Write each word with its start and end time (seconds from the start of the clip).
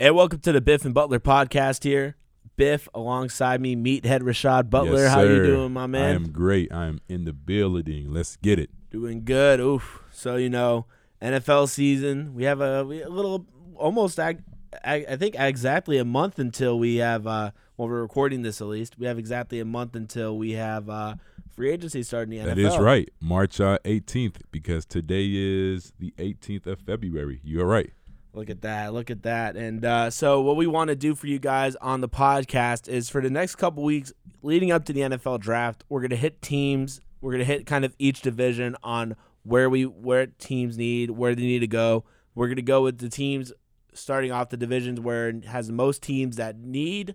And 0.00 0.16
welcome 0.16 0.40
to 0.40 0.52
the 0.52 0.60
Biff 0.60 0.84
and 0.84 0.92
Butler 0.92 1.20
podcast 1.20 1.84
here. 1.84 2.16
Biff 2.56 2.88
alongside 2.94 3.60
me, 3.60 3.74
meathead 3.76 4.20
Rashad 4.20 4.70
Butler. 4.70 5.02
Yes, 5.04 5.12
How 5.14 5.22
you 5.22 5.44
doing, 5.44 5.72
my 5.72 5.86
man? 5.86 6.04
I 6.04 6.10
am 6.14 6.30
great. 6.30 6.72
I 6.72 6.86
am 6.86 7.00
in 7.08 7.24
the 7.24 7.32
building. 7.32 8.12
Let's 8.12 8.36
get 8.36 8.58
it. 8.58 8.70
Doing 8.90 9.24
good. 9.24 9.60
Oof. 9.60 10.02
So 10.12 10.36
you 10.36 10.50
know, 10.50 10.86
NFL 11.22 11.68
season. 11.68 12.34
We 12.34 12.44
have 12.44 12.60
a, 12.60 12.84
we- 12.84 13.02
a 13.02 13.08
little, 13.08 13.46
almost. 13.76 14.18
ag- 14.18 14.42
I 14.84 15.14
think 15.16 15.36
exactly 15.38 15.98
a 15.98 16.04
month 16.04 16.38
until 16.40 16.78
we 16.78 16.96
have. 16.96 17.26
Uh, 17.26 17.52
well, 17.76 17.88
we're 17.88 18.02
recording 18.02 18.42
this 18.42 18.60
at 18.60 18.66
least. 18.66 18.98
We 18.98 19.06
have 19.06 19.18
exactly 19.18 19.60
a 19.60 19.64
month 19.64 19.94
until 19.94 20.36
we 20.36 20.52
have 20.52 20.90
uh, 20.90 21.14
free 21.54 21.70
agency 21.70 22.02
starting 22.02 22.36
in 22.38 22.44
the 22.46 22.54
NFL. 22.54 22.72
is 22.72 22.78
right. 22.78 23.08
March 23.20 23.60
uh, 23.60 23.78
18th, 23.84 24.36
because 24.50 24.84
today 24.84 25.28
is 25.32 25.92
the 26.00 26.12
18th 26.18 26.66
of 26.66 26.80
February. 26.80 27.40
You're 27.44 27.66
right. 27.66 27.92
Look 28.34 28.50
at 28.50 28.62
that. 28.62 28.92
Look 28.92 29.10
at 29.10 29.22
that. 29.22 29.56
And 29.56 29.84
uh, 29.84 30.10
so, 30.10 30.40
what 30.40 30.56
we 30.56 30.66
want 30.66 30.88
to 30.88 30.96
do 30.96 31.14
for 31.14 31.26
you 31.28 31.38
guys 31.38 31.76
on 31.76 32.00
the 32.00 32.08
podcast 32.08 32.88
is 32.88 33.08
for 33.08 33.20
the 33.20 33.30
next 33.30 33.56
couple 33.56 33.82
weeks 33.84 34.12
leading 34.42 34.72
up 34.72 34.84
to 34.86 34.92
the 34.92 35.00
NFL 35.00 35.40
draft, 35.40 35.84
we're 35.88 36.00
going 36.00 36.10
to 36.10 36.16
hit 36.16 36.42
teams. 36.42 37.00
We're 37.20 37.30
going 37.30 37.38
to 37.40 37.44
hit 37.44 37.64
kind 37.64 37.84
of 37.84 37.94
each 37.98 38.20
division 38.22 38.76
on 38.82 39.16
where 39.44 39.70
we 39.70 39.84
where 39.86 40.26
teams 40.26 40.76
need, 40.76 41.10
where 41.12 41.34
they 41.34 41.42
need 41.42 41.60
to 41.60 41.66
go. 41.68 42.04
We're 42.34 42.48
going 42.48 42.56
to 42.56 42.62
go 42.62 42.82
with 42.82 42.98
the 42.98 43.08
teams 43.08 43.52
starting 43.92 44.32
off 44.32 44.48
the 44.48 44.56
divisions 44.56 44.98
where 44.98 45.28
it 45.28 45.44
has 45.44 45.68
the 45.68 45.72
most 45.72 46.02
teams 46.02 46.36
that 46.36 46.58
need 46.58 47.14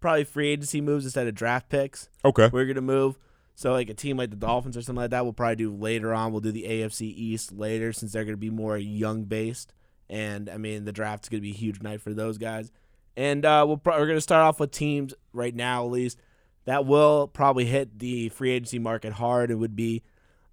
probably 0.00 0.24
free 0.24 0.48
agency 0.48 0.80
moves 0.80 1.04
instead 1.04 1.26
of 1.26 1.34
draft 1.34 1.68
picks 1.68 2.08
Okay. 2.24 2.48
we're 2.52 2.66
gonna 2.66 2.80
move. 2.80 3.18
So 3.54 3.72
like 3.72 3.88
a 3.90 3.94
team 3.94 4.16
like 4.16 4.30
the 4.30 4.36
Dolphins 4.36 4.76
or 4.76 4.82
something 4.82 5.02
like 5.02 5.10
that, 5.10 5.24
we'll 5.24 5.32
probably 5.32 5.56
do 5.56 5.72
later 5.74 6.12
on. 6.14 6.32
We'll 6.32 6.40
do 6.40 6.52
the 6.52 6.64
AFC 6.64 7.02
East 7.02 7.52
later 7.52 7.92
since 7.92 8.12
they're 8.12 8.24
gonna 8.24 8.36
be 8.36 8.50
more 8.50 8.76
young 8.76 9.24
based. 9.24 9.74
And 10.10 10.48
I 10.48 10.56
mean 10.56 10.84
the 10.84 10.92
draft's 10.92 11.28
gonna 11.28 11.42
be 11.42 11.50
a 11.50 11.54
huge 11.54 11.82
night 11.82 12.00
for 12.00 12.12
those 12.12 12.38
guys. 12.38 12.70
And 13.16 13.44
uh, 13.44 13.64
we'll 13.66 13.78
pro- 13.78 13.98
we're 13.98 14.06
gonna 14.06 14.20
start 14.20 14.42
off 14.42 14.60
with 14.60 14.70
teams 14.70 15.14
right 15.32 15.54
now 15.54 15.84
at 15.84 15.90
least 15.90 16.18
that 16.68 16.84
will 16.84 17.28
probably 17.28 17.64
hit 17.64 17.98
the 17.98 18.28
free 18.28 18.50
agency 18.50 18.78
market 18.78 19.14
hard. 19.14 19.50
It 19.50 19.54
would 19.54 19.74
be 19.74 20.02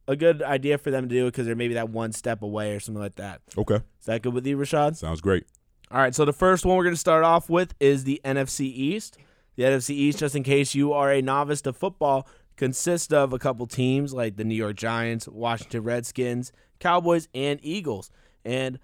a 0.07 0.15
good 0.15 0.41
idea 0.41 0.77
for 0.77 0.89
them 0.89 1.09
to 1.09 1.13
do 1.13 1.27
it 1.27 1.31
because 1.31 1.45
they're 1.45 1.57
maybe 1.57 1.73
that 1.73 1.89
one 1.89 2.13
step 2.13 2.41
away 2.41 2.73
or 2.73 2.79
something 2.79 3.01
like 3.01 3.17
that. 3.17 3.41
Okay. 3.57 3.81
Is 3.99 4.05
that 4.05 4.21
good 4.21 4.33
with 4.33 4.47
you, 4.47 4.57
Rashad? 4.57 4.95
Sounds 4.95 5.19
great. 5.19 5.45
All 5.91 5.99
right, 5.99 6.15
so 6.15 6.23
the 6.23 6.31
first 6.31 6.65
one 6.65 6.77
we're 6.77 6.83
going 6.83 6.95
to 6.95 6.99
start 6.99 7.25
off 7.25 7.49
with 7.49 7.75
is 7.81 8.05
the 8.05 8.21
NFC 8.23 8.61
East. 8.61 9.17
The 9.57 9.63
NFC 9.63 9.89
East, 9.89 10.19
just 10.19 10.37
in 10.37 10.43
case 10.43 10.73
you 10.73 10.93
are 10.93 11.11
a 11.11 11.21
novice 11.21 11.61
to 11.63 11.73
football, 11.73 12.27
consists 12.55 13.11
of 13.11 13.33
a 13.33 13.39
couple 13.39 13.67
teams 13.67 14.13
like 14.13 14.37
the 14.37 14.45
New 14.45 14.55
York 14.55 14.77
Giants, 14.77 15.27
Washington 15.27 15.83
Redskins, 15.83 16.53
Cowboys, 16.79 17.27
and 17.33 17.59
Eagles. 17.61 18.09
And 18.45 18.79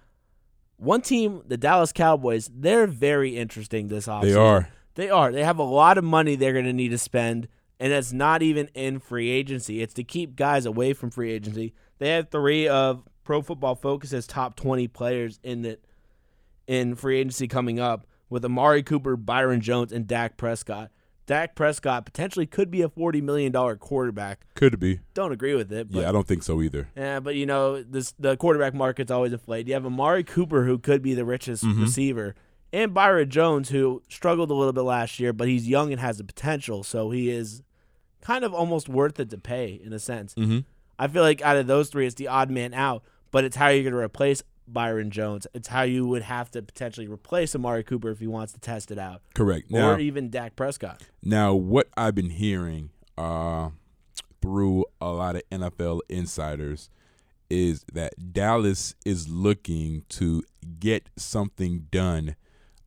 one 0.82 1.00
team, 1.00 1.42
the 1.46 1.56
Dallas 1.56 1.92
Cowboys, 1.92 2.50
they're 2.52 2.86
very 2.86 3.36
interesting 3.36 3.88
this 3.88 4.06
offseason. 4.06 4.22
They 4.22 4.34
are. 4.34 4.68
They 4.94 5.10
are. 5.10 5.32
They 5.32 5.44
have 5.44 5.58
a 5.58 5.64
lot 5.64 5.96
of 5.96 6.04
money 6.04 6.34
they're 6.34 6.52
going 6.52 6.64
to 6.64 6.72
need 6.72 6.90
to 6.90 6.98
spend, 6.98 7.46
and 7.78 7.92
it's 7.92 8.12
not 8.12 8.42
even 8.42 8.68
in 8.74 8.98
free 8.98 9.30
agency. 9.30 9.80
It's 9.80 9.94
to 9.94 10.04
keep 10.04 10.34
guys 10.34 10.66
away 10.66 10.92
from 10.92 11.10
free 11.10 11.32
agency. 11.32 11.72
They 11.98 12.10
have 12.10 12.30
three 12.30 12.66
of 12.66 13.04
Pro 13.22 13.42
Football 13.42 13.76
Focus's 13.76 14.26
top 14.26 14.56
20 14.56 14.88
players 14.88 15.38
in 15.42 15.62
the 15.62 15.78
in 16.66 16.94
free 16.96 17.18
agency 17.18 17.46
coming 17.46 17.78
up 17.78 18.06
with 18.28 18.44
Amari 18.44 18.82
Cooper, 18.82 19.16
Byron 19.16 19.60
Jones, 19.60 19.92
and 19.92 20.06
Dak 20.06 20.36
Prescott. 20.36 20.90
Dak 21.26 21.54
Prescott 21.54 22.04
potentially 22.04 22.46
could 22.46 22.70
be 22.70 22.82
a 22.82 22.88
$40 22.88 23.22
million 23.22 23.52
quarterback. 23.78 24.44
Could 24.54 24.78
be. 24.80 25.00
Don't 25.14 25.32
agree 25.32 25.54
with 25.54 25.72
it, 25.72 25.90
but 25.90 26.02
Yeah, 26.02 26.08
I 26.08 26.12
don't 26.12 26.26
think 26.26 26.42
so 26.42 26.60
either. 26.60 26.88
yeah, 26.96 27.20
but 27.20 27.34
you 27.36 27.46
know, 27.46 27.82
this 27.82 28.12
the 28.18 28.36
quarterback 28.36 28.74
market's 28.74 29.10
always 29.10 29.32
inflated. 29.32 29.68
You 29.68 29.74
have 29.74 29.86
Amari 29.86 30.24
Cooper, 30.24 30.64
who 30.64 30.78
could 30.78 31.00
be 31.02 31.14
the 31.14 31.24
richest 31.24 31.64
Mhm. 31.64 31.80
receiver, 31.80 32.34
and 32.72 32.92
Byron 32.92 33.30
Jones, 33.30 33.68
who 33.68 34.02
struggled 34.08 34.50
a 34.50 34.54
little 34.54 34.72
bit 34.72 34.82
last 34.82 35.20
year, 35.20 35.32
but 35.32 35.46
he's 35.48 35.68
young 35.68 35.92
and 35.92 36.00
has 36.00 36.18
the 36.18 36.24
potential, 36.24 36.82
so 36.82 37.10
he 37.10 37.30
is 37.30 37.62
kind 38.20 38.44
of 38.44 38.52
almost 38.54 38.88
worth 38.88 39.18
it 39.20 39.30
to 39.30 39.38
pay 39.38 39.80
in 39.84 39.92
a 39.92 39.98
sense. 39.98 40.34
Mm-hmm. 40.34 40.60
I 40.98 41.08
feel 41.08 41.22
like 41.22 41.42
out 41.42 41.56
of 41.56 41.66
those 41.66 41.88
three, 41.88 42.06
it's 42.06 42.14
the 42.14 42.28
odd 42.28 42.50
man 42.50 42.72
out, 42.74 43.02
but 43.30 43.44
it's 43.44 43.56
how 43.56 43.68
you're 43.68 43.82
going 43.82 43.92
to 43.94 43.98
replace 43.98 44.42
Byron 44.66 45.10
Jones. 45.10 45.46
It's 45.54 45.68
how 45.68 45.82
you 45.82 46.06
would 46.06 46.22
have 46.22 46.50
to 46.52 46.62
potentially 46.62 47.06
replace 47.06 47.54
Amari 47.54 47.84
Cooper 47.84 48.10
if 48.10 48.20
he 48.20 48.26
wants 48.26 48.52
to 48.52 48.60
test 48.60 48.90
it 48.90 48.98
out, 48.98 49.22
Correct. 49.34 49.70
Now, 49.70 49.92
or 49.92 49.98
even 49.98 50.30
Dak 50.30 50.56
Prescott. 50.56 51.02
Now, 51.22 51.54
what 51.54 51.88
I've 51.96 52.14
been 52.14 52.30
hearing 52.30 52.90
uh, 53.18 53.70
through 54.40 54.84
a 55.00 55.10
lot 55.10 55.36
of 55.36 55.42
NFL 55.50 56.00
insiders 56.08 56.90
is 57.50 57.84
that 57.92 58.32
Dallas 58.32 58.94
is 59.04 59.28
looking 59.28 60.04
to 60.08 60.42
get 60.78 61.10
something 61.16 61.86
done 61.90 62.36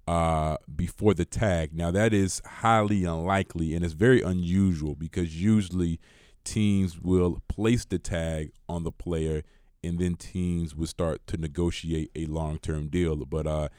uh, 0.07 0.57
before 0.75 1.13
the 1.13 1.25
tag. 1.25 1.73
Now, 1.73 1.91
that 1.91 2.13
is 2.13 2.41
highly 2.45 3.05
unlikely 3.05 3.73
and 3.75 3.83
it's 3.83 3.93
very 3.93 4.21
unusual 4.21 4.95
because 4.95 5.39
usually 5.39 5.99
teams 6.43 6.99
will 6.99 7.41
place 7.47 7.85
the 7.85 7.99
tag 7.99 8.51
on 8.69 8.83
the 8.83 8.91
player 8.91 9.43
and 9.85 9.99
then 9.99 10.15
teams 10.15 10.75
would 10.75 10.89
start 10.89 11.25
to 11.27 11.37
negotiate 11.37 12.11
a 12.15 12.25
long 12.25 12.57
term 12.57 12.87
deal. 12.87 13.15
But 13.17 13.47
uh, 13.47 13.69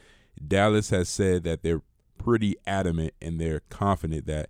Dallas 0.47 0.91
has 0.91 1.09
said 1.09 1.45
that 1.45 1.63
they're 1.63 1.83
pretty 2.19 2.57
adamant 2.67 3.15
and 3.21 3.41
they're 3.41 3.61
confident 3.69 4.27
that 4.27 4.49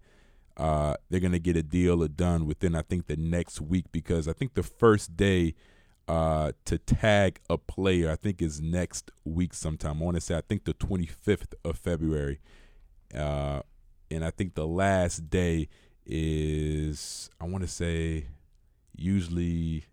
uh, 0.56 0.94
they're 1.10 1.20
going 1.20 1.32
to 1.32 1.38
get 1.38 1.56
a 1.56 1.62
deal 1.62 2.06
done 2.08 2.46
within, 2.46 2.74
I 2.74 2.82
think, 2.82 3.06
the 3.06 3.16
next 3.16 3.60
week 3.60 3.86
because 3.92 4.28
I 4.28 4.32
think 4.32 4.54
the 4.54 4.62
first 4.62 5.16
day 5.16 5.54
uh, 6.08 6.52
to 6.64 6.78
tag 6.78 7.40
a 7.50 7.58
player, 7.58 8.10
I 8.10 8.16
think, 8.16 8.40
is 8.40 8.60
next 8.60 9.10
week 9.24 9.52
sometime. 9.52 10.00
I 10.00 10.04
want 10.04 10.16
to 10.16 10.20
say, 10.20 10.36
I 10.36 10.42
think, 10.42 10.64
the 10.64 10.74
25th 10.74 11.54
of 11.64 11.78
February. 11.78 12.40
Uh, 13.14 13.62
and 14.10 14.24
I 14.24 14.30
think 14.30 14.54
the 14.54 14.66
last 14.66 15.28
day 15.30 15.68
is, 16.06 17.28
I 17.40 17.44
want 17.44 17.62
to 17.62 17.68
say, 17.68 18.26
usually, 18.94 19.84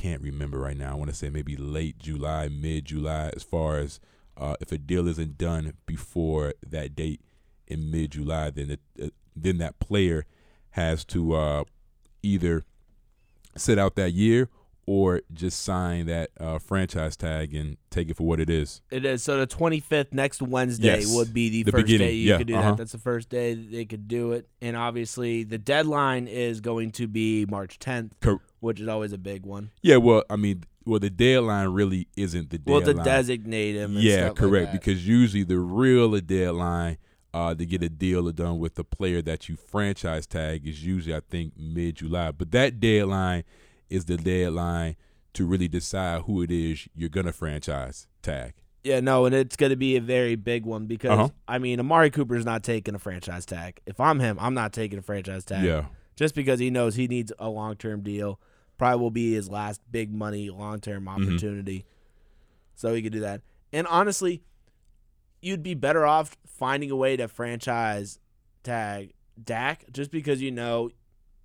can't 0.00 0.22
remember 0.22 0.58
right 0.58 0.76
now. 0.76 0.92
I 0.92 0.94
want 0.94 1.10
to 1.10 1.16
say 1.16 1.28
maybe 1.28 1.56
late 1.56 1.98
July, 1.98 2.48
mid 2.48 2.84
July, 2.84 3.30
as 3.34 3.42
far 3.42 3.78
as 3.78 3.98
uh, 4.36 4.54
if 4.60 4.70
a 4.72 4.78
deal 4.78 5.08
isn't 5.08 5.36
done 5.38 5.72
before 5.86 6.54
that 6.64 6.94
date 6.94 7.20
in 7.66 7.90
mid 7.90 8.12
July, 8.12 8.50
then 8.50 8.70
it, 8.70 8.80
uh, 9.02 9.08
then 9.34 9.58
that 9.58 9.78
player 9.80 10.24
has 10.70 11.04
to 11.06 11.34
uh, 11.34 11.64
either 12.22 12.64
sit 13.56 13.78
out 13.78 13.96
that 13.96 14.12
year 14.12 14.48
or 14.86 15.20
just 15.34 15.60
sign 15.62 16.06
that 16.06 16.30
uh, 16.40 16.58
franchise 16.58 17.14
tag 17.16 17.52
and 17.54 17.76
take 17.90 18.08
it 18.08 18.16
for 18.16 18.26
what 18.26 18.40
it 18.40 18.48
is. 18.48 18.80
It 18.90 19.04
is 19.04 19.22
so 19.22 19.38
the 19.38 19.46
25th 19.46 20.12
next 20.14 20.40
Wednesday 20.40 21.00
Yes. 21.00 21.14
would 21.14 21.34
be 21.34 21.50
the, 21.50 21.64
The 21.64 21.72
first 21.72 21.86
beginning. 21.86 22.06
day 22.08 22.14
you 22.14 22.30
Yeah, 22.30 22.38
could 22.38 22.46
do 22.46 22.56
uh-huh. 22.56 22.70
that. 22.70 22.76
That's 22.78 22.92
the 22.92 22.98
first 22.98 23.28
day 23.28 23.52
they 23.54 23.84
could 23.84 24.08
do 24.08 24.32
it, 24.32 24.48
and 24.62 24.76
obviously 24.76 25.42
the 25.44 25.58
deadline 25.58 26.26
is 26.26 26.60
going 26.62 26.92
to 26.92 27.06
be 27.06 27.44
March 27.46 27.78
10th, 27.78 28.12
Cor- 28.22 28.40
which 28.60 28.80
is 28.80 28.88
always 28.88 29.12
a 29.12 29.18
big 29.18 29.44
one. 29.46 29.70
Yeah, 29.82 29.96
well, 29.96 30.22
I 30.30 30.36
mean, 30.36 30.64
well, 30.84 30.98
the 31.00 31.10
deadline 31.10 31.68
really 31.68 32.08
isn't 32.16 32.50
the 32.50 32.58
deadline. 32.58 32.84
Well, 32.84 32.94
to 32.94 33.02
designate 33.02 33.74
him. 33.76 33.94
And 33.96 34.02
yeah, 34.02 34.16
stuff 34.16 34.28
like 34.28 34.36
correct. 34.36 34.72
that. 34.72 34.80
because 34.80 35.06
usually 35.06 35.44
the 35.44 35.58
real 35.58 36.18
deadline 36.20 36.98
uh, 37.34 37.54
to 37.54 37.66
get 37.66 37.82
a 37.82 37.88
deal 37.88 38.30
done 38.32 38.58
with 38.58 38.74
the 38.76 38.84
player 38.84 39.20
that 39.22 39.48
you 39.48 39.56
franchise 39.56 40.26
tag 40.26 40.66
is 40.66 40.84
usually, 40.84 41.14
I 41.14 41.20
think, 41.20 41.52
mid 41.58 41.96
July. 41.96 42.30
But 42.32 42.50
that 42.52 42.80
deadline 42.80 43.44
is 43.90 44.06
the 44.06 44.16
deadline 44.16 44.96
to 45.34 45.44
really 45.46 45.68
decide 45.68 46.22
who 46.22 46.42
it 46.42 46.50
is 46.50 46.88
you're 46.94 47.08
gonna 47.10 47.32
franchise 47.32 48.06
tag. 48.22 48.54
yeah, 48.82 49.00
no, 49.00 49.26
and 49.26 49.34
it's 49.34 49.56
going 49.56 49.70
to 49.70 49.76
be 49.76 49.96
a 49.96 50.00
very 50.00 50.34
big 50.36 50.64
one 50.64 50.86
because 50.86 51.10
Uh-huh. 51.10 51.28
I 51.46 51.58
mean, 51.58 51.78
Amari 51.80 52.10
Cooper's 52.10 52.44
not 52.46 52.62
taking 52.64 52.94
a 52.94 52.98
franchise 52.98 53.44
tag. 53.44 53.80
If 53.86 54.00
I'm 54.00 54.20
him, 54.20 54.38
I'm 54.40 54.54
not 54.54 54.72
taking 54.72 54.98
a 54.98 55.02
franchise 55.02 55.44
tag. 55.44 55.64
Yeah, 55.64 55.84
just 56.16 56.34
because 56.34 56.58
he 56.60 56.70
knows 56.70 56.94
he 56.96 57.06
needs 57.08 57.30
a 57.38 57.48
long 57.50 57.76
term 57.76 58.02
deal. 58.02 58.40
Probably 58.78 59.00
will 59.02 59.10
be 59.10 59.34
his 59.34 59.50
last 59.50 59.80
big 59.90 60.12
money 60.12 60.48
long 60.50 60.80
term 60.80 61.04
Mm-hmm. 61.06 61.22
opportunity. 61.22 61.84
So 62.74 62.94
he 62.94 63.02
could 63.02 63.12
do 63.12 63.20
that. 63.20 63.42
And 63.72 63.86
honestly, 63.88 64.42
you'd 65.42 65.62
be 65.62 65.74
better 65.74 66.06
off 66.06 66.36
finding 66.46 66.90
a 66.90 66.96
way 66.96 67.16
to 67.16 67.28
franchise 67.28 68.18
tag 68.62 69.12
Dak 69.42 69.84
just 69.92 70.10
because 70.10 70.40
you 70.42 70.50
know 70.50 70.90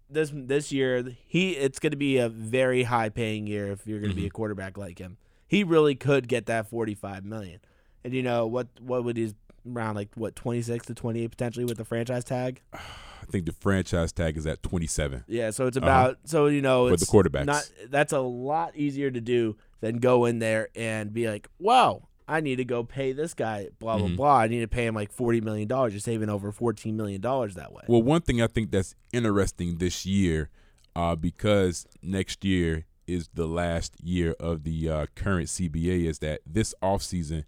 this 0.09 0.31
this 0.33 0.71
year 0.71 1.03
he 1.27 1.51
it's 1.51 1.79
going 1.79 1.91
to 1.91 1.97
be 1.97 2.17
a 2.17 2.27
very 2.29 2.83
high 2.83 3.09
paying 3.09 3.45
year 3.47 3.71
if 3.71 3.85
you're 3.85 3.99
going 3.99 4.09
to 4.11 4.15
be 4.15 4.23
Mhm. 4.23 4.27
a 4.27 4.31
quarterback 4.31 4.77
like 4.77 4.99
him. 4.99 5.17
He 5.47 5.63
really 5.63 5.93
could 5.95 6.27
get 6.27 6.45
that 6.47 6.67
45 6.67 7.23
million. 7.25 7.59
And 8.03 8.13
you 8.13 8.23
know 8.23 8.47
what 8.47 8.67
what 8.79 9.03
would 9.03 9.17
his 9.17 9.33
around 9.71 9.95
like 9.95 10.09
what 10.15 10.35
26 10.35 10.87
to 10.87 10.93
28 10.93 11.27
potentially 11.29 11.65
with 11.65 11.77
the 11.77 11.85
franchise 11.85 12.23
tag? 12.23 12.61
I 12.73 13.25
think 13.31 13.45
the 13.45 13.53
franchise 13.53 14.11
tag 14.11 14.35
is 14.37 14.45
at 14.45 14.61
27 14.63 15.23
Yeah, 15.27 15.51
so 15.51 15.65
it's 15.67 15.77
about 15.77 16.17
so 16.25 16.47
you 16.47 16.61
know 16.61 16.87
it's 16.87 17.05
the 17.05 17.11
quarterbacks. 17.11 17.45
not 17.45 17.69
that's 17.89 18.11
a 18.13 18.19
lot 18.19 18.75
easier 18.75 19.09
to 19.09 19.21
do 19.21 19.55
than 19.79 19.97
go 19.99 20.25
in 20.25 20.39
there 20.39 20.67
and 20.75 21.13
be 21.13 21.29
like, 21.29 21.47
wow, 21.57 22.09
I 22.27 22.41
need 22.41 22.57
to 22.57 22.65
go 22.65 22.83
pay 22.83 23.13
this 23.13 23.33
guy 23.33 23.69
blah 23.79 23.97
blah 23.97 24.07
Mhm. 24.07 24.17
blah. 24.17 24.37
I 24.39 24.47
need 24.47 24.59
to 24.59 24.67
pay 24.67 24.85
him 24.85 24.93
like 24.95 25.11
forty 25.11 25.39
million 25.39 25.67
dollars. 25.69 25.93
You're 25.93 26.01
saving 26.01 26.29
over 26.29 26.51
fourteen 26.51 26.97
million 26.97 27.21
dollars 27.21 27.55
that 27.55 27.71
way. 27.71 27.83
Well, 27.87 28.03
one 28.03 28.21
thing 28.21 28.41
I 28.41 28.47
think 28.47 28.71
that's 28.71 28.93
interesting 29.13 29.77
this 29.77 30.05
year, 30.05 30.49
uh, 30.95 31.15
because 31.15 31.87
next 32.01 32.43
year 32.43 32.85
is 33.07 33.29
the 33.33 33.47
last 33.47 33.95
year 34.03 34.35
of 34.39 34.63
the 34.63 34.89
uh, 34.89 35.05
current 35.15 35.47
CBA, 35.47 36.07
is 36.07 36.19
that 36.19 36.41
this 36.45 36.73
offseason, 36.83 37.43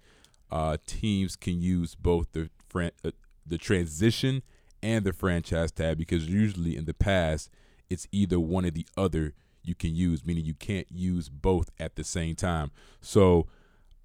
uh, 0.56 0.78
teams 0.88 1.36
can 1.36 1.62
use 1.62 1.96
both 1.96 2.32
the 2.32 2.50
fran- 2.70 2.92
uh, 3.04 3.12
the 3.46 3.58
transition 3.58 4.42
and 4.82 5.04
the 5.04 5.12
franchise 5.12 5.70
tag 5.70 5.98
because 5.98 6.30
usually 6.30 6.78
in 6.78 6.86
the 6.86 6.94
past 6.94 7.50
it's 7.90 8.08
either 8.14 8.40
one 8.40 8.66
or 8.66 8.72
the 8.72 8.88
other 8.96 9.34
you 9.64 9.76
can 9.76 9.94
use, 9.94 10.26
meaning 10.26 10.46
you 10.46 10.54
can't 10.54 10.88
use 10.90 11.28
both 11.28 11.72
at 11.78 11.98
the 11.98 12.06
same 12.06 12.36
time. 12.36 12.72
So 13.02 13.48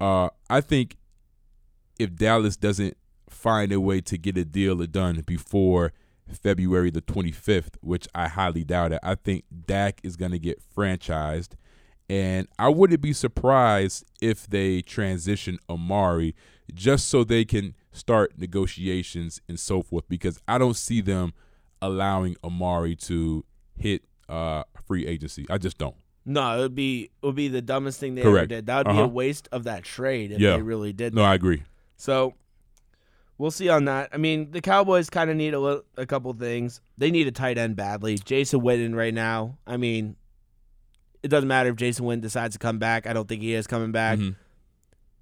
uh, 0.01 0.27
I 0.49 0.59
think 0.59 0.97
if 1.97 2.15
Dallas 2.15 2.57
doesn't 2.57 2.97
find 3.29 3.71
a 3.71 3.79
way 3.79 4.01
to 4.01 4.17
get 4.17 4.37
a 4.37 4.43
deal 4.43 4.75
done 4.75 5.23
before 5.25 5.93
February 6.29 6.91
the 6.91 7.01
25th, 7.01 7.75
which 7.79 8.09
I 8.13 8.27
highly 8.27 8.65
doubt 8.65 8.91
it, 8.91 8.99
I 9.01 9.15
think 9.15 9.45
Dak 9.65 10.01
is 10.03 10.17
going 10.17 10.31
to 10.31 10.39
get 10.39 10.61
franchised. 10.75 11.53
And 12.11 12.47
I 12.59 12.67
wouldn't 12.67 12.99
be 12.99 13.13
surprised 13.13 14.03
if 14.21 14.45
they 14.45 14.81
transition 14.81 15.59
Amari 15.69 16.35
just 16.73 17.07
so 17.07 17.23
they 17.23 17.45
can 17.45 17.73
start 17.93 18.33
negotiations 18.37 19.39
and 19.47 19.57
so 19.57 19.81
forth 19.81 20.03
because 20.09 20.37
I 20.45 20.57
don't 20.57 20.75
see 20.75 20.99
them 20.99 21.33
allowing 21.81 22.35
Amari 22.43 22.97
to 22.97 23.45
hit 23.77 24.03
uh, 24.27 24.63
free 24.85 25.07
agency. 25.07 25.45
I 25.49 25.57
just 25.57 25.77
don't. 25.77 25.95
No, 26.25 26.57
it 26.57 26.61
would 26.61 26.75
be 26.75 27.03
it 27.23 27.25
would 27.25 27.35
be 27.35 27.47
the 27.47 27.61
dumbest 27.61 27.99
thing 28.01 28.15
they 28.15 28.23
Correct. 28.23 28.37
ever 28.43 28.47
did. 28.47 28.65
That 28.65 28.77
would 28.79 28.87
be 28.87 28.97
Uh-huh. 28.97 29.03
a 29.03 29.07
waste 29.07 29.47
of 29.53 29.63
that 29.63 29.83
trade 29.83 30.31
if 30.33 30.39
Yeah. 30.39 30.57
they 30.57 30.61
really 30.61 30.91
did. 30.91 31.13
No, 31.15 31.21
that. 31.21 31.29
I 31.31 31.33
agree. 31.35 31.63
So 31.95 32.33
we'll 33.37 33.51
see 33.51 33.69
on 33.69 33.85
that. 33.85 34.09
I 34.13 34.17
mean, 34.17 34.51
the 34.51 34.59
Cowboys 34.61 35.09
kind 35.09 35.29
of 35.29 35.37
need 35.37 35.53
a 35.53 35.59
little, 35.59 35.83
a 35.97 36.05
couple 36.05 36.31
things. 36.33 36.81
They 36.97 37.09
need 37.09 37.27
a 37.27 37.31
tight 37.31 37.57
end 37.57 37.75
badly. 37.77 38.17
Jason 38.17 38.59
Witten 38.61 38.95
right 38.95 39.13
now. 39.13 39.57
I 39.65 39.77
mean, 39.77 40.15
it 41.23 41.27
doesn't 41.27 41.47
matter 41.47 41.69
if 41.69 41.75
Jason 41.75 42.05
Witten 42.05 42.21
decides 42.21 42.53
to 42.55 42.59
come 42.59 42.79
back. 42.79 43.05
I 43.07 43.13
don't 43.13 43.27
think 43.27 43.41
he 43.41 43.53
is 43.53 43.67
coming 43.67 43.91
back. 43.91 44.19
Mhm. 44.19 44.35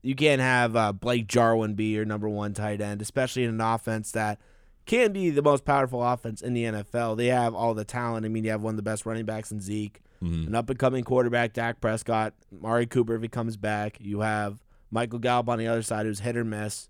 You 0.02 0.16
can't 0.16 0.42
have 0.42 0.76
uh, 0.76 0.94
Blake 0.94 1.28
Jarwin 1.28 1.76
be 1.76 1.94
your 1.94 2.06
number 2.06 2.30
one 2.30 2.54
tight 2.54 2.80
end, 2.82 3.02
especially 3.02 3.44
in 3.44 3.50
an 3.50 3.62
offense 3.62 4.12
that 4.14 4.40
can 4.86 5.12
be 5.12 5.30
the 5.30 5.42
most 5.42 5.66
powerful 5.66 6.02
offense 6.04 6.42
in 6.42 6.54
the 6.54 6.64
NFL. 6.64 7.18
They 7.18 7.28
have 7.28 7.54
all 7.54 7.74
the 7.74 7.84
talent. 7.84 8.26
I 8.26 8.30
mean, 8.30 8.44
you 8.46 8.52
have 8.52 8.62
one 8.62 8.74
of 8.74 8.78
the 8.78 8.82
best 8.84 9.06
running 9.06 9.26
backs 9.26 9.52
in 9.52 9.60
Zeke, 9.60 10.02
Mhm. 10.24 10.48
an 10.48 10.56
up 10.56 10.70
and 10.70 10.80
coming 10.80 11.04
quarterback, 11.04 11.54
Dak 11.54 11.82
Prescott, 11.82 12.34
Mari 12.52 12.86
Cooper 12.86 13.16
if 13.16 13.22
he 13.22 13.28
comes 13.28 13.58
back. 13.58 13.98
You 14.00 14.22
have 14.22 14.64
Michael 14.90 15.20
Gallup 15.20 15.50
on 15.50 15.60
the 15.60 15.68
other 15.68 15.82
side 15.84 16.06
who's 16.06 16.22
hit 16.22 16.38
or 16.38 16.46
miss. 16.46 16.88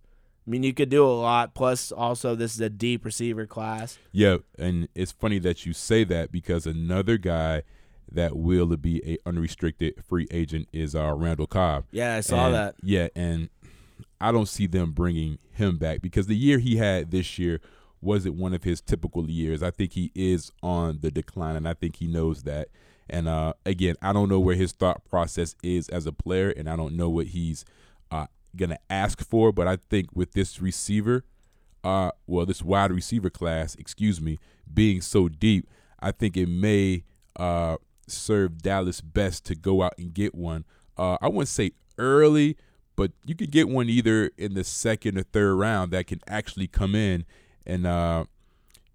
I 0.48 0.50
mean, 0.52 0.64
you 0.64 0.74
could 0.74 0.90
do 0.90 1.06
a 1.06 1.10
lot. 1.10 1.54
Plus, 1.54 1.92
also, 1.92 2.36
this 2.36 2.54
is 2.54 2.62
a 2.62 2.70
deep 2.70 3.04
receiver 3.06 3.46
class. 3.46 3.98
Yeah, 4.12 4.38
and 4.58 4.88
it's 4.96 5.12
funny 5.12 5.40
that 5.40 5.66
you 5.66 5.74
say 5.74 6.04
that 6.06 6.32
because 6.32 6.66
another 6.68 7.18
guy 7.18 7.64
that 8.12 8.36
will 8.36 8.76
be 8.78 9.02
a 9.06 9.18
unrestricted 9.28 10.04
free 10.04 10.28
agent 10.32 10.68
is 10.74 10.96
uh, 10.96 11.14
Randall 11.14 11.48
Cobb. 11.48 11.86
Yeah, 11.92 12.16
I 12.16 12.22
saw 12.22 12.46
And- 12.48 12.56
that. 12.56 12.76
Yeah, 12.84 13.08
and 13.16 13.50
I 14.22 14.32
don't 14.32 14.48
see 14.48 14.68
them 14.68 14.92
bringing 14.92 15.38
him 15.54 15.78
back 15.78 16.02
because 16.02 16.28
the 16.28 16.36
year 16.36 16.60
he 16.60 16.78
had 16.78 17.12
this 17.12 17.38
year 17.40 17.62
wasn't 18.02 18.36
one 18.36 18.54
of 18.54 18.64
his 18.64 18.82
typical 18.82 19.30
years. 19.30 19.62
I 19.62 19.72
think 19.72 19.94
he 19.94 20.12
is 20.16 20.52
on 20.64 21.00
the 21.02 21.12
decline, 21.12 21.56
and 21.56 21.68
I 21.68 21.74
think 21.74 21.98
he 21.98 22.08
knows 22.08 22.44
that. 22.44 22.70
And 23.10 23.28
uh, 23.28 23.54
again, 23.66 23.96
I 24.02 24.14
don't 24.14 24.30
know 24.30 24.40
where 24.40 24.56
his 24.56 24.72
thought 24.72 25.04
process 25.06 25.56
is 25.64 25.90
as 25.90 26.06
a 26.06 26.12
player, 26.12 26.50
and 26.50 26.70
I 26.70 26.76
don't 26.76 26.96
know 26.96 27.10
what 27.10 27.28
he's 27.28 27.66
uh, 28.12 28.28
gonna 28.56 28.78
ask 28.90 29.22
for. 29.26 29.52
But 29.52 29.68
I 29.68 29.78
think 29.90 30.10
with 30.14 30.34
this 30.34 30.62
receiver, 30.62 31.24
uh, 31.84 32.12
well, 32.28 32.46
this 32.46 32.62
wide 32.62 32.92
receiver 32.92 33.30
class, 33.30 33.76
excuse 33.76 34.22
me, 34.22 34.38
being 34.74 35.02
so 35.02 35.28
deep, 35.28 35.68
I 36.00 36.12
think 36.12 36.38
it 36.38 36.48
may 36.48 37.04
uh, 37.36 37.78
serve 38.12 38.62
Dallas 38.62 39.02
best 39.02 39.46
to 39.46 39.56
go 39.56 39.82
out 39.82 39.94
and 39.98 40.14
get 40.14 40.34
one. 40.36 40.66
Uh, 40.98 41.18
I 41.22 41.28
wouldn't 41.28 41.48
say 41.48 41.72
early, 41.98 42.58
but 42.96 43.12
you 43.26 43.36
could 43.36 43.52
get 43.52 43.70
one 43.70 43.90
either 43.90 44.32
in 44.38 44.54
the 44.54 44.64
second 44.64 45.18
or 45.18 45.24
third 45.24 45.56
round 45.56 45.92
that 45.92 46.08
can 46.08 46.20
actually 46.28 46.68
come 46.68 46.96
in 46.96 47.26
and 47.66 47.86
uh, 47.88 48.26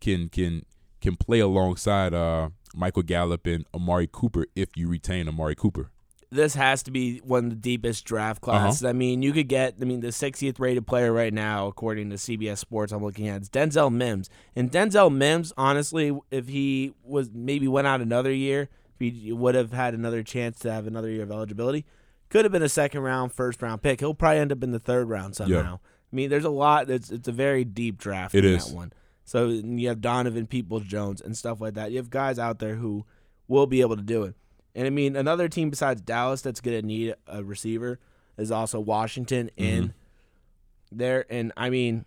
can 0.01 0.29
can 0.29 0.65
can 1.01 1.17
play 1.17 1.41
alongside 1.41 2.15
uh, 2.15 2.49
Michael 2.75 3.03
Gallup 3.03 3.47
and 3.47 3.65
Amari 3.75 4.09
Cooper 4.11 4.47
if 4.57 4.71
you 4.77 4.89
retain 4.89 5.29
Amari 5.29 5.55
Cooper. 5.55 5.91
This 6.31 6.55
has 6.57 6.83
to 6.85 6.91
be 6.91 7.19
one 7.19 7.45
of 7.45 7.51
the 7.51 7.57
deepest 7.57 8.05
draft 8.05 8.43
Uh-huh. 8.43 8.59
classes. 8.59 8.85
I 8.85 8.93
mean, 8.93 9.23
you 9.23 9.33
could 9.33 9.47
get, 9.49 9.75
I 9.81 9.85
mean, 9.85 10.01
the 10.01 10.09
60th 10.09 10.59
rated 10.59 10.85
player 10.85 11.13
right 11.13 11.33
now, 11.33 11.69
according 11.69 12.11
to 12.11 12.17
CBS 12.17 12.59
Sports, 12.59 12.91
I'm 12.91 13.05
looking 13.05 13.29
at, 13.29 13.43
is 13.43 13.49
Denzel 13.51 13.93
Mims. 13.93 14.29
And 14.57 14.69
Denzel 14.73 15.15
Mims, 15.15 15.53
honestly, 15.57 16.19
if 16.33 16.49
he 16.49 16.93
was 17.05 17.31
maybe 17.33 17.69
went 17.69 17.87
out 17.87 18.01
another 18.01 18.33
year, 18.33 18.69
he 18.99 19.33
would 19.33 19.55
have 19.55 19.73
had 19.73 19.95
another 19.95 20.23
chance 20.23 20.59
to 20.61 20.73
have 20.73 20.87
another 20.87 21.11
year 21.11 21.23
of 21.23 21.31
eligibility, 21.31 21.85
could 22.29 22.45
have 22.45 22.53
been 22.53 22.63
a 22.63 22.69
second 22.69 23.01
round, 23.03 23.33
first 23.33 23.63
round 23.63 23.83
pick. 23.83 24.01
He'll 24.01 24.15
probably 24.15 24.39
end 24.39 24.53
up 24.53 24.63
in 24.63 24.71
the 24.73 24.79
third 24.79 25.09
round 25.09 25.37
somehow. 25.37 25.79
I 26.13 26.17
mean, 26.17 26.31
there's 26.31 26.45
a 26.45 26.51
lot. 26.51 26.91
It's 26.91 27.11
it's 27.11 27.29
a 27.29 27.33
very 27.33 27.65
deep 27.65 27.99
draft. 27.99 28.35
It 28.35 28.45
in 28.45 28.55
is. 28.55 28.67
that 28.67 28.75
one. 28.75 28.93
So 29.25 29.49
you 29.49 29.89
have 29.89 30.01
Donovan 30.01 30.47
Peoples 30.47 30.85
Jones 30.85 31.21
and 31.21 31.37
stuff 31.37 31.61
like 31.61 31.75
that. 31.75 31.91
You 31.91 31.97
have 31.97 32.11
guys 32.11 32.39
out 32.39 32.59
there 32.59 32.75
who 32.75 33.07
will 33.49 33.67
be 33.67 33.81
able 33.81 33.97
to 33.97 34.03
do 34.03 34.23
it. 34.25 34.35
And 34.75 34.87
I 34.87 34.91
mean, 34.91 35.17
another 35.17 35.49
team 35.49 35.71
besides 35.71 36.01
Dallas 36.01 36.43
that's 36.43 36.61
going 36.61 36.81
to 36.81 36.87
need 36.87 37.15
a 37.27 37.43
receiver 37.43 38.01
is 38.37 38.51
also 38.51 38.81
Washington 38.81 39.51
in 39.57 39.85
mm-hmm. 39.85 40.99
there. 40.99 41.25
And 41.31 41.53
I 41.57 41.71
mean, 41.71 42.05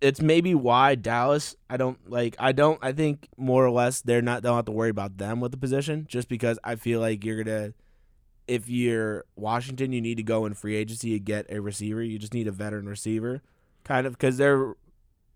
it's 0.00 0.20
maybe 0.20 0.54
why 0.54 0.94
Dallas. 0.94 1.56
I 1.70 1.76
don't 1.76 1.98
like. 2.10 2.36
I 2.38 2.52
don't. 2.52 2.78
I 2.82 2.92
think 2.92 3.28
more 3.36 3.64
or 3.64 3.70
less 3.70 4.00
they're 4.00 4.22
not. 4.22 4.42
Don't 4.42 4.56
have 4.56 4.66
to 4.66 4.72
worry 4.72 4.90
about 4.90 5.18
them 5.18 5.40
with 5.40 5.52
the 5.52 5.58
position, 5.58 6.06
just 6.08 6.28
because 6.28 6.58
I 6.64 6.76
feel 6.76 7.00
like 7.00 7.24
you're 7.24 7.42
gonna. 7.42 7.72
If 8.46 8.68
you're 8.68 9.24
Washington, 9.34 9.92
you 9.92 10.00
need 10.00 10.16
to 10.16 10.22
go 10.22 10.46
in 10.46 10.54
free 10.54 10.76
agency 10.76 11.10
to 11.12 11.18
get 11.18 11.46
a 11.50 11.60
receiver. 11.60 12.02
You 12.02 12.18
just 12.18 12.34
need 12.34 12.46
a 12.46 12.52
veteran 12.52 12.88
receiver, 12.88 13.42
kind 13.84 14.06
of 14.06 14.12
because 14.12 14.36
they're. 14.36 14.74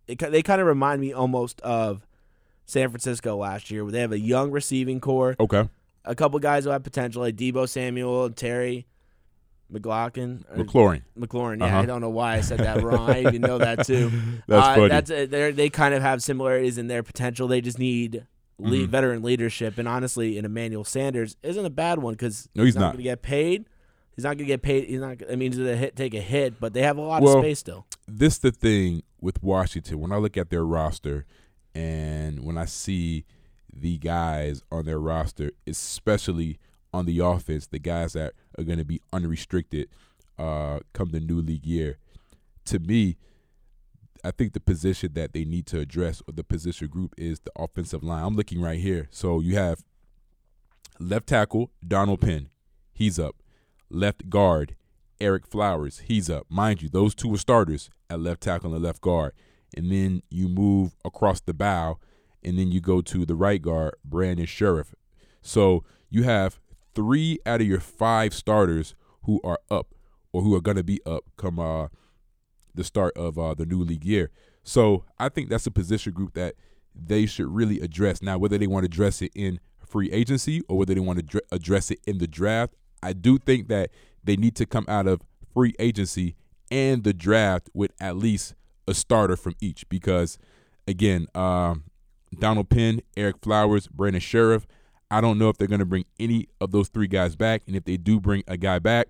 It, 0.06 0.18
they 0.18 0.42
kind 0.42 0.60
of 0.60 0.66
remind 0.66 1.00
me 1.00 1.12
almost 1.12 1.60
of 1.62 2.06
San 2.66 2.90
Francisco 2.90 3.36
last 3.36 3.70
year, 3.70 3.84
where 3.84 3.92
they 3.92 4.00
have 4.00 4.12
a 4.12 4.18
young 4.18 4.50
receiving 4.50 5.00
corps 5.00 5.36
Okay, 5.40 5.68
a 6.04 6.14
couple 6.14 6.38
guys 6.38 6.64
who 6.64 6.70
have 6.70 6.82
potential, 6.82 7.22
like 7.22 7.36
Deebo 7.36 7.68
Samuel 7.68 8.26
and 8.26 8.36
Terry 8.36 8.86
McLaughlin. 9.70 10.44
McLaurin. 10.56 11.02
McLaurin, 11.18 11.58
yeah, 11.60 11.66
Uh-huh. 11.66 11.78
I 11.78 11.86
don't 11.86 12.00
know 12.00 12.10
why 12.10 12.34
I 12.36 12.40
said 12.40 12.58
that 12.58 12.82
wrong. 12.82 13.08
I 13.10 13.20
even 13.22 13.40
know 13.42 13.58
that 13.58 13.86
too. 13.86 14.10
That's 14.46 14.66
uh, 14.66 14.74
funny. 14.74 14.88
That's 14.88 15.10
a, 15.10 15.26
they're- 15.26 15.70
kind 15.70 15.94
of 15.94 16.02
have 16.02 16.22
similarities 16.22 16.78
in 16.78 16.88
their 16.88 17.02
potential. 17.02 17.46
They 17.48 17.60
just 17.60 17.78
need 17.78 18.26
lead, 18.58 18.88
Mhm. 18.88 18.90
veteran 18.90 19.22
leadership, 19.22 19.78
and 19.78 19.86
honestly, 19.88 20.36
in 20.36 20.44
Emmanuel 20.44 20.84
Sanders 20.84 21.36
isn't 21.42 21.64
a 21.64 21.70
bad 21.70 21.98
one 22.00 22.14
because 22.14 22.48
No, 22.54 22.64
he's 22.64 22.74
not, 22.74 22.80
not. 22.80 22.86
going 22.92 22.98
to 22.98 23.02
get 23.04 23.22
paid. 23.22 23.64
He's 24.16 24.24
not 24.24 24.30
going 24.36 24.38
to 24.38 24.44
get 24.52 24.60
paid. 24.62 24.84
He's 24.88 25.00
not. 25.00 25.16
I 25.30 25.36
mean, 25.36 25.52
he's 25.52 25.58
going 25.58 25.70
to 25.70 25.76
hit, 25.76 25.96
take 25.96 26.12
a 26.12 26.20
hit, 26.20 26.60
but 26.60 26.74
they 26.74 26.82
have 26.82 26.98
a 26.98 27.00
lot 27.00 27.22
Well, 27.22 27.38
of 27.38 27.42
space 27.44 27.58
still. 27.60 27.86
this 28.06 28.36
the 28.38 28.50
thing 28.50 29.02
with 29.20 29.42
Washington. 29.42 29.98
When 30.00 30.12
I 30.12 30.16
look 30.16 30.36
at 30.36 30.50
their 30.50 30.64
roster 30.64 31.24
and 31.74 32.44
when 32.44 32.58
I 32.58 32.64
see 32.66 33.24
the 33.72 33.96
guys 33.98 34.62
on 34.70 34.84
their 34.84 34.98
roster, 34.98 35.52
especially 35.66 36.58
on 36.92 37.06
the 37.06 37.18
offense, 37.20 37.66
the 37.66 37.78
guys 37.78 38.14
that 38.14 38.34
are 38.58 38.64
going 38.64 38.78
to 38.78 38.84
be 38.84 39.00
unrestricted 39.12 39.88
uh, 40.38 40.80
come 40.92 41.10
the 41.10 41.20
new 41.20 41.40
league 41.40 41.66
year, 41.66 41.98
to 42.66 42.78
me, 42.78 43.16
I 44.24 44.30
think 44.30 44.52
the 44.52 44.60
position 44.60 45.12
that 45.14 45.32
they 45.32 45.44
need 45.44 45.66
to 45.66 45.78
address 45.78 46.22
or 46.28 46.32
the 46.32 46.44
position 46.44 46.88
group 46.88 47.14
is 47.16 47.40
the 47.40 47.52
offensive 47.56 48.02
line. 48.02 48.24
I'm 48.24 48.36
looking 48.36 48.60
right 48.60 48.78
here. 48.78 49.08
So 49.10 49.40
you 49.40 49.56
have 49.56 49.82
left 50.98 51.26
tackle 51.26 51.70
Donald 51.86 52.20
Penn, 52.20 52.50
he's 52.92 53.18
up. 53.18 53.36
Left 53.88 54.28
guard 54.28 54.76
Ereck 55.20 55.46
Flowers, 55.46 56.00
he's 56.00 56.30
up. 56.30 56.46
Mind 56.48 56.82
you, 56.82 56.88
those 56.88 57.14
two 57.14 57.32
are 57.34 57.38
starters 57.38 57.90
at 58.08 58.20
left 58.20 58.42
tackle 58.42 58.74
and 58.74 58.82
left 58.82 59.00
guard. 59.00 59.32
And 59.76 59.90
then 59.90 60.22
you 60.30 60.48
move 60.48 60.96
across 61.04 61.40
the 61.40 61.54
bow, 61.54 61.98
and 62.42 62.58
then 62.58 62.70
you 62.72 62.80
go 62.80 63.00
to 63.02 63.24
the 63.24 63.34
right 63.34 63.60
guard, 63.60 63.94
Brandon 64.04 64.46
Scherff. 64.46 64.94
So 65.42 65.84
you 66.08 66.24
have 66.24 66.58
three 66.94 67.38
out 67.46 67.60
of 67.60 67.66
your 67.66 67.80
five 67.80 68.34
starters 68.34 68.94
who 69.24 69.40
are 69.44 69.60
up 69.70 69.94
or 70.32 70.42
who 70.42 70.54
are 70.54 70.60
going 70.60 70.76
to 70.76 70.84
be 70.84 71.00
up 71.04 71.24
come 71.36 71.58
uh, 71.58 71.88
the 72.74 72.84
start 72.84 73.16
of 73.16 73.38
uh, 73.38 73.54
the 73.54 73.66
new 73.66 73.82
league 73.82 74.04
year. 74.04 74.30
So 74.62 75.04
I 75.18 75.28
think 75.28 75.48
that's 75.48 75.66
a 75.66 75.70
position 75.70 76.12
group 76.12 76.34
that 76.34 76.54
they 76.94 77.26
should 77.26 77.48
really 77.48 77.80
address. 77.80 78.22
Now, 78.22 78.38
whether 78.38 78.58
they 78.58 78.66
want 78.66 78.84
to 78.84 78.86
address 78.86 79.22
it 79.22 79.32
in 79.34 79.60
free 79.86 80.10
agency 80.12 80.62
or 80.68 80.78
whether 80.78 80.94
they 80.94 81.00
want 81.00 81.18
to 81.18 81.24
dr- 81.24 81.44
address 81.50 81.90
it 81.90 81.98
in 82.06 82.18
the 82.18 82.26
draft, 82.26 82.74
I 83.02 83.12
do 83.12 83.38
think 83.38 83.68
that 83.68 83.90
they 84.22 84.36
need 84.36 84.54
to 84.56 84.66
come 84.66 84.84
out 84.88 85.06
of 85.06 85.22
free 85.52 85.74
agency 85.78 86.36
and 86.70 87.02
the 87.02 87.12
draft 87.12 87.70
with 87.74 87.92
at 88.00 88.16
least 88.16 88.54
a 88.86 88.94
starter 88.94 89.36
from 89.36 89.54
each. 89.60 89.88
Because, 89.88 90.38
again, 90.86 91.26
um, 91.34 91.84
Donald 92.38 92.68
Penn, 92.68 93.00
Ereck 93.16 93.42
Flowers, 93.42 93.88
Brandon 93.88 94.20
Scherff, 94.20 94.66
I 95.10 95.20
don't 95.20 95.38
know 95.38 95.48
if 95.48 95.56
they're 95.58 95.68
going 95.68 95.80
to 95.80 95.86
bring 95.86 96.04
any 96.18 96.48
of 96.60 96.70
those 96.70 96.88
three 96.88 97.08
guys 97.08 97.34
back. 97.36 97.62
And 97.66 97.74
if 97.74 97.84
they 97.84 97.96
do 97.96 98.20
bring 98.20 98.44
a 98.46 98.56
guy 98.56 98.78
back, 98.78 99.08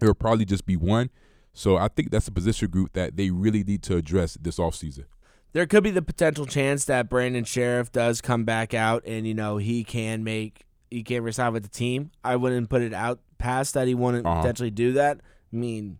it 0.00 0.06
will 0.06 0.14
probably 0.14 0.44
just 0.44 0.66
be 0.66 0.76
one. 0.76 1.10
So 1.52 1.76
I 1.76 1.88
think 1.88 2.10
that's 2.10 2.28
a 2.28 2.32
position 2.32 2.68
group 2.70 2.92
that 2.94 3.16
they 3.16 3.30
really 3.30 3.62
need 3.64 3.82
to 3.84 3.96
address 3.96 4.36
this 4.40 4.58
offseason. 4.58 5.04
There 5.52 5.66
could 5.66 5.84
be 5.84 5.92
the 5.92 6.02
potential 6.02 6.46
chance 6.46 6.84
that 6.86 7.08
Brandon 7.08 7.44
Scherff 7.44 7.92
does 7.92 8.20
come 8.20 8.44
back 8.44 8.74
out 8.74 9.04
and 9.06 9.24
you 9.26 9.34
know 9.34 9.56
he 9.58 9.84
can 9.84 10.24
make 10.24 10.64
he 10.90 11.02
can 11.04 11.22
resign 11.22 11.52
with 11.52 11.62
the 11.62 11.68
team. 11.68 12.10
I 12.24 12.34
wouldn't 12.36 12.68
put 12.68 12.82
it 12.82 12.92
out 12.92 13.20
past 13.38 13.74
that 13.74 13.86
he 13.86 13.94
wouldn't 13.94 14.26
Uh-huh. 14.26 14.40
potentially 14.42 14.70
do 14.72 14.92
that. 14.94 15.20
I 15.52 15.56
mean, 15.56 15.98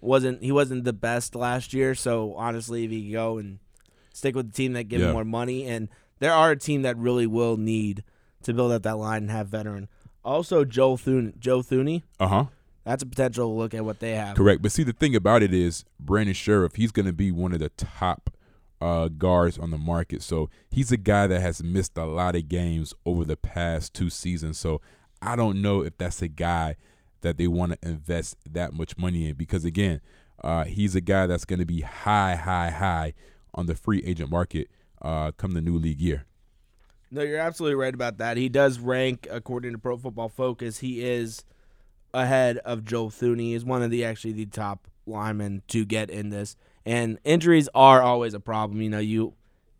wasn't 0.00 0.42
he 0.42 0.50
wasn't 0.50 0.82
the 0.84 0.92
best 0.92 1.36
last 1.36 1.72
year. 1.72 1.94
So 1.94 2.34
honestly, 2.34 2.84
if 2.84 2.90
he 2.90 3.04
could 3.04 3.12
go 3.12 3.38
and 3.38 3.60
stick 4.12 4.34
with 4.34 4.50
the 4.50 4.56
team 4.56 4.72
that 4.72 4.84
give 4.88 5.00
Yeah. 5.00 5.06
him 5.08 5.12
more 5.12 5.24
money, 5.24 5.64
and 5.66 5.88
there 6.18 6.32
are 6.32 6.50
a 6.50 6.56
team 6.58 6.82
that 6.82 6.96
really 6.98 7.28
will 7.28 7.56
need 7.56 8.02
to 8.46 8.54
build 8.54 8.72
up 8.72 8.82
that 8.84 8.96
line 8.96 9.22
and 9.22 9.30
have 9.30 9.48
veteran. 9.48 9.88
Also, 10.24 10.64
Joe 10.64 10.96
Thune, 10.96 11.34
Joe 11.38 11.60
Thuney, 11.60 12.02
Uh 12.18 12.26
huh. 12.28 12.44
that's 12.84 13.02
a 13.02 13.06
potential 13.06 13.56
look 13.56 13.74
at 13.74 13.84
what 13.84 14.00
they 14.00 14.12
have. 14.14 14.36
Correct. 14.36 14.60
But 14.62 14.72
see, 14.72 14.82
the 14.82 14.92
thing 14.92 15.14
about 15.14 15.42
it 15.42 15.54
is, 15.54 15.84
Brandon 16.00 16.34
Scherff, 16.34 16.74
he's 16.76 16.90
going 16.92 17.06
to 17.06 17.12
be 17.12 17.30
one 17.30 17.52
of 17.52 17.60
the 17.60 17.68
top 17.70 18.30
uh, 18.80 19.08
guards 19.08 19.56
on 19.58 19.70
the 19.70 19.78
market. 19.78 20.22
So 20.22 20.50
he's 20.70 20.90
a 20.90 20.96
guy 20.96 21.26
that 21.28 21.40
has 21.40 21.62
missed 21.62 21.96
a 21.96 22.04
lot 22.04 22.34
of 22.34 22.48
games 22.48 22.92
over 23.04 23.24
the 23.24 23.36
past 23.36 23.94
two 23.94 24.10
seasons. 24.10 24.58
So 24.58 24.80
I 25.22 25.36
don't 25.36 25.62
know 25.62 25.82
if 25.82 25.96
that's 25.96 26.20
a 26.22 26.28
guy 26.28 26.76
that 27.22 27.38
they 27.38 27.46
want 27.46 27.72
to 27.80 27.88
invest 27.88 28.36
that 28.50 28.72
much 28.74 28.98
money 28.98 29.28
in 29.28 29.34
because, 29.36 29.64
again, 29.64 30.00
uh, 30.44 30.64
he's 30.64 30.94
a 30.94 31.00
guy 31.00 31.26
that's 31.26 31.44
going 31.44 31.58
to 31.60 31.64
be 31.64 31.80
high, 31.80 32.34
high, 32.36 32.70
high 32.70 33.14
on 33.54 33.66
the 33.66 33.74
free 33.74 34.02
agent 34.04 34.30
market 34.30 34.68
uh, 35.02 35.30
come 35.36 35.52
the 35.52 35.60
new 35.62 35.78
league 35.78 36.00
year. 36.00 36.26
No, 37.16 37.22
you're 37.22 37.38
absolutely 37.40 37.76
right 37.76 37.94
about 37.94 38.18
that. 38.18 38.36
He 38.36 38.48
does 38.50 38.78
rank 38.78 39.26
according 39.30 39.72
to 39.72 39.78
Pro 39.78 39.96
Football 39.96 40.28
Focus. 40.28 40.80
He 40.80 41.02
is 41.02 41.44
ahead 42.12 42.58
of 42.58 42.84
Joe 42.84 43.06
Thuney. 43.06 43.52
He's 43.52 43.64
one 43.64 43.82
of 43.82 43.90
the 43.90 44.04
actually 44.04 44.32
the 44.34 44.44
top 44.46 44.86
linemen 45.06 45.62
to 45.68 45.84
get 45.86 46.10
in 46.10 46.28
this. 46.28 46.56
And 46.84 47.18
injuries 47.24 47.70
are 47.74 48.02
always 48.02 48.34
a 48.34 48.40
problem. 48.40 48.82
You 48.82 48.90
know, 48.90 48.98
you 48.98 49.32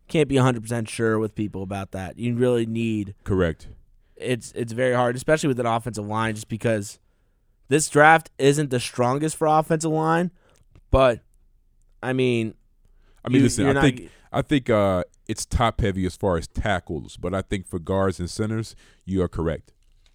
can't 0.07 0.27
be 0.27 0.35
100% 0.35 0.89
sure 0.89 1.19
with 1.19 1.35
people 1.35 1.61
about 1.61 1.91
that. 1.91 2.17
You 2.17 2.35
really 2.35 2.65
need 2.65 3.13
Correct. 3.23 3.67
it's 4.15 4.51
it's 4.53 4.71
very 4.73 4.95
hard, 4.95 5.15
especially 5.15 5.47
with 5.49 5.59
an 5.59 5.65
offensive 5.67 6.07
line, 6.07 6.33
just 6.33 6.47
because 6.49 6.97
this 7.67 7.87
draft 7.87 8.31
isn't 8.39 8.71
the 8.71 8.79
strongest 8.79 9.35
for 9.35 9.45
offensive 9.47 9.91
line. 9.91 10.31
But 10.89 11.19
I 12.01 12.13
mean, 12.13 12.55
I 13.23 13.29
mean, 13.29 13.37
you- 13.37 13.43
listen, 13.43 13.67
I 13.67 13.73
not- 13.73 13.83
think 13.83 14.09
I 14.33 14.41
think 14.41 14.69
uh, 14.69 15.03
it's 15.27 15.45
top 15.45 15.81
heavy 15.81 16.05
as 16.05 16.15
far 16.15 16.37
as 16.37 16.47
tackles, 16.47 17.17
but 17.17 17.33
I 17.33 17.41
think 17.41 17.67
for 17.67 17.79
guards 17.79 18.19
and 18.19 18.29
centers, 18.29 18.75
you 19.05 19.21
are 19.21 19.27
correct. 19.27 19.73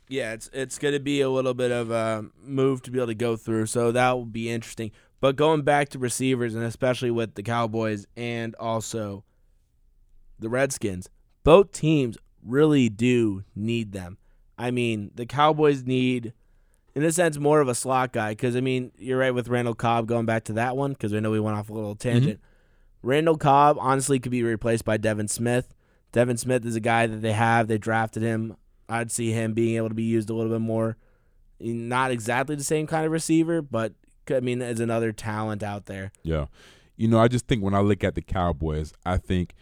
Yeah, 0.08 0.32
it's 0.32 0.50
it's 0.52 0.78
going 0.78 0.94
to 0.94 1.00
be 1.00 1.20
a 1.20 1.30
little 1.30 1.54
bit 1.54 1.70
of 1.70 1.90
a 1.90 2.26
move 2.44 2.82
to 2.82 2.90
be 2.90 2.98
able 2.98 3.06
to 3.08 3.14
go 3.14 3.36
through, 3.36 3.66
so 3.66 3.92
that 3.92 4.12
will 4.12 4.26
be 4.26 4.50
interesting. 4.50 4.90
But 5.20 5.36
going 5.36 5.62
back 5.62 5.90
to 5.90 5.98
receivers, 5.98 6.54
and 6.54 6.64
especially 6.64 7.10
with 7.10 7.34
the 7.34 7.42
Cowboys 7.42 8.06
and 8.16 8.54
also 8.56 9.24
the 10.38 10.48
Redskins, 10.48 11.08
both 11.44 11.72
teams 11.72 12.18
really 12.44 12.88
do 12.88 13.44
need 13.54 13.92
them. 13.92 14.18
I 14.58 14.70
mean, 14.70 15.12
the 15.14 15.26
Cowboys 15.26 15.84
need, 15.84 16.32
in 16.94 17.04
a 17.04 17.12
sense, 17.12 17.38
more 17.38 17.60
of 17.60 17.68
a 17.68 17.74
slot 17.74 18.12
guy 18.12 18.32
because 18.32 18.56
I 18.56 18.60
mean, 18.60 18.92
you're 18.98 19.18
right 19.18 19.34
with 19.34 19.48
Randall 19.48 19.74
Cobb 19.74 20.06
going 20.06 20.26
back 20.26 20.44
to 20.44 20.54
that 20.54 20.76
one 20.76 20.92
because 20.92 21.14
I 21.14 21.20
know 21.20 21.30
we 21.30 21.40
went 21.40 21.56
off 21.56 21.70
a 21.70 21.72
little 21.72 21.94
mm-hmm. 21.94 22.08
tangent. 22.08 22.40
Randall 23.02 23.36
Cobb 23.36 23.76
honestly 23.80 24.18
could 24.18 24.32
be 24.32 24.42
replaced 24.42 24.84
by 24.84 24.96
Devin 24.96 25.28
Smith. 25.28 25.74
Devin 26.12 26.36
Smith 26.36 26.64
is 26.64 26.76
a 26.76 26.80
guy 26.80 27.06
that 27.06 27.22
they 27.22 27.32
have. 27.32 27.68
They 27.68 27.78
drafted 27.78 28.22
him. 28.22 28.56
I'd 28.88 29.10
see 29.10 29.32
him 29.32 29.54
being 29.54 29.76
able 29.76 29.88
to 29.88 29.94
be 29.94 30.02
used 30.02 30.30
a 30.30 30.34
little 30.34 30.52
bit 30.52 30.60
more. 30.60 30.96
Not 31.58 32.10
exactly 32.10 32.54
the 32.54 32.64
same 32.64 32.86
kind 32.86 33.06
of 33.06 33.12
receiver, 33.12 33.62
but 33.62 33.94
I 34.30 34.40
mean, 34.40 34.62
as 34.62 34.80
another 34.80 35.12
talent 35.12 35.62
out 35.62 35.86
there. 35.86 36.12
Yeah. 36.22 36.46
You 36.96 37.08
know, 37.08 37.18
I 37.18 37.28
just 37.28 37.48
think 37.48 37.62
when 37.62 37.74
I 37.74 37.80
look 37.80 38.04
at 38.04 38.14
the 38.14 38.22
Cowboys, 38.22 38.92
I 39.04 39.16
think 39.16 39.54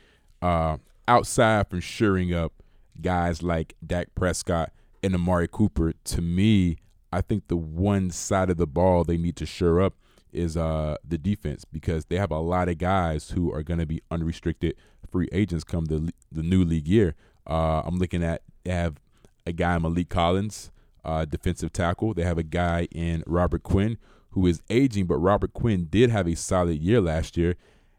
uh, 0.42 0.78
outside 1.06 1.68
from 1.70 1.80
shoring 1.80 2.34
up 2.34 2.52
guys 3.00 3.42
like 3.42 3.74
Dak 3.86 4.08
Prescott 4.14 4.72
and 5.02 5.14
Amari 5.14 5.48
Cooper, 5.48 5.94
to 6.04 6.20
me, 6.20 6.76
I 7.12 7.20
think 7.20 7.48
the 7.48 7.56
one 7.56 8.10
side 8.10 8.50
of 8.50 8.56
the 8.56 8.66
ball 8.66 9.04
they 9.04 9.16
need 9.16 9.36
to 9.36 9.46
shore 9.46 9.80
up 9.80 9.94
is 10.32 10.56
uh, 10.56 10.96
the 11.06 11.18
defense 11.18 11.64
because 11.64 12.06
they 12.06 12.16
have 12.16 12.30
a 12.30 12.38
lot 12.38 12.68
of 12.68 12.78
guys 12.78 13.30
who 13.30 13.52
are 13.52 13.62
going 13.62 13.80
to 13.80 13.86
be 13.86 14.02
unrestricted 14.10 14.74
free 15.10 15.28
agents 15.32 15.64
come 15.64 15.86
the 15.86 16.12
the 16.30 16.42
new 16.42 16.64
league 16.64 16.88
year. 16.88 17.14
Uh, 17.46 17.82
I'm 17.84 17.98
looking 17.98 18.22
at 18.22 18.42
they 18.64 18.72
have 18.72 19.00
a 19.46 19.52
guy 19.52 19.76
Maliek 19.78 20.08
Collins, 20.08 20.70
uh, 21.04 21.24
defensive 21.24 21.72
tackle. 21.72 22.14
They 22.14 22.22
have 22.22 22.38
a 22.38 22.42
guy 22.42 22.88
in 22.92 23.24
Robert 23.26 23.62
Quinn 23.62 23.98
who 24.30 24.46
is 24.46 24.62
aging, 24.70 25.06
but 25.06 25.16
Robert 25.16 25.52
Quinn 25.52 25.88
did 25.90 26.10
have 26.10 26.28
a 26.28 26.36
solid 26.36 26.80
year 26.80 27.00
last 27.00 27.36
year. 27.36 27.56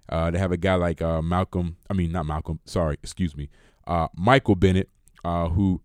Uh, 0.07 0.31
they 0.31 0.37
have 0.37 0.51
a 0.51 0.57
guy 0.57 0.75
like 0.75 1.01
uh, 1.01 1.21
Malcolm. 1.21 1.77
I 1.89 1.93
mean, 1.93 2.11
not 2.11 2.25
Malcolm. 2.25 2.59
Sorry, 2.65 2.97
excuse 3.01 3.35
me. 3.35 3.49
Uh, 3.85 4.07
Michael 4.15 4.55
Bennett, 4.55 4.89
uh, 5.25 5.49
who 5.49 5.81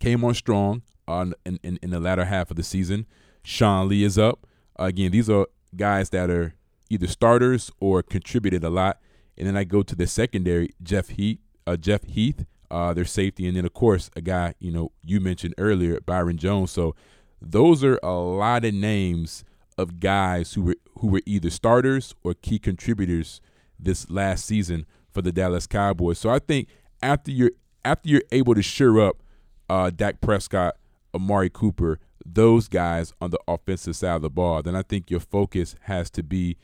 came 0.00 0.24
on 0.24 0.34
strong 0.34 0.82
on 1.06 1.34
in, 1.44 1.58
in, 1.62 1.78
in 1.82 1.90
the 1.90 2.00
latter 2.00 2.24
half 2.24 2.50
of 2.50 2.56
the 2.56 2.62
season. 2.62 3.06
Sean 3.44 3.88
Lee 3.88 4.04
is 4.04 4.18
up. 4.18 4.46
Again, 4.76 5.10
these 5.10 5.30
are 5.30 5.46
guys 5.76 6.10
that 6.10 6.30
are 6.30 6.54
either 6.90 7.06
starters 7.06 7.70
or 7.80 8.02
contributed 8.02 8.64
a 8.64 8.70
lot. 8.70 8.98
And 9.36 9.46
then 9.46 9.56
I 9.56 9.64
go 9.64 9.82
to 9.82 9.96
the 9.96 10.06
secondary, 10.06 10.70
Jeff 10.82 11.08
Heath, 11.08 11.38
uh, 11.66 11.76
Jeff 11.76 12.04
Heath, 12.04 12.44
uh, 12.70 12.92
their 12.94 13.04
safety, 13.04 13.46
and 13.46 13.56
then 13.56 13.64
of 13.64 13.74
course 13.74 14.10
a 14.16 14.20
guy 14.20 14.54
you 14.58 14.72
know 14.72 14.92
you 15.02 15.20
mentioned 15.20 15.54
earlier, 15.58 16.00
Byron 16.00 16.38
Jones. 16.38 16.70
So 16.70 16.94
those 17.40 17.84
are 17.84 17.98
a 18.02 18.12
lot 18.12 18.64
of 18.64 18.74
names 18.74 19.44
of 19.78 20.00
guys 20.00 20.54
who 20.54 20.62
were 20.62 20.76
who 20.98 21.08
were 21.08 21.22
either 21.26 21.50
starters 21.50 22.14
or 22.22 22.34
key 22.34 22.58
contributors 22.58 23.40
this 23.78 24.10
last 24.10 24.44
season 24.44 24.86
for 25.10 25.22
the 25.22 25.32
Dallas 25.32 25.66
Cowboys. 25.66 26.18
So 26.18 26.30
I 26.30 26.38
think 26.38 26.68
after 27.02 27.30
you're 27.30 27.52
after 27.84 28.08
you're 28.08 28.22
able 28.32 28.54
to 28.54 28.62
shore 28.62 29.00
up 29.00 29.22
uh, 29.68 29.90
Dak 29.90 30.20
Prescott, 30.20 30.76
Amari 31.14 31.50
Cooper, 31.50 31.98
those 32.24 32.68
guys 32.68 33.12
on 33.20 33.30
the 33.30 33.40
offensive 33.48 33.96
side 33.96 34.16
of 34.16 34.22
the 34.22 34.30
ball, 34.30 34.62
then 34.62 34.76
I 34.76 34.82
think 34.82 35.10
your 35.10 35.20
focus 35.20 35.74
has 35.82 36.10
to 36.10 36.22
be 36.22 36.56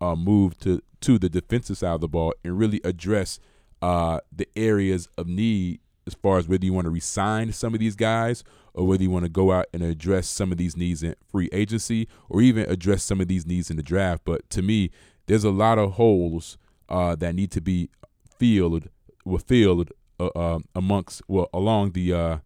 uh, 0.00 0.16
moved 0.16 0.62
to 0.62 0.82
to 1.00 1.18
the 1.18 1.28
defensive 1.28 1.78
side 1.78 1.94
of 1.94 2.00
the 2.00 2.08
ball 2.08 2.34
and 2.42 2.58
really 2.58 2.80
address 2.82 3.38
uh, 3.80 4.18
the 4.34 4.48
areas 4.56 5.08
of 5.16 5.28
need 5.28 5.80
as 6.06 6.14
far 6.14 6.38
as 6.38 6.48
whether 6.48 6.64
you 6.64 6.72
want 6.72 6.86
to 6.86 6.90
resign 6.90 7.52
some 7.52 7.74
of 7.74 7.80
these 7.80 7.94
guys 7.94 8.42
or 8.74 8.86
whether 8.86 9.02
you 9.02 9.10
want 9.10 9.24
to 9.24 9.28
go 9.28 9.52
out 9.52 9.66
and 9.72 9.82
address 9.82 10.26
some 10.26 10.50
of 10.50 10.58
these 10.58 10.76
needs 10.76 11.02
in 11.02 11.14
free 11.30 11.48
agency 11.52 12.08
or 12.28 12.40
even 12.40 12.68
address 12.68 13.04
some 13.04 13.20
of 13.20 13.28
these 13.28 13.46
needs 13.46 13.70
in 13.70 13.76
the 13.76 13.82
draft. 13.82 14.22
But 14.24 14.48
to 14.50 14.62
me, 14.62 14.90
there's 15.26 15.44
a 15.44 15.50
lot 15.50 15.78
of 15.78 15.92
holes 15.92 16.58
uh, 16.88 17.14
that 17.16 17.34
need 17.34 17.50
to 17.52 17.60
be 17.60 17.90
filled, 18.38 18.88
were 19.24 19.38
filled 19.38 19.92
uh, 20.18 20.26
uh, 20.34 20.58
amongst 20.74 21.22
well 21.28 21.48
along 21.52 21.92
the 21.92 22.12
uh, 22.12 22.38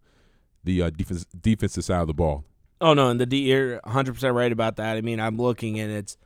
the 0.63 0.81
uh, 0.83 0.89
defense 0.89 1.25
defensive 1.39 1.83
side 1.83 2.01
of 2.01 2.07
the 2.07 2.13
ball. 2.13 2.45
Oh 2.81 2.93
no, 2.93 3.09
and 3.09 3.19
the 3.19 3.25
D 3.25 3.37
you're 3.51 3.79
100 3.83 4.13
percent 4.13 4.33
right 4.35 4.51
about 4.51 4.75
that. 4.77 4.97
I 4.97 5.01
mean, 5.01 5.19
I'm 5.19 5.37
looking 5.37 5.79
and 5.79 5.91
it's 5.91 6.17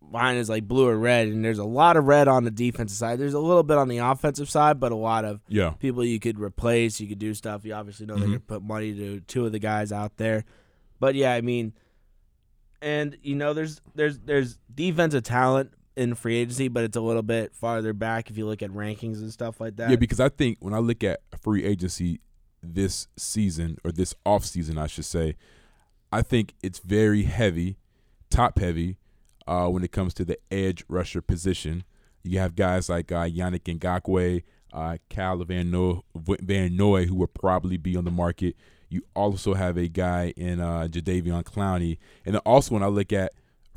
mine 0.00 0.36
is 0.36 0.48
like 0.48 0.66
blue 0.68 0.86
or 0.88 0.96
red, 0.98 1.28
and 1.28 1.44
there's 1.44 1.58
a 1.58 1.64
lot 1.64 1.96
of 1.96 2.04
red 2.04 2.28
on 2.28 2.44
the 2.44 2.50
defensive 2.50 2.96
side. 2.96 3.18
There's 3.18 3.34
a 3.34 3.38
little 3.40 3.62
bit 3.62 3.78
on 3.78 3.88
the 3.88 3.98
offensive 3.98 4.50
side, 4.50 4.78
but 4.80 4.92
a 4.92 4.96
lot 4.96 5.24
of 5.24 5.40
Yeah, 5.48 5.70
people 5.78 6.04
you 6.04 6.20
could 6.20 6.38
replace. 6.38 7.00
You 7.00 7.06
could 7.08 7.18
do 7.18 7.34
stuff. 7.34 7.64
You 7.64 7.74
obviously 7.74 8.06
know 8.06 8.16
they're 8.16 8.24
Mhm. 8.28 8.32
gonna 8.32 8.40
put 8.40 8.62
money 8.62 8.94
to 8.94 9.20
two 9.20 9.46
of 9.46 9.52
the 9.52 9.58
guys 9.58 9.90
out 9.92 10.16
there, 10.18 10.44
but 11.00 11.14
yeah, 11.14 11.32
I 11.32 11.40
mean, 11.40 11.72
and 12.80 13.16
you 13.22 13.34
know, 13.36 13.52
there's 13.54 13.80
there's 13.94 14.18
there's 14.20 14.58
defensive 14.74 15.22
talent 15.22 15.70
in 15.96 16.14
free 16.14 16.36
agency, 16.36 16.68
but 16.68 16.84
it's 16.84 16.96
a 16.96 17.00
little 17.00 17.22
bit 17.22 17.54
farther 17.54 17.92
back 17.92 18.30
if 18.30 18.38
you 18.38 18.46
look 18.46 18.62
at 18.62 18.70
rankings 18.70 19.20
and 19.20 19.30
stuff 19.32 19.60
like 19.60 19.76
that. 19.76 19.90
yeah. 19.90 19.96
Because 19.96 20.20
I 20.20 20.28
think 20.30 20.58
when 20.60 20.74
I 20.74 20.78
look 20.78 21.04
at 21.04 21.20
free 21.42 21.64
agency 21.64 22.20
this 22.62 23.08
season 23.16 23.78
or 23.84 23.92
this 23.92 24.14
off 24.24 24.44
season, 24.44 24.78
I 24.78 24.86
should 24.86 25.04
say, 25.04 25.36
I 26.12 26.22
think 26.22 26.54
it's 26.62 26.78
very 26.78 27.24
heavy, 27.24 27.76
top 28.30 28.58
heavy, 28.58 28.98
uh, 29.46 29.68
when 29.68 29.82
it 29.82 29.92
comes 29.92 30.14
to 30.14 30.24
the 30.24 30.38
edge 30.50 30.84
rusher 30.88 31.22
position. 31.22 31.84
You 32.22 32.38
have 32.38 32.54
guys 32.54 32.88
like 32.88 33.10
uh, 33.10 33.24
Yannick 33.24 33.64
Ngakoue, 33.78 34.42
uh, 34.72 34.98
Cal 35.08 35.38
Van, 35.44 35.70
no- 35.70 36.04
Van 36.14 36.76
Noy, 36.76 37.06
who 37.06 37.16
will 37.16 37.26
probably 37.26 37.76
be 37.76 37.96
on 37.96 38.04
the 38.04 38.10
market. 38.10 38.56
You 38.88 39.02
also 39.16 39.54
have 39.54 39.76
a 39.76 39.88
guy 39.88 40.32
in 40.36 40.60
uh, 40.60 40.86
Jadeveon 40.90 41.42
Clowney. 41.44 41.98
And 42.24 42.34
then 42.34 42.42
also 42.44 42.74
when 42.74 42.82
I 42.82 42.86
look 42.86 43.12
at 43.12 43.32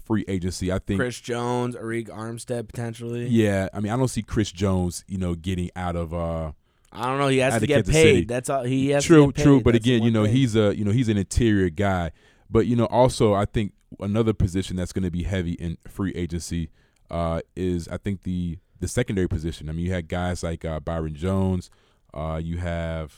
free 0.06 0.26
agency, 0.28 0.72
I 0.72 0.78
think 0.80 1.00
Chris 1.00 1.20
Jones, 1.20 1.76
Arik 1.76 2.10
Armstead 2.10 2.68
potentially. 2.68 3.26
yeah, 3.28 3.70
I 3.74 3.80
mean 3.80 3.92
I 3.92 3.98
don't 3.98 4.10
see 4.10 4.22
Chris 4.22 4.52
Jones, 4.52 5.04
you 5.08 5.18
know, 5.18 5.34
getting 5.34 5.72
out 5.76 5.96
of 5.96 6.14
uh 6.14 6.52
I 6.96 7.08
don't 7.08 7.20
know. 7.20 7.28
He 7.28 7.40
has 7.40 7.60
to 7.60 7.68
get 7.68 7.88
paid. 7.88 8.28
That's 8.28 8.50
all. 8.50 8.64
He 8.64 8.90
has 8.90 9.06
true, 9.06 9.22
to 9.22 9.26
get 9.28 9.36
paid. 9.36 9.44
true. 9.44 9.62
But 9.62 9.74
That's 9.74 9.86
again, 9.86 10.04
you 10.04 10.12
know, 10.12 10.26
thing. 10.26 10.36
he's 10.36 10.56
a 10.56 10.76
you 10.76 10.86
know 10.86 10.92
he's 10.92 11.10
an 11.10 11.18
interior 11.18 11.70
guy. 11.70 12.12
But 12.50 12.68
you 12.68 12.76
know, 12.76 12.86
also 12.86 13.34
I 13.34 13.46
think 13.46 13.74
another 14.00 14.34
position 14.34 14.76
that's 14.76 14.94
going 14.94 15.04
to 15.04 15.12
be 15.12 15.24
heavy 15.24 15.54
in 15.54 15.78
free 15.88 16.14
agency 16.16 16.70
uh, 17.10 17.42
is 17.56 17.88
I 17.88 17.98
think 17.98 18.24
the 18.24 18.58
the 18.80 18.88
secondary 18.88 19.28
position. 19.28 19.70
I 19.70 19.74
mean, 19.74 19.86
you 19.86 19.94
had 19.94 20.08
guys 20.08 20.44
like 20.44 20.66
uh, 20.66 20.80
Byron 20.80 21.16
Jones. 21.16 21.70
Uh, 22.14 22.40
you 22.42 22.58
have 22.58 23.14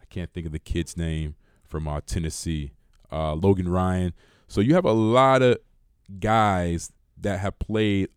I 0.00 0.04
can't 0.08 0.32
think 0.32 0.46
of 0.46 0.52
the 0.52 0.58
kid's 0.58 0.96
name 0.96 1.34
from 1.64 1.88
uh, 1.88 2.00
Tennessee, 2.04 2.72
uh, 3.10 3.34
Logan 3.34 3.68
Ryan. 3.68 4.12
So 4.48 4.60
you 4.60 4.74
have 4.74 4.84
a 4.84 4.92
lot 4.92 5.42
of 5.42 5.58
guys 6.20 6.92
that 7.20 7.40
have 7.40 7.58
played 7.58 8.08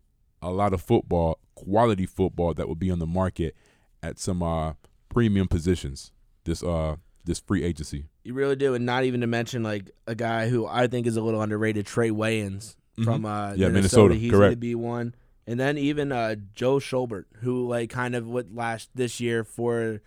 a 0.42 0.50
lot 0.50 0.74
of 0.74 0.82
football, 0.82 1.38
quality 1.54 2.06
football 2.06 2.54
that 2.54 2.68
will 2.68 2.74
be 2.74 2.90
on 2.90 2.98
the 2.98 3.06
market 3.06 3.56
at 4.02 4.18
some 4.18 4.42
uh, 4.42 4.74
premium 5.08 5.48
positions. 5.48 6.12
This 6.44 6.62
uh 6.62 6.96
this 7.24 7.40
free 7.40 7.64
agency. 7.64 8.06
You 8.24 8.34
really 8.34 8.54
do, 8.56 8.74
and 8.74 8.86
not 8.86 9.04
even 9.04 9.20
to 9.22 9.26
mention 9.26 9.62
like 9.62 9.90
a 10.06 10.14
guy 10.14 10.48
who 10.48 10.66
I 10.66 10.86
think 10.86 11.06
is 11.06 11.16
a 11.16 11.22
little 11.22 11.42
underrated, 11.42 11.86
Trae 11.86 12.10
Waynes. 12.12 12.76
Mhm. 12.98 13.04
from 13.04 13.26
uh, 13.26 13.52
Yeah, 13.54 13.68
Minnesota. 13.68 13.72
Minnesota, 14.08 14.14
He's 14.14 14.30
going 14.30 14.50
to 14.52 14.56
be 14.56 14.74
one. 14.74 15.14
And 15.46 15.60
then 15.60 15.76
even 15.76 16.12
uh, 16.12 16.36
Joe 16.54 16.76
Schobert, 16.78 17.24
who 17.42 17.68
like 17.68 17.90
kind 17.90 18.14
of 18.14 18.26
what 18.26 18.46
last 18.54 18.88
this 18.94 19.20
year 19.20 19.44
for 19.44 20.00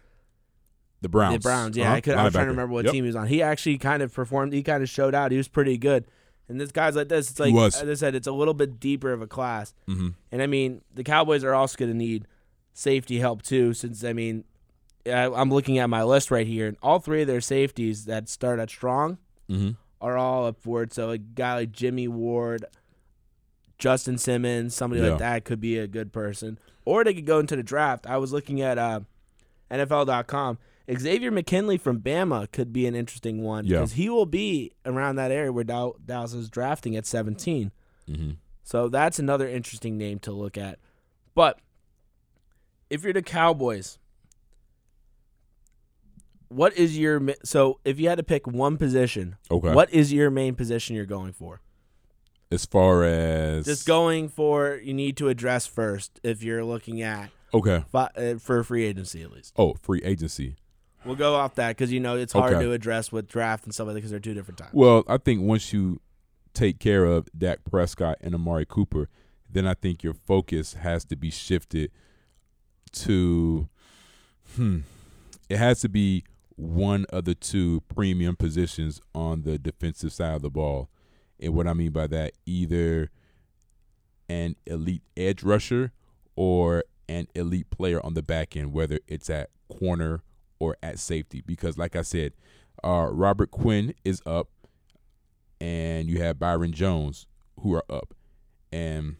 The 1.01 1.10
Browns. 1.10 1.36
the 1.36 1.39
Browns. 1.39 1.77
Yeah, 1.77 1.86
Uh-huh. 1.88 1.96
I, 1.96 2.01
could, 2.01 2.15
I 2.15 2.24
was 2.24 2.34
trying 2.34 2.46
to 2.46 2.51
remember 2.51 2.74
what 2.74 2.86
Yep. 2.86 2.93
team 2.93 3.03
he 3.03 3.08
was 3.08 3.15
on. 3.15 3.27
He 3.27 3.41
actually 3.41 3.77
kind 3.77 4.01
of 4.01 4.13
performed. 4.13 4.53
He 4.53 4.63
kind 4.63 4.81
of 4.84 4.89
showed 4.89 5.13
out. 5.13 5.31
He 5.31 5.38
was 5.38 5.48
pretty 5.48 5.77
good. 5.77 6.05
And 6.48 6.60
this 6.60 6.72
guys 6.72 6.96
like 6.96 7.10
this, 7.10 7.29
it's 7.29 7.39
like 7.39 7.53
as 7.53 7.75
I 7.84 7.93
said, 7.93 8.15
it's 8.15 8.27
a 8.27 8.31
little 8.31 8.55
bit 8.55 8.79
deeper 8.79 9.13
of 9.13 9.22
a 9.22 9.27
class. 9.27 9.74
Mhm. 9.88 10.15
And 10.31 10.41
I 10.41 10.48
mean, 10.48 10.81
the 10.93 11.03
Cowboys 11.03 11.43
are 11.43 11.53
also 11.53 11.77
going 11.77 11.91
to 11.91 11.98
need 11.98 12.25
safety 12.74 13.20
help 13.20 13.42
too, 13.42 13.74
since 13.74 14.04
I 14.04 14.14
mean, 14.14 14.44
I, 15.06 15.26
I'm 15.26 15.50
looking 15.50 15.78
at 15.78 15.90
my 15.90 16.04
list 16.04 16.30
right 16.32 16.48
here, 16.48 16.68
and 16.68 16.78
all 16.82 17.00
three 17.00 17.22
of 17.22 17.28
their 17.28 17.42
safeties 17.42 18.06
that 18.06 18.30
start 18.30 18.60
at 18.60 18.70
strong 18.70 19.18
Mhm. 19.50 19.78
are 20.02 20.18
all 20.18 20.46
up 20.48 20.60
for 20.62 20.84
it. 20.84 20.94
So 20.94 21.10
a 21.12 21.18
guy 21.18 21.56
like 21.56 21.72
Jimmy 21.72 22.08
Ward, 22.08 22.66
Justin 23.78 24.18
Simmons, 24.18 24.76
somebody 24.76 25.02
Yeah. 25.02 25.10
like 25.12 25.20
that 25.20 25.46
could 25.46 25.60
be 25.62 25.78
a 25.78 25.88
good 25.88 26.12
person. 26.12 26.60
Or 26.86 27.04
they 27.04 27.14
could 27.14 27.26
go 27.26 27.40
into 27.40 27.56
the 27.56 27.64
draft. 27.64 28.06
I 28.08 28.18
was 28.18 28.32
looking 28.34 28.62
at 28.62 28.78
uh, 28.78 29.02
NFL.com. 29.72 30.58
Xavier 30.98 31.32
McKinney 31.32 31.80
from 31.80 32.00
Bama 32.00 32.52
could 32.52 32.74
be 32.74 32.88
an 32.88 32.96
interesting 32.96 33.44
one 33.44 33.66
Yeah. 33.66 33.78
because 33.78 33.94
he 33.94 34.10
will 34.10 34.26
be 34.26 34.72
around 34.86 35.18
that 35.18 35.32
area 35.32 35.54
where 35.54 35.64
Dow- 35.64 35.96
Dallas 36.04 36.34
is 36.34 36.50
drafting 36.50 36.96
at 36.96 37.06
17. 37.06 37.72
Mhm. 38.10 38.38
So 38.64 38.90
that's 38.90 39.20
another 39.20 39.48
interesting 39.48 39.98
name 39.98 40.20
to 40.20 40.32
look 40.32 40.58
at. 40.58 40.80
But 41.36 41.60
if 42.89 43.03
you're 43.03 43.13
the 43.13 43.22
Cowboys, 43.22 43.98
what 46.48 46.75
is 46.75 46.98
your 46.98 47.22
so 47.43 47.79
if 47.86 48.00
you 48.00 48.10
had 48.10 48.17
to 48.17 48.24
pick 48.24 48.48
one 48.48 48.77
position, 48.77 49.36
Okay. 49.51 49.74
what 49.74 49.91
is 49.93 50.12
your 50.12 50.29
main 50.31 50.55
position 50.55 50.96
you're 50.96 51.05
going 51.05 51.34
for? 51.34 51.62
As 52.51 52.65
far 52.65 53.03
as 53.03 53.65
Just 53.65 53.86
going 53.86 54.27
for 54.29 54.79
you 54.84 54.93
need 54.93 55.15
to 55.17 55.27
address 55.29 55.67
first 55.67 56.19
if 56.24 56.41
you're 56.41 56.65
looking 56.65 57.01
at 57.01 57.29
Okay. 57.53 57.84
fi- 57.91 58.10
uh, 58.15 58.38
for 58.39 58.63
free 58.63 58.86
agency 58.86 59.22
at 59.22 59.31
least. 59.31 59.53
Oh, 59.58 59.75
free 59.75 60.01
agency. 60.03 60.55
We'll 61.05 61.15
go 61.15 61.36
off 61.36 61.55
that 61.55 61.69
because 61.77 61.91
you 61.93 62.00
know 62.00 62.17
it's 62.17 62.34
hard 62.34 62.53
Okay. 62.55 62.63
to 62.65 62.72
address 62.72 63.12
with 63.12 63.27
draft 63.27 63.63
and 63.65 63.74
stuff 63.74 63.86
like 63.88 63.93
that 63.93 64.00
because 64.00 64.12
they're 64.12 64.19
two 64.19 64.34
different 64.34 64.58
times. 64.58 64.74
Well, 64.74 65.03
I 65.08 65.17
think 65.17 65.41
once 65.41 65.72
you 65.72 66.01
take 66.53 66.79
care 66.79 67.05
of 67.05 67.29
Dak 67.38 67.60
Prescott 67.63 68.17
and 68.22 68.34
Amari 68.36 68.65
Cooper, 68.65 69.08
then 69.50 69.65
I 69.67 69.75
think 69.75 70.03
your 70.03 70.13
focus 70.13 70.74
has 70.74 71.05
to 71.05 71.15
be 71.15 71.29
shifted 71.29 71.91
to 72.93 73.67
hmm. 74.55 74.79
It 75.50 75.58
has 75.58 75.81
to 75.81 75.89
be 75.89 76.24
one 76.55 77.05
of 77.10 77.25
the 77.25 77.34
two 77.34 77.81
premium 77.93 78.36
positions 78.36 79.01
on 79.15 79.41
the 79.41 79.58
defensive 79.58 80.13
side 80.13 80.36
of 80.36 80.41
the 80.43 80.50
ball. 80.50 80.89
And 81.39 81.55
what 81.55 81.67
I 81.67 81.74
mean 81.74 81.91
by 81.91 82.05
that, 82.08 82.34
either 82.46 83.10
an 84.27 84.55
elite 84.67 85.01
edge 85.17 85.41
rusher 85.41 85.91
or 86.36 86.84
an 87.08 87.27
elite 87.34 87.69
player 87.72 88.05
on 88.05 88.13
the 88.13 88.22
back 88.22 88.55
end, 88.55 88.74
whether 88.74 89.00
it's 89.08 89.29
at 89.29 89.50
corner 89.69 90.22
or 90.60 90.77
at 90.84 91.00
safety. 91.00 91.41
Because, 91.41 91.77
like 91.77 91.96
I 91.96 92.03
said, 92.03 92.34
uh, 92.84 93.08
Robert 93.12 93.50
Quinn 93.50 93.96
is 94.05 94.22
up, 94.25 94.50
and 95.60 96.08
you 96.10 96.22
have 96.22 96.38
Byron 96.38 96.74
Jones 96.74 97.25
who 97.62 97.74
are 97.74 97.86
up. 97.89 98.13
And 98.72 99.15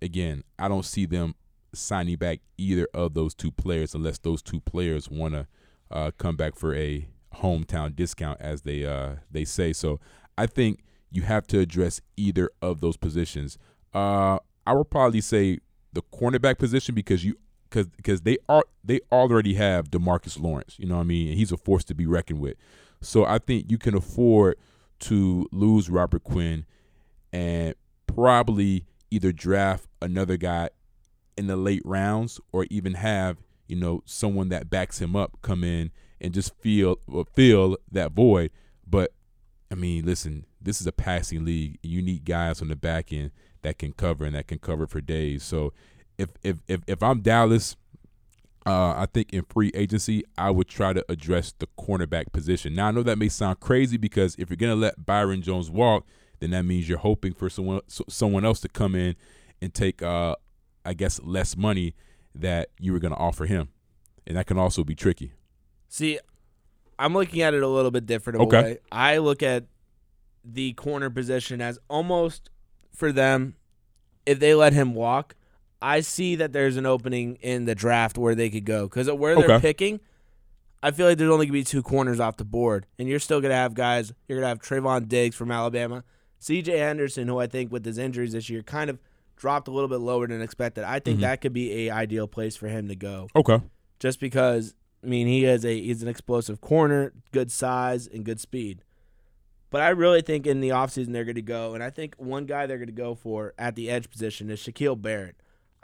again, 0.00 0.44
I 0.58 0.68
don't 0.68 0.84
see 0.84 1.04
them 1.04 1.34
signing 1.74 2.16
back 2.16 2.40
either 2.58 2.88
of 2.94 3.14
those 3.14 3.34
two 3.34 3.50
players 3.50 3.94
unless 3.94 4.18
those 4.18 4.42
two 4.42 4.60
players 4.60 5.08
want 5.08 5.34
to 5.34 5.46
uh, 5.90 6.10
come 6.18 6.36
back 6.36 6.56
for 6.56 6.74
a 6.74 7.08
hometown 7.36 7.94
discount, 7.94 8.40
as 8.40 8.62
they 8.62 8.84
uh, 8.84 9.16
they 9.30 9.44
say. 9.44 9.72
So 9.72 10.00
I 10.36 10.46
think 10.46 10.80
you 11.10 11.22
have 11.22 11.46
to 11.48 11.60
address 11.60 12.00
either 12.16 12.50
of 12.60 12.80
those 12.80 12.96
positions. 12.96 13.58
Uh, 13.92 14.38
I 14.66 14.72
would 14.72 14.90
probably 14.90 15.20
say 15.20 15.58
the 15.92 16.02
cornerback 16.02 16.58
position 16.58 16.94
because 16.94 17.24
you 17.24 17.36
because 17.68 17.86
because 17.88 18.22
they 18.22 18.38
are 18.48 18.64
they 18.82 19.00
already 19.12 19.54
have 19.54 19.90
Demarcus 19.90 20.40
Lawrence. 20.40 20.76
You 20.78 20.86
know 20.86 20.96
what 20.96 21.02
I 21.02 21.04
mean? 21.04 21.28
And 21.28 21.38
he's 21.38 21.52
a 21.52 21.56
force 21.56 21.84
to 21.84 21.94
be 21.94 22.06
reckoned 22.06 22.40
with. 22.40 22.56
So 23.00 23.24
I 23.24 23.38
think 23.38 23.70
you 23.70 23.78
can 23.78 23.94
afford 23.94 24.56
to 25.00 25.46
lose 25.52 25.90
Robert 25.90 26.24
Quinn 26.24 26.64
and 27.32 27.74
probably 28.06 28.86
either 29.10 29.32
draft 29.32 29.86
another 30.00 30.36
guy 30.36 30.70
in 31.36 31.46
the 31.46 31.56
late 31.56 31.82
rounds 31.84 32.40
or 32.52 32.66
even 32.70 32.94
have 32.94 33.38
you 33.66 33.76
know 33.76 34.02
someone 34.04 34.48
that 34.50 34.70
backs 34.70 35.00
him 35.00 35.16
up 35.16 35.38
come 35.42 35.64
in 35.64 35.90
and 36.20 36.32
just 36.32 36.54
feel 36.60 36.98
fill 37.34 37.76
that 37.90 38.12
void. 38.12 38.50
But 38.86 39.12
I 39.70 39.74
mean, 39.74 40.04
listen, 40.04 40.46
this 40.60 40.80
is 40.80 40.86
a 40.86 40.92
passing 40.92 41.44
league. 41.44 41.78
You 41.82 42.02
need 42.02 42.24
guys 42.24 42.62
on 42.62 42.68
the 42.68 42.76
back 42.76 43.12
end 43.12 43.30
that 43.62 43.78
can 43.78 43.92
cover 43.92 44.24
and 44.24 44.34
that 44.34 44.46
can 44.46 44.58
cover 44.58 44.86
for 44.86 45.00
days. 45.00 45.42
So 45.42 45.72
if 46.18 46.30
if 46.42 46.58
if, 46.68 46.80
if 46.86 47.02
I'm 47.02 47.20
Dallas, 47.20 47.76
uh, 48.66 48.94
I 48.96 49.06
think 49.12 49.32
in 49.32 49.42
free 49.42 49.70
agency 49.74 50.24
I 50.38 50.50
would 50.50 50.68
try 50.68 50.92
to 50.92 51.04
address 51.08 51.52
the 51.58 51.66
cornerback 51.78 52.32
position. 52.32 52.74
Now 52.74 52.88
I 52.88 52.90
know 52.92 53.02
that 53.02 53.18
may 53.18 53.28
sound 53.28 53.60
crazy 53.60 53.96
because 53.96 54.36
if 54.38 54.50
you're 54.50 54.56
gonna 54.56 54.76
let 54.76 55.04
Byron 55.04 55.42
Jones 55.42 55.70
walk, 55.70 56.06
then 56.40 56.50
that 56.50 56.64
means 56.64 56.88
you're 56.88 56.98
hoping 56.98 57.34
for 57.34 57.50
someone 57.50 57.80
so- 57.88 58.04
someone 58.08 58.44
else 58.44 58.60
to 58.60 58.68
come 58.68 58.94
in 58.94 59.16
and 59.60 59.74
take 59.74 60.02
uh 60.02 60.36
I 60.84 60.94
guess 60.94 61.20
less 61.22 61.56
money 61.56 61.94
that 62.34 62.70
you 62.78 62.92
were 62.92 62.98
gonna 62.98 63.14
offer 63.16 63.46
him, 63.46 63.68
and 64.26 64.36
that 64.36 64.46
can 64.46 64.58
also 64.58 64.84
be 64.84 64.94
tricky. 64.94 65.32
See, 65.88 66.18
I'm 66.98 67.14
looking 67.14 67.42
at 67.42 67.54
it 67.54 67.62
a 67.62 67.68
little 67.68 67.90
bit 67.90 68.06
different. 68.06 68.40
Okay. 68.40 68.62
way. 68.62 68.78
I 68.92 69.18
look 69.18 69.42
at 69.42 69.64
the 70.44 70.72
corner 70.74 71.10
position 71.10 71.60
as 71.60 71.78
almost 71.88 72.50
for 72.94 73.12
them, 73.12 73.54
if 74.26 74.38
they 74.38 74.54
let 74.54 74.72
him 74.72 74.94
walk, 74.94 75.34
I 75.80 76.00
see 76.00 76.34
that 76.36 76.52
there's 76.52 76.76
an 76.76 76.86
opening 76.86 77.36
in 77.40 77.64
the 77.66 77.74
draft 77.74 78.16
where 78.18 78.34
they 78.34 78.50
could 78.50 78.64
go 78.64 78.84
because 78.84 79.10
where 79.10 79.34
they're 79.36 79.44
Okay. 79.50 79.60
picking, 79.60 80.00
I 80.82 80.90
feel 80.90 81.06
like 81.06 81.18
there's 81.18 81.30
only 81.30 81.46
gonna 81.46 81.52
be 81.54 81.64
two 81.64 81.82
corners 81.82 82.20
off 82.20 82.36
the 82.36 82.44
board, 82.44 82.86
and 82.98 83.08
you're 83.08 83.18
still 83.20 83.40
gonna 83.40 83.54
have 83.54 83.74
guys. 83.74 84.12
You're 84.28 84.38
gonna 84.38 84.48
have 84.48 84.60
Trevon 84.60 85.08
Diggs 85.08 85.34
from 85.36 85.50
Alabama, 85.50 86.04
C.J. 86.38 86.78
Henderson, 86.78 87.26
who 87.28 87.38
I 87.38 87.46
think 87.46 87.72
with 87.72 87.84
his 87.84 87.98
injuries 87.98 88.32
this 88.32 88.50
year 88.50 88.62
kind 88.62 88.90
of 88.90 88.98
dropped 89.36 89.68
a 89.68 89.70
little 89.70 89.88
bit 89.88 89.98
lower 90.00 90.26
than 90.26 90.40
expected. 90.42 90.84
I 90.84 90.98
think 91.00 91.18
Mhm. 91.18 91.22
that 91.22 91.40
could 91.40 91.52
be 91.52 91.88
a 91.88 91.90
ideal 91.90 92.26
place 92.26 92.56
for 92.56 92.68
him 92.68 92.88
to 92.88 92.96
go 92.96 93.28
Okay. 93.36 93.60
just 93.98 94.20
because 94.20 94.74
I 95.02 95.06
mean 95.06 95.26
he 95.26 95.42
has 95.44 95.64
a 95.64 95.80
he's 95.80 96.02
an 96.02 96.08
explosive 96.08 96.60
corner, 96.60 97.12
good 97.32 97.50
size 97.50 98.06
and 98.06 98.24
good 98.24 98.40
speed. 98.40 98.82
But 99.70 99.80
I 99.82 99.88
really 99.88 100.22
think 100.22 100.46
in 100.46 100.60
the 100.60 100.68
offseason 100.68 101.12
they're 101.12 101.24
going 101.24 101.34
to 101.34 101.42
go, 101.42 101.74
and 101.74 101.82
I 101.82 101.90
think 101.90 102.14
one 102.16 102.46
guy 102.46 102.66
they're 102.66 102.78
going 102.78 102.86
to 102.86 102.92
go 102.92 103.14
for 103.16 103.54
at 103.58 103.74
the 103.74 103.90
edge 103.90 104.08
position 104.08 104.48
is 104.48 104.60
Shaquil 104.60 105.00
Barrett. 105.02 105.34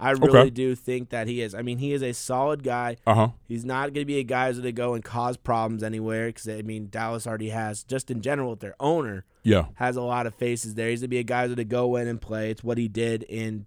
I 0.00 0.12
really 0.12 0.38
Okay. 0.38 0.50
do 0.50 0.74
think 0.74 1.10
that 1.10 1.26
he 1.28 1.42
is. 1.42 1.54
I 1.54 1.62
mean, 1.62 1.78
he 1.78 1.92
is 1.92 2.02
a 2.02 2.12
solid 2.12 2.62
guy. 2.62 2.96
Uh 3.06 3.14
huh. 3.14 3.28
He's 3.46 3.64
not 3.64 3.92
going 3.92 4.02
to 4.02 4.04
be 4.06 4.18
a 4.18 4.22
guy 4.24 4.46
who's 4.48 4.56
going 4.56 4.64
to 4.66 4.72
go 4.72 4.94
and 4.94 5.04
cause 5.04 5.36
problems 5.36 5.82
anywhere 5.82 6.26
because 6.28 6.48
I 6.48 6.62
mean 6.62 6.88
Dallas 6.90 7.26
already 7.26 7.50
has 7.50 7.84
just 7.84 8.10
in 8.10 8.20
general 8.22 8.50
with 8.50 8.60
their 8.60 8.74
owner 8.80 9.24
Yeah. 9.42 9.66
has 9.74 9.96
a 9.96 10.02
lot 10.02 10.26
of 10.26 10.34
faces 10.34 10.74
there. 10.74 10.88
He's 10.90 11.00
going 11.00 11.08
to 11.10 11.14
be 11.14 11.18
a 11.18 11.22
guy 11.22 11.42
who's 11.42 11.50
going 11.54 11.56
to 11.58 11.64
go 11.64 11.96
in 11.96 12.08
and 12.08 12.20
play. 12.20 12.50
It's 12.50 12.64
what 12.64 12.78
he 12.78 12.88
did 12.88 13.22
in. 13.24 13.66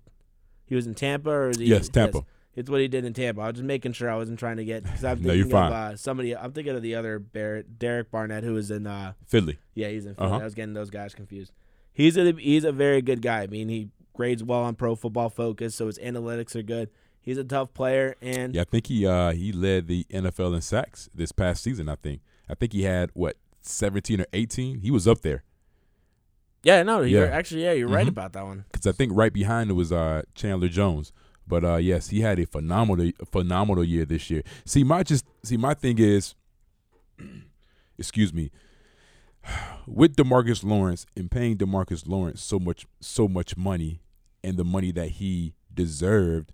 He 0.65 0.75
was 0.75 0.87
in 0.87 0.95
Tampa 0.95 1.29
or 1.29 1.49
is 1.51 1.57
he, 1.57 1.65
Yes, 1.65 1.87
Tampa. 1.89 2.23
it's 2.55 2.69
what 2.69 2.81
he 2.81 2.87
did 2.87 3.05
in 3.05 3.13
Tampa. 3.13 3.41
I 3.41 3.47
was 3.47 3.55
just 3.55 3.65
making 3.65 3.91
sure 3.93 4.09
I 4.09 4.15
wasn't 4.15 4.39
trying 4.39 4.57
to 4.57 4.65
get 4.65 4.83
because 4.83 5.03
I'm 5.03 5.17
No, 5.21 5.29
thinking 5.29 5.37
you're 5.39 5.49
fine. 5.49 5.67
of 5.67 5.73
uh, 5.73 5.95
somebody. 5.97 6.35
I'm 6.35 6.51
thinking 6.53 6.75
of 6.75 6.81
the 6.81 6.95
other 6.95 7.19
Barrett, 7.19 7.77
Derek 7.77 8.09
Barnett, 8.09 8.43
who 8.43 8.53
was 8.53 8.71
in. 8.71 8.87
Uh, 8.87 9.13
Philly. 9.27 9.59
yeah, 9.75 9.89
he's 9.89 10.05
in. 10.05 10.15
Philly. 10.15 10.27
Uh-huh. 10.31 10.39
I 10.39 10.43
was 10.43 10.55
getting 10.55 10.73
those 10.73 10.89
guys 10.89 11.13
confused. 11.13 11.51
He's 11.91 12.17
a 12.17 12.31
he's 12.31 12.63
a 12.63 12.71
very 12.71 13.01
good 13.03 13.21
guy. 13.21 13.41
I 13.43 13.47
mean, 13.47 13.69
he 13.69 13.89
grades 14.13 14.43
well 14.43 14.61
on 14.63 14.75
Pro 14.75 14.95
Football 14.95 15.29
Focus, 15.29 15.75
so 15.75 15.87
his 15.87 15.97
analytics 15.99 16.55
are 16.55 16.63
good. 16.63 16.89
He's 17.21 17.37
a 17.37 17.43
tough 17.43 17.73
player, 17.73 18.15
and 18.21 18.53
Yeah, 18.53 18.61
I 18.61 18.65
think 18.65 18.87
he 18.87 19.05
uh 19.05 19.31
he 19.31 19.51
led 19.51 19.87
the 19.87 20.05
NFL 20.11 20.53
in 20.55 20.61
sacks 20.61 21.09
this 21.15 21.31
past 21.31 21.63
season. 21.63 21.87
I 21.89 21.95
think. 21.95 22.21
I 22.49 22.55
think 22.55 22.73
he 22.73 22.83
had 22.83 23.09
what 23.13 23.37
seventeen 23.61 24.21
or 24.21 24.25
eighteen. 24.33 24.79
He 24.79 24.91
was 24.91 25.07
up 25.07 25.21
there 25.21 25.43
yeah, 26.65 26.81
no, 26.81 27.01
you're 27.01 27.25
Yeah. 27.25 27.31
actually 27.35 27.63
yeah, 27.63 27.73
you're 27.73 27.89
right 27.89 28.05
Mhm. 28.05 28.09
about 28.15 28.31
that 28.33 28.45
one. 28.45 28.63
because 28.71 28.87
I 28.87 28.93
think 28.93 29.11
right 29.13 29.33
behind 29.33 29.69
it 29.69 29.73
was 29.73 29.91
uh 29.91 30.21
Chandler 30.33 30.69
Jones. 30.69 31.11
But 31.45 31.65
uh 31.65 31.75
yes, 31.75 32.07
he 32.09 32.21
had 32.21 32.39
a 32.39 32.45
phenomenal 32.45 33.11
phenomenal 33.29 33.83
year 33.83 34.05
this 34.05 34.29
year. 34.29 34.43
See, 34.65 34.83
my 34.85 35.03
just 35.03 35.25
see 35.43 35.57
my 35.57 35.73
thing 35.73 35.99
is, 35.99 36.35
excuse 37.97 38.33
me, 38.33 38.49
with 39.87 40.15
Demarcus 40.15 40.63
Lawrence 40.63 41.05
and 41.15 41.29
paying 41.29 41.57
Demarcus 41.57 42.07
Lawrence 42.07 42.41
so 42.41 42.59
much 42.59 42.85
so 43.01 43.27
much 43.27 43.57
money 43.57 43.99
and 44.43 44.57
the 44.57 44.63
money 44.63 44.91
that 44.91 45.09
he 45.09 45.53
deserved, 45.73 46.51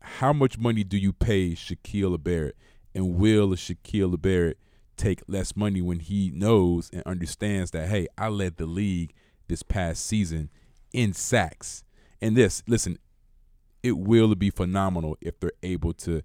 how 0.00 0.32
much 0.32 0.58
money 0.58 0.84
do 0.84 0.96
you 0.96 1.12
pay 1.12 1.52
Shaquil 1.52 2.22
Barrett? 2.22 2.56
And 2.94 3.16
will 3.16 3.50
Shaquil 3.50 4.20
Barrett 4.20 4.58
take 4.96 5.22
less 5.28 5.54
money 5.54 5.82
when 5.82 6.00
he 6.00 6.30
knows 6.34 6.90
and 6.92 7.02
understands 7.04 7.70
that 7.72 7.88
hey, 7.88 8.08
I 8.16 8.28
led 8.28 8.56
the 8.56 8.66
league 8.66 9.12
this 9.48 9.62
past 9.62 10.06
season 10.06 10.50
in 10.92 11.12
sacks. 11.12 11.84
And 12.20 12.36
this, 12.36 12.62
listen, 12.66 12.98
it 13.82 13.98
will 13.98 14.34
be 14.34 14.50
phenomenal 14.50 15.16
if 15.20 15.38
they're 15.38 15.52
able 15.62 15.92
to 15.94 16.22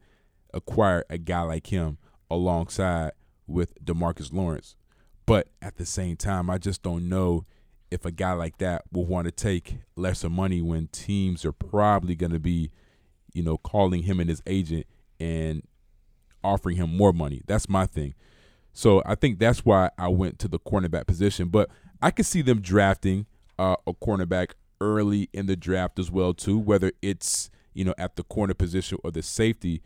acquire 0.54 1.04
a 1.10 1.18
guy 1.18 1.42
like 1.42 1.68
him 1.68 1.98
alongside 2.30 3.12
with 3.48 3.84
Demarcus 3.84 4.34
Lawrence. 4.34 4.76
But 5.26 5.50
at 5.62 5.76
the 5.76 5.86
same 5.86 6.16
time, 6.16 6.50
I 6.50 6.58
just 6.58 6.82
don't 6.82 7.10
know 7.10 7.46
if 7.92 8.06
a 8.06 8.12
guy 8.12 8.32
like 8.32 8.58
that 8.58 8.84
will 8.92 9.06
want 9.06 9.26
to 9.26 9.32
take 9.32 9.80
lesser 9.98 10.30
money 10.30 10.62
when 10.62 10.88
teams 10.88 11.44
are 11.44 11.52
probably 11.52 12.16
going 12.16 12.32
to 12.32 12.40
be, 12.40 12.72
you 13.34 13.44
know, 13.44 13.58
calling 13.58 14.04
him 14.04 14.20
and 14.20 14.30
his 14.30 14.42
agent 14.48 14.88
and 15.20 15.62
offering 16.44 16.78
him 16.78 16.96
more 16.96 17.12
money. 17.12 17.42
That's 17.46 17.70
my 17.70 17.86
thing. 17.86 18.16
So 18.74 19.04
I 19.06 19.16
think 19.16 19.38
that's 19.38 19.66
why 19.66 19.90
I 19.98 20.08
went 20.08 20.40
to 20.40 20.48
the 20.48 20.58
cornerback 20.58 21.06
position. 21.06 21.50
But 21.50 21.70
I 22.02 22.12
could 22.12 22.26
see 22.26 22.42
them 22.42 22.62
drafting 22.62 23.26
uh, 23.60 23.76
a 23.86 23.94
cornerback 23.94 24.52
early 24.80 25.30
in 25.34 25.46
the 25.46 25.58
draft 25.58 26.00
as 26.00 26.10
well 26.10 26.34
too, 26.34 26.58
whether 26.58 26.92
it's 27.02 27.50
you 27.74 27.86
know 27.86 27.94
at 27.98 28.16
the 28.16 28.24
corner 28.24 28.54
position 28.54 28.98
or 29.04 29.12
the 29.12 29.22
safety. 29.22 29.82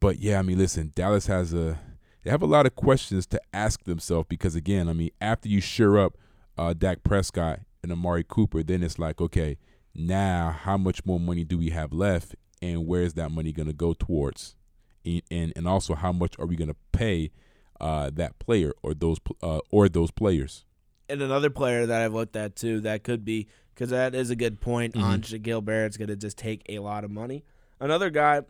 But 0.00 0.18
yeah, 0.18 0.38
I 0.38 0.42
mean, 0.42 0.58
listen, 0.58 0.92
Dallas 0.94 1.26
has 1.26 1.52
a 1.52 1.78
they 2.22 2.30
have 2.30 2.42
a 2.42 2.46
lot 2.46 2.64
of 2.64 2.74
questions 2.74 3.26
to 3.26 3.40
ask 3.52 3.84
themselves 3.84 4.26
because 4.28 4.54
again, 4.54 4.88
I 4.88 4.94
mean, 4.94 5.10
after 5.20 5.48
you 5.48 5.60
sure 5.60 5.98
up 5.98 6.16
uh, 6.58 6.72
Dak 6.72 7.02
Prescott 7.02 7.60
and 7.82 7.90
Amari 7.92 8.24
Cooper, 8.26 8.62
then 8.62 8.82
it's 8.82 8.98
like, 8.98 9.20
okay, 9.20 9.58
now 9.94 10.50
how 10.50 10.76
much 10.76 11.04
more 11.04 11.20
money 11.20 11.44
do 11.44 11.58
we 11.58 11.70
have 11.70 11.92
left, 11.92 12.34
and 12.62 12.86
where's 12.86 13.14
that 13.14 13.30
money 13.30 13.52
going 13.52 13.66
to 13.68 13.72
go 13.74 13.92
towards, 13.94 14.56
and, 15.04 15.22
and 15.30 15.52
and 15.56 15.68
also 15.68 15.94
how 15.94 16.12
much 16.12 16.34
are 16.38 16.46
we 16.46 16.56
going 16.56 16.68
to 16.70 16.76
pay 16.92 17.30
uh, 17.80 18.10
that 18.14 18.38
player 18.38 18.72
or 18.82 18.94
those 18.94 19.18
uh, 19.42 19.60
or 19.70 19.88
those 19.88 20.10
players? 20.10 20.64
And 21.08 21.20
another 21.20 21.50
player 21.50 21.84
that 21.86 22.00
I've 22.00 22.14
looked 22.14 22.34
at 22.36 22.56
too 22.56 22.80
that 22.80 23.04
could 23.04 23.24
be 23.24 23.46
because 23.74 23.90
that 23.90 24.14
is 24.14 24.30
a 24.30 24.36
good 24.36 24.60
point 24.60 24.94
Mm-hmm. 24.94 25.04
on 25.04 25.20
Shaquil 25.20 25.64
Barrett's 25.64 25.96
going 25.96 26.08
to 26.08 26.16
just 26.16 26.38
take 26.38 26.62
a 26.68 26.78
lot 26.78 27.04
of 27.04 27.10
money. 27.10 27.44
Another 27.80 28.08
guy, 28.08 28.42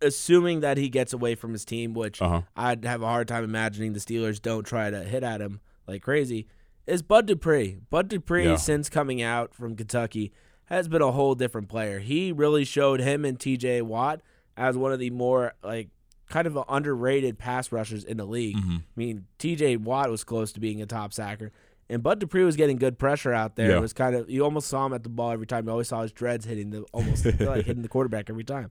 assuming 0.00 0.60
that 0.60 0.78
he 0.78 0.88
gets 0.88 1.12
away 1.12 1.34
from 1.34 1.52
his 1.52 1.64
team, 1.64 1.94
which 1.94 2.22
Uh 2.22 2.28
huh. 2.28 2.42
I'd 2.56 2.84
have 2.84 3.02
a 3.02 3.06
hard 3.06 3.28
time 3.28 3.44
imagining 3.44 3.92
the 3.92 4.00
Steelers 4.00 4.40
don't 4.40 4.64
try 4.64 4.90
to 4.90 5.02
hit 5.04 5.22
at 5.22 5.40
him 5.40 5.60
like 5.86 6.02
crazy, 6.02 6.46
is 6.88 7.02
Bud 7.02 7.26
Dupree. 7.26 7.78
Bud 7.90 8.08
Dupree, 8.08 8.44
Yeah. 8.46 8.56
since 8.56 8.88
coming 8.88 9.22
out 9.22 9.54
from 9.54 9.76
Kentucky, 9.76 10.32
has 10.66 10.88
been 10.88 11.02
a 11.02 11.12
whole 11.12 11.34
different 11.34 11.68
player. 11.68 11.98
He 11.98 12.32
really 12.32 12.64
showed 12.64 13.00
him 13.00 13.24
and 13.24 13.38
TJ 13.38 13.82
Watt 13.82 14.20
as 14.56 14.76
one 14.76 14.92
of 14.92 14.98
the 14.98 15.10
more 15.10 15.54
like 15.62 15.88
kind 16.28 16.46
of 16.46 16.58
underrated 16.68 17.38
pass 17.38 17.72
rushers 17.72 18.04
in 18.04 18.16
the 18.18 18.24
league. 18.26 18.56
Mm-hmm. 18.56 18.76
I 18.76 18.82
mean, 18.96 19.26
TJ 19.38 19.78
Watt 19.78 20.10
was 20.10 20.24
close 20.24 20.52
to 20.52 20.60
being 20.60 20.82
a 20.82 20.86
top 20.86 21.12
sacker. 21.12 21.52
And 21.90 22.02
Bud 22.02 22.18
Dupree 22.18 22.44
was 22.44 22.56
getting 22.56 22.76
good 22.76 22.98
pressure 22.98 23.32
out 23.32 23.56
there. 23.56 23.70
Yeah. 23.70 23.78
It 23.78 23.80
was 23.80 23.94
kind 23.94 24.14
of 24.14 24.28
you 24.28 24.44
almost 24.44 24.68
saw 24.68 24.84
him 24.84 24.92
at 24.92 25.04
the 25.04 25.08
ball 25.08 25.30
every 25.30 25.46
time. 25.46 25.64
You 25.66 25.70
always 25.72 25.88
saw 25.88 26.02
his 26.02 26.12
dreads 26.12 26.44
hitting 26.44 26.68
the 26.70 26.82
almost 26.92 27.24
like 27.40 27.64
hitting 27.64 27.80
the 27.82 27.88
quarterback 27.88 28.28
every 28.28 28.44
time. 28.44 28.70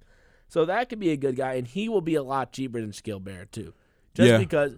So 0.49 0.65
that 0.65 0.87
could 0.87 0.99
be 0.99 1.09
a 1.09 1.17
good 1.17 1.35
guy, 1.35 1.55
and 1.55 1.67
he 1.67 1.89
will 1.89 2.01
be 2.01 2.13
a 2.15 2.21
lot 2.23 2.53
cheaper 2.53 2.79
than 2.79 2.93
Skill 2.93 3.19
Bear 3.19 3.45
too, 3.45 3.73
just 4.13 4.29
Yeah. 4.29 4.37
because 4.37 4.77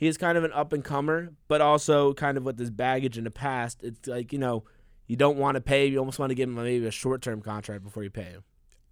he's 0.00 0.16
kind 0.16 0.36
of 0.36 0.42
an 0.42 0.52
up 0.52 0.72
and 0.72 0.82
comer, 0.82 1.32
but 1.46 1.60
also 1.60 2.14
kind 2.14 2.36
of 2.36 2.44
with 2.44 2.56
this 2.56 2.70
baggage 2.70 3.16
in 3.18 3.24
the 3.24 3.30
past. 3.30 3.84
It's 3.84 4.08
like 4.08 4.32
you 4.32 4.38
know 4.38 4.64
you 5.06 5.14
don't 5.14 5.36
want 5.36 5.54
to 5.54 5.60
pay. 5.60 5.86
You 5.86 5.98
almost 5.98 6.18
want 6.18 6.30
to 6.30 6.34
give 6.34 6.48
him 6.48 6.56
maybe 6.56 6.84
a 6.86 6.90
short 6.90 7.22
term 7.22 7.40
contract 7.40 7.84
before 7.84 8.02
you 8.02 8.10
pay 8.10 8.24
him. 8.24 8.42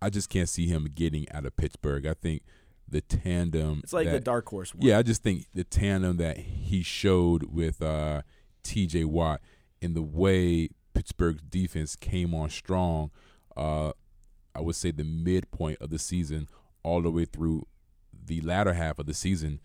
I 0.01 0.11
just 0.11 0.29
can't 0.29 0.49
see 0.49 0.69
him 0.69 0.89
getting 0.95 1.27
out 1.33 1.45
of 1.45 1.57
Pittsburgh. 1.57 2.07
I 2.07 2.15
think 2.15 2.43
the 2.87 3.01
tandem. 3.01 3.81
It's 3.83 3.93
like 3.93 4.11
the 4.11 4.21
dark 4.21 4.49
horse 4.49 4.75
one. 4.75 4.87
Yeah, 4.87 4.99
I 4.99 5.03
just 5.03 5.23
think 5.23 5.47
the 5.55 5.65
tandem 5.65 6.19
that 6.19 6.39
he 6.39 6.83
showed 6.83 7.45
with 7.53 7.83
uh, 7.83 8.23
T.J. 8.63 9.05
Watt 9.05 9.41
and 9.83 9.97
the 9.97 10.03
way 10.03 10.69
Pittsburgh's 10.95 11.43
defense 11.43 11.97
came 11.97 12.35
on 12.35 12.51
strong, 12.51 13.11
uh, 13.57 13.93
I 14.55 14.61
would 14.61 14.77
say 14.77 14.91
the 14.91 15.05
midpoint 15.05 15.79
of 15.81 15.91
the 15.91 15.99
season 15.99 16.49
all 16.83 17.03
the 17.03 17.11
way 17.11 17.25
through 17.25 17.67
the 18.13 18.41
latter 18.41 18.75
half 18.75 18.99
of 18.99 19.07
the 19.07 19.15
season. 19.15 19.61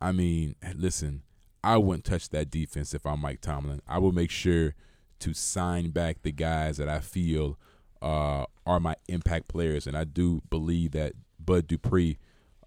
I 0.00 0.12
mean, 0.12 0.54
listen, 0.74 1.22
I 1.64 1.76
wouldn't 1.78 2.04
touch 2.04 2.28
that 2.30 2.50
defense 2.50 2.94
if 2.94 3.06
I'm 3.06 3.20
Mike 3.20 3.40
Tomlin. 3.40 3.80
I 3.88 3.98
will 3.98 4.12
make 4.12 4.30
sure 4.30 4.74
to 5.20 5.32
sign 5.34 5.90
back 5.90 6.22
the 6.22 6.32
guys 6.32 6.76
that 6.76 6.88
I 6.88 7.00
feel 7.00 7.58
uh, 8.02 8.44
are 8.66 8.78
my 8.80 8.96
impact 9.08 9.48
players, 9.48 9.86
and 9.86 9.96
I 9.96 10.04
do 10.04 10.42
believe 10.50 10.92
that 10.92 11.14
Bud 11.40 11.66
Dupree 11.66 12.18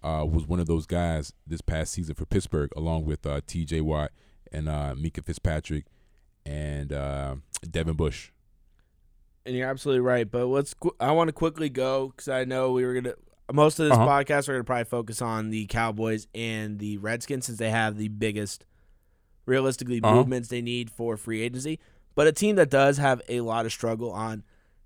uh, 0.02 0.26
was 0.28 0.46
one 0.46 0.58
of 0.60 0.66
those 0.66 0.86
guys 0.86 1.32
this 1.46 1.60
past 1.60 1.92
season 1.92 2.14
for 2.14 2.26
Pittsburgh, 2.26 2.70
along 2.76 3.04
with 3.04 3.24
uh, 3.26 3.40
T.J. 3.46 3.82
Watt 3.82 4.10
and 4.52 4.68
uh, 4.68 4.94
Minkah 4.96 5.24
Fitzpatrick 5.24 5.84
and 6.44 6.92
uh, 6.92 7.36
Devin 7.70 7.94
Bush. 7.94 8.30
and 9.46 9.54
you're 9.54 9.68
absolutely 9.68 10.00
right. 10.00 10.28
But 10.28 10.46
let's. 10.46 10.74
qu- 10.74 10.96
I 10.98 11.12
want 11.12 11.28
to 11.28 11.32
quickly 11.32 11.68
go 11.68 12.08
because 12.08 12.28
I 12.28 12.44
know 12.44 12.72
we 12.72 12.84
were 12.84 12.94
gonna. 12.94 13.14
Most 13.52 13.78
of 13.78 13.88
this 13.88 13.96
Uh-huh. 13.98 14.06
podcast, 14.06 14.48
we're 14.48 14.54
gonna 14.54 14.64
probably 14.64 14.84
focus 14.84 15.20
on 15.22 15.50
the 15.50 15.66
Cowboys 15.66 16.26
and 16.34 16.78
the 16.78 16.98
Redskins 16.98 17.46
since 17.46 17.58
they 17.58 17.70
have 17.70 17.96
the 17.96 18.08
biggest, 18.08 18.64
realistically, 19.46 20.00
Uh-huh. 20.02 20.14
movements 20.16 20.48
they 20.48 20.62
need 20.62 20.90
for 20.90 21.16
free 21.16 21.42
agency. 21.42 21.78
But 22.14 22.26
a 22.26 22.32
team 22.32 22.56
that 22.56 22.70
does 22.70 22.98
have 22.98 23.22
a 23.28 23.40
lot 23.40 23.66
of 23.66 23.72
struggle 23.72 24.10
on, 24.12 24.42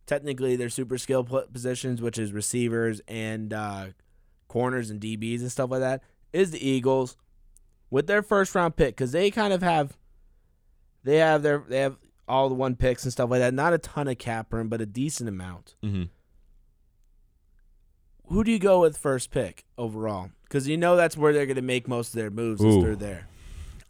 technically, 0.06 0.56
their 0.56 0.68
super 0.68 0.98
skill 0.98 1.24
positions, 1.24 2.00
which 2.02 2.18
is 2.18 2.32
receivers 2.32 3.00
and 3.08 3.52
uh, 3.52 3.86
corners 4.48 4.90
and 4.90 5.00
DBs 5.00 5.40
and 5.40 5.50
stuff 5.50 5.70
like 5.70 5.80
that, 5.80 6.02
is 6.32 6.50
the 6.50 6.66
Eagles 6.66 7.16
with 7.90 8.06
their 8.06 8.22
first 8.22 8.54
round 8.54 8.76
pick 8.76 8.94
because 8.96 9.12
they 9.12 9.30
kind 9.30 9.52
of 9.52 9.62
have, 9.62 9.96
they 11.02 11.16
have 11.16 11.42
their 11.42 11.64
they 11.68 11.78
have 11.80 11.96
all 12.26 12.48
the 12.48 12.54
one 12.54 12.74
picks 12.76 13.04
and 13.04 13.12
stuff 13.12 13.30
like 13.30 13.40
that. 13.40 13.52
Not 13.54 13.72
a 13.74 13.78
ton 13.78 14.08
of 14.08 14.18
cap 14.18 14.52
room, 14.52 14.68
but 14.68 14.80
a 14.80 14.86
decent 14.86 15.28
amount. 15.28 15.76
Mm-hmm. 15.82 16.04
Who 18.28 18.42
do 18.42 18.50
you 18.50 18.58
go 18.58 18.80
with 18.80 18.96
first 18.96 19.30
pick 19.30 19.64
overall? 19.76 20.30
Because 20.44 20.66
you 20.66 20.76
know 20.76 20.96
that's 20.96 21.16
where 21.16 21.32
they're 21.32 21.46
going 21.46 21.56
to 21.56 21.62
make 21.62 21.86
most 21.86 22.08
of 22.08 22.14
their 22.14 22.30
moves 22.30 22.62
Ooh. 22.62 22.68
is 22.68 22.82
through 22.82 22.96
there. 22.96 23.26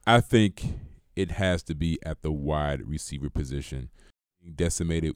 I 0.06 0.20
think 0.20 0.64
it 1.14 1.32
has 1.32 1.62
to 1.64 1.74
be 1.74 1.98
at 2.04 2.22
the 2.22 2.32
wide 2.32 2.86
receiver 2.86 3.30
position. 3.30 3.90
Decimated 4.54 5.14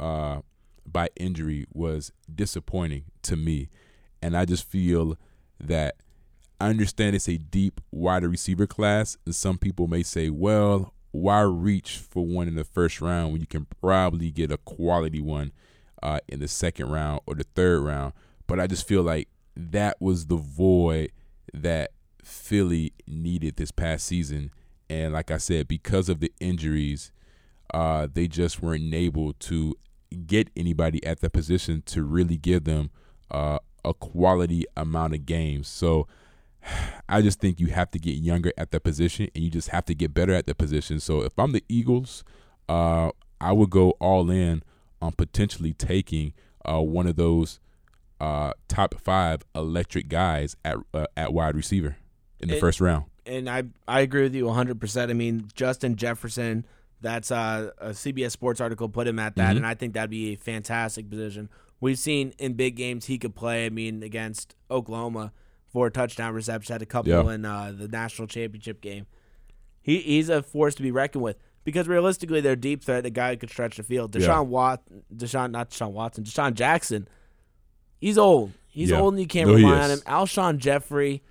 uh, 0.00 0.40
by 0.86 1.08
injury 1.16 1.66
was 1.72 2.10
disappointing 2.32 3.04
to 3.22 3.36
me, 3.36 3.68
and 4.20 4.36
I 4.36 4.44
just 4.44 4.68
feel 4.68 5.16
that 5.60 5.96
I 6.60 6.68
understand 6.70 7.14
it's 7.14 7.28
a 7.28 7.36
deep 7.36 7.80
wide 7.92 8.24
receiver 8.24 8.66
class, 8.66 9.16
and 9.24 9.34
some 9.34 9.58
people 9.58 9.86
may 9.86 10.02
say, 10.02 10.30
"Well, 10.30 10.92
why 11.12 11.42
reach 11.42 11.98
for 11.98 12.26
one 12.26 12.48
in 12.48 12.56
the 12.56 12.64
first 12.64 13.00
round 13.00 13.30
when 13.30 13.40
you 13.40 13.46
can 13.46 13.66
probably 13.80 14.32
get 14.32 14.50
a 14.50 14.56
quality 14.56 15.20
one 15.20 15.52
uh, 16.02 16.18
in 16.26 16.40
the 16.40 16.48
second 16.48 16.90
round 16.90 17.20
or 17.26 17.34
the 17.36 17.44
third 17.54 17.82
round?" 17.82 18.14
But 18.46 18.60
I 18.60 18.66
just 18.66 18.86
feel 18.86 19.02
like 19.02 19.28
that 19.56 20.00
was 20.00 20.26
the 20.26 20.36
void 20.36 21.12
that 21.52 21.92
Philly 22.22 22.92
needed 23.06 23.56
this 23.56 23.70
past 23.70 24.06
season. 24.06 24.50
And 24.90 25.12
like 25.12 25.30
I 25.30 25.38
said, 25.38 25.68
because 25.68 26.08
of 26.08 26.20
the 26.20 26.32
injuries, 26.40 27.12
uh, 27.72 28.08
they 28.12 28.28
just 28.28 28.62
weren't 28.62 28.94
able 28.94 29.32
to 29.34 29.76
get 30.26 30.48
anybody 30.56 31.04
at 31.04 31.20
that 31.20 31.32
position 31.32 31.82
to 31.86 32.02
really 32.02 32.36
give 32.36 32.64
them 32.64 32.90
uh, 33.30 33.58
a 33.84 33.94
quality 33.94 34.64
amount 34.76 35.14
of 35.14 35.26
games. 35.26 35.68
So 35.68 36.06
I 37.08 37.22
just 37.22 37.40
think 37.40 37.60
you 37.60 37.68
have 37.68 37.90
to 37.92 37.98
get 37.98 38.16
younger 38.16 38.52
at 38.56 38.70
the 38.70 38.80
position 38.80 39.28
and 39.34 39.44
you 39.44 39.50
just 39.50 39.68
have 39.68 39.84
to 39.86 39.94
get 39.94 40.14
better 40.14 40.32
at 40.34 40.46
the 40.46 40.54
position. 40.54 41.00
So 41.00 41.22
if 41.22 41.38
I'm 41.38 41.52
the 41.52 41.64
Eagles, 41.68 42.24
uh, 42.68 43.10
I 43.40 43.52
would 43.52 43.70
go 43.70 43.90
all 43.92 44.30
in 44.30 44.62
on 45.02 45.12
potentially 45.12 45.72
taking 45.72 46.32
uh, 46.64 46.80
one 46.80 47.06
of 47.06 47.16
those 47.16 47.60
uh, 48.20 48.52
top 48.68 48.94
five 49.00 49.42
electric 49.54 50.08
guys 50.08 50.56
at 50.64 50.76
uh, 50.92 51.06
at 51.16 51.32
wide 51.32 51.54
receiver 51.56 51.96
in 52.40 52.48
the 52.48 52.56
It- 52.56 52.60
first 52.60 52.80
round. 52.80 53.04
And 53.26 53.48
I 53.48 53.64
I 53.88 54.00
agree 54.00 54.22
with 54.22 54.34
you 54.34 54.44
100%. 54.44 55.08
I 55.10 55.14
mean, 55.14 55.48
Justin 55.54 55.96
Jefferson, 55.96 56.66
that's 57.00 57.30
uh, 57.30 57.70
a 57.78 57.88
CBS 57.94 58.32
Sports 58.32 58.60
article 58.60 58.88
put 58.88 59.06
him 59.06 59.18
at 59.18 59.36
that, 59.36 59.54
Mhm. 59.54 59.58
and 59.58 59.66
I 59.66 59.72
think 59.74 59.94
that'd 59.94 60.10
be 60.10 60.32
a 60.34 60.36
fantastic 60.36 61.08
position. 61.08 61.48
We've 61.80 61.98
seen 61.98 62.34
in 62.38 62.52
big 62.52 62.76
games 62.76 63.06
he 63.06 63.16
could 63.18 63.34
play. 63.34 63.64
I 63.66 63.70
mean, 63.70 64.02
against 64.02 64.54
Oklahoma, 64.70 65.32
four 65.66 65.88
touchdown 65.90 66.34
receptions, 66.34 66.68
had 66.68 66.82
a 66.82 66.86
couple 66.86 67.12
Yeah. 67.12 67.34
in 67.34 67.44
uh, 67.46 67.72
the 67.76 67.88
national 67.88 68.28
championship 68.28 68.80
game. 68.82 69.06
He 69.80 69.98
he's 70.00 70.28
a 70.28 70.42
force 70.42 70.74
to 70.76 70.82
be 70.82 70.90
reckoned 70.90 71.24
with 71.24 71.38
because 71.64 71.88
realistically, 71.88 72.40
their 72.42 72.56
deep 72.56 72.84
threat, 72.84 73.04
a 73.06 73.10
guy 73.10 73.30
who 73.32 73.36
could 73.38 73.50
stretch 73.50 73.76
the 73.78 73.82
field. 73.82 74.14
Yeah. 74.14 74.26
Deshaun 74.26 74.46
Watt, 74.48 74.82
Deshaun 75.14 75.50
not 75.50 75.70
Deshaun 75.70 75.92
Watson, 75.92 76.24
DeSean 76.24 76.52
Jackson. 76.54 77.08
He's 78.04 78.18
old. 78.18 78.52
He's 78.68 78.90
Yeah. 78.90 79.00
old, 79.00 79.14
and 79.14 79.20
you 79.22 79.26
can't 79.26 79.48
No, 79.48 79.54
rely 79.54 79.80
on 79.80 79.90
him. 79.90 79.98
Alshon 80.00 80.58
Jeffery, 80.58 81.22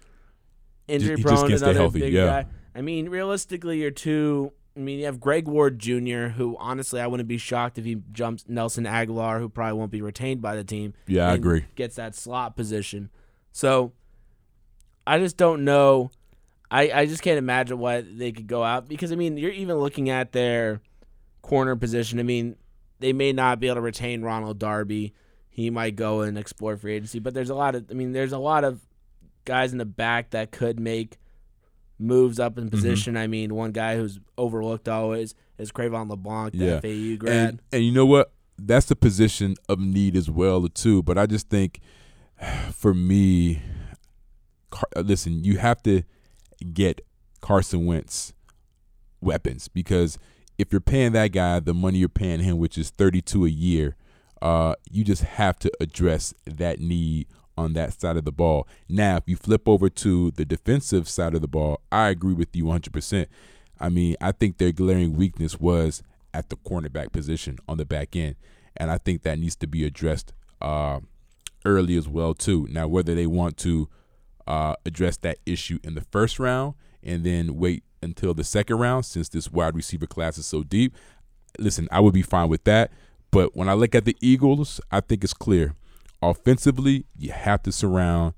injury 0.88 1.18
just 1.18 1.28
prone, 1.28 1.52
another 1.52 1.72
healthy, 1.74 2.00
big 2.00 2.14
yeah. 2.14 2.26
guy. 2.26 2.46
I 2.74 2.82
mean, 2.82 3.10
realistically, 3.10 3.80
you're 3.80 3.92
two. 3.92 4.54
I 4.76 4.80
mean, 4.80 4.98
you 4.98 5.06
have 5.06 5.20
Greg 5.20 5.48
Ward 5.48 5.78
Jr., 5.78 6.30
who 6.30 6.58
honestly 6.58 7.00
I 7.00 7.06
wouldn't 7.06 7.30
be 7.30 7.38
shocked 7.38 7.78
if 7.78 7.86
he 7.86 7.98
jumps 8.12 8.46
Nelson 8.48 8.86
Agholor, 8.86 9.38
who 9.38 9.50
probably 9.50 9.78
won't 9.78 9.92
be 9.92 10.02
retained 10.02 10.42
by 10.42 10.56
the 10.56 10.64
team. 10.64 10.96
Yeah, 11.06 11.30
I 11.30 11.36
agree. 11.36 11.66
Gets 11.76 11.96
that 11.98 12.16
slot 12.16 12.56
position. 12.56 13.12
So 13.52 13.92
I 15.06 15.20
just 15.20 15.38
don't 15.38 15.64
know. 15.64 16.10
I, 16.72 16.90
I 16.92 17.06
just 17.06 17.22
can't 17.22 17.38
imagine 17.38 17.78
why 17.78 18.02
they 18.02 18.32
could 18.32 18.48
go 18.48 18.64
out 18.64 18.88
because 18.88 19.12
I 19.12 19.16
mean 19.16 19.38
you're 19.38 19.52
even 19.52 19.76
looking 19.78 20.10
at 20.10 20.32
their 20.32 20.82
corner 21.44 21.76
position. 21.76 22.20
I 22.20 22.24
mean 22.24 22.56
they 23.00 23.14
may 23.14 23.32
not 23.32 23.60
be 23.60 23.68
able 23.68 23.76
to 23.76 23.82
retain 23.82 24.24
Ronald 24.24 24.58
Darby. 24.58 25.14
He 25.56 25.70
might 25.70 25.96
go 25.96 26.22
and 26.22 26.36
explore 26.36 26.76
free 26.78 26.96
agency, 26.96 27.20
but 27.20 27.36
there's 27.36 27.52
a 27.52 27.56
lot 27.56 27.76
of 27.76 27.86
I 27.92 27.94
mean 27.94 28.12
there's 28.12 28.32
a 28.34 28.40
lot 28.40 28.64
of 28.64 28.82
guys 29.46 29.72
in 29.72 29.78
the 29.78 29.86
back 29.86 30.32
that 30.32 30.52
could 30.52 30.80
make 30.80 31.18
moves 32.00 32.40
up 32.40 32.58
in 32.58 32.70
position. 32.72 33.16
I 33.16 33.28
mean 33.28 33.54
one 33.54 33.72
guy 33.72 33.96
who's 33.98 34.20
overlooked 34.38 34.90
always 34.90 35.36
is 35.60 35.72
Cre'Von 35.72 36.10
LeBlanc, 36.10 36.54
the 36.54 36.66
Yeah. 36.66 36.80
FAU 36.80 37.18
grad. 37.18 37.50
And, 37.50 37.62
and 37.72 37.86
you 37.86 37.92
know 37.92 38.06
what? 38.08 38.32
That's 38.58 38.88
the 38.88 38.96
position 38.96 39.56
of 39.70 39.80
need 39.80 40.16
as 40.18 40.30
well 40.30 40.68
too. 40.68 41.04
But 41.04 41.18
I 41.20 41.28
just 41.28 41.50
think, 41.50 41.80
for 42.74 42.94
me, 42.96 43.62
Car- 44.72 44.90
uh, 44.96 45.02
listen, 45.02 45.44
you 45.44 45.60
have 45.60 45.84
to 45.84 46.02
get 46.74 47.02
Carson 47.42 47.86
Wentz 47.86 48.34
weapons 49.22 49.68
because 49.68 50.18
if 50.58 50.72
you're 50.72 50.82
paying 50.82 51.12
that 51.14 51.28
guy 51.32 51.60
the 51.60 51.74
money 51.76 52.00
you're 52.00 52.10
paying 52.10 52.40
him, 52.40 52.58
which 52.58 52.78
is 52.78 52.90
32 52.90 53.46
a 53.46 53.50
year, 53.50 53.96
uh, 54.44 54.76
you 54.92 55.06
just 55.06 55.24
have 55.24 55.58
to 55.58 55.72
address 55.80 56.34
that 56.46 56.80
need 56.80 57.28
on 57.58 57.72
that 57.74 58.00
side 58.00 58.18
of 58.18 58.26
the 58.26 58.32
ball. 58.32 58.68
Now, 58.90 59.16
if 59.16 59.24
you 59.26 59.38
flip 59.38 59.70
over 59.70 59.90
to 59.90 60.32
the 60.32 60.44
defensive 60.44 61.08
side 61.08 61.34
of 61.34 61.42
the 61.42 61.48
ball, 61.48 61.80
I 61.94 62.10
agree 62.10 62.34
with 62.34 62.54
you 62.54 62.66
100%. 62.66 63.28
I 63.80 63.88
mean, 63.88 64.18
I 64.20 64.34
think 64.34 64.58
their 64.58 64.74
glaring 64.74 65.16
weakness 65.16 65.60
was 65.62 66.04
at 66.34 66.50
the 66.50 66.58
cornerback 66.58 67.14
position 67.14 67.58
on 67.70 67.78
the 67.78 67.86
back 67.86 68.18
end, 68.18 68.36
and 68.76 68.92
I 68.92 68.98
think 68.98 69.24
that 69.24 69.40
needs 69.40 69.56
to 69.58 69.68
be 69.68 69.86
addressed 69.86 70.34
uh, 70.62 71.00
early 71.64 71.96
as 71.96 72.10
well 72.10 72.34
too. 72.34 72.68
Now, 72.70 72.90
whether 72.90 73.16
they 73.16 73.28
want 73.28 73.56
to 73.60 73.88
uh, 74.46 74.76
address 74.86 75.16
that 75.18 75.38
issue 75.46 75.80
in 75.86 75.96
the 75.96 76.02
first 76.02 76.38
round 76.38 76.74
and 77.02 77.24
then 77.24 77.56
wait 77.56 77.84
until 78.02 78.34
the 78.34 78.44
second 78.44 78.78
round, 78.78 79.06
since 79.06 79.30
this 79.30 79.50
wide 79.50 79.74
receiver 79.74 80.06
class 80.06 80.38
is 80.38 80.46
so 80.46 80.64
deep, 80.64 80.94
listen, 81.60 81.88
I 81.92 82.02
would 82.02 82.14
be 82.14 82.24
fine 82.24 82.50
with 82.50 82.66
that. 82.66 82.92
But 83.34 83.56
when 83.56 83.68
I 83.68 83.74
look 83.74 83.96
at 83.96 84.06
the 84.06 84.16
Eagles, 84.22 84.80
I 84.92 85.00
think 85.00 85.24
it's 85.24 85.34
clear. 85.34 85.74
Offensively, 86.22 87.06
you 87.18 87.32
have 87.32 87.64
to 87.64 87.72
surround 87.72 88.36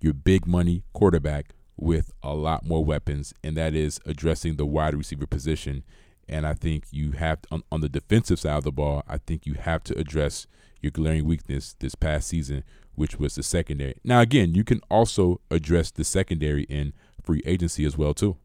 your 0.00 0.14
big 0.14 0.46
money 0.46 0.84
quarterback 0.94 1.54
with 1.76 2.12
a 2.22 2.32
lot 2.32 2.64
more 2.64 2.82
weapons, 2.82 3.34
and 3.44 3.58
that 3.58 3.74
is 3.74 4.00
addressing 4.06 4.56
the 4.56 4.64
wide 4.64 4.94
receiver 4.94 5.26
position. 5.26 5.84
And 6.26 6.46
I 6.46 6.54
think 6.54 6.84
you 6.90 7.12
have 7.12 7.40
on, 7.50 7.62
on 7.70 7.82
the 7.82 7.90
defensive 7.90 8.40
side 8.40 8.56
of 8.56 8.64
the 8.64 8.72
ball, 8.72 9.02
I 9.06 9.18
think 9.18 9.44
you 9.44 9.52
have 9.52 9.84
to 9.84 9.98
address 9.98 10.46
your 10.80 10.92
glaring 10.92 11.26
weakness 11.26 11.76
this 11.78 11.94
past 11.94 12.28
season, 12.28 12.64
which 12.94 13.18
was 13.18 13.34
the 13.34 13.42
secondary. 13.42 13.96
Now, 14.02 14.20
again, 14.20 14.54
you 14.54 14.64
can 14.64 14.80
also 14.90 15.42
address 15.50 15.90
the 15.90 16.04
secondary 16.04 16.62
in 16.64 16.94
free 17.22 17.42
agency 17.44 17.84
as 17.84 17.98
well 17.98 18.14
too. 18.14 18.38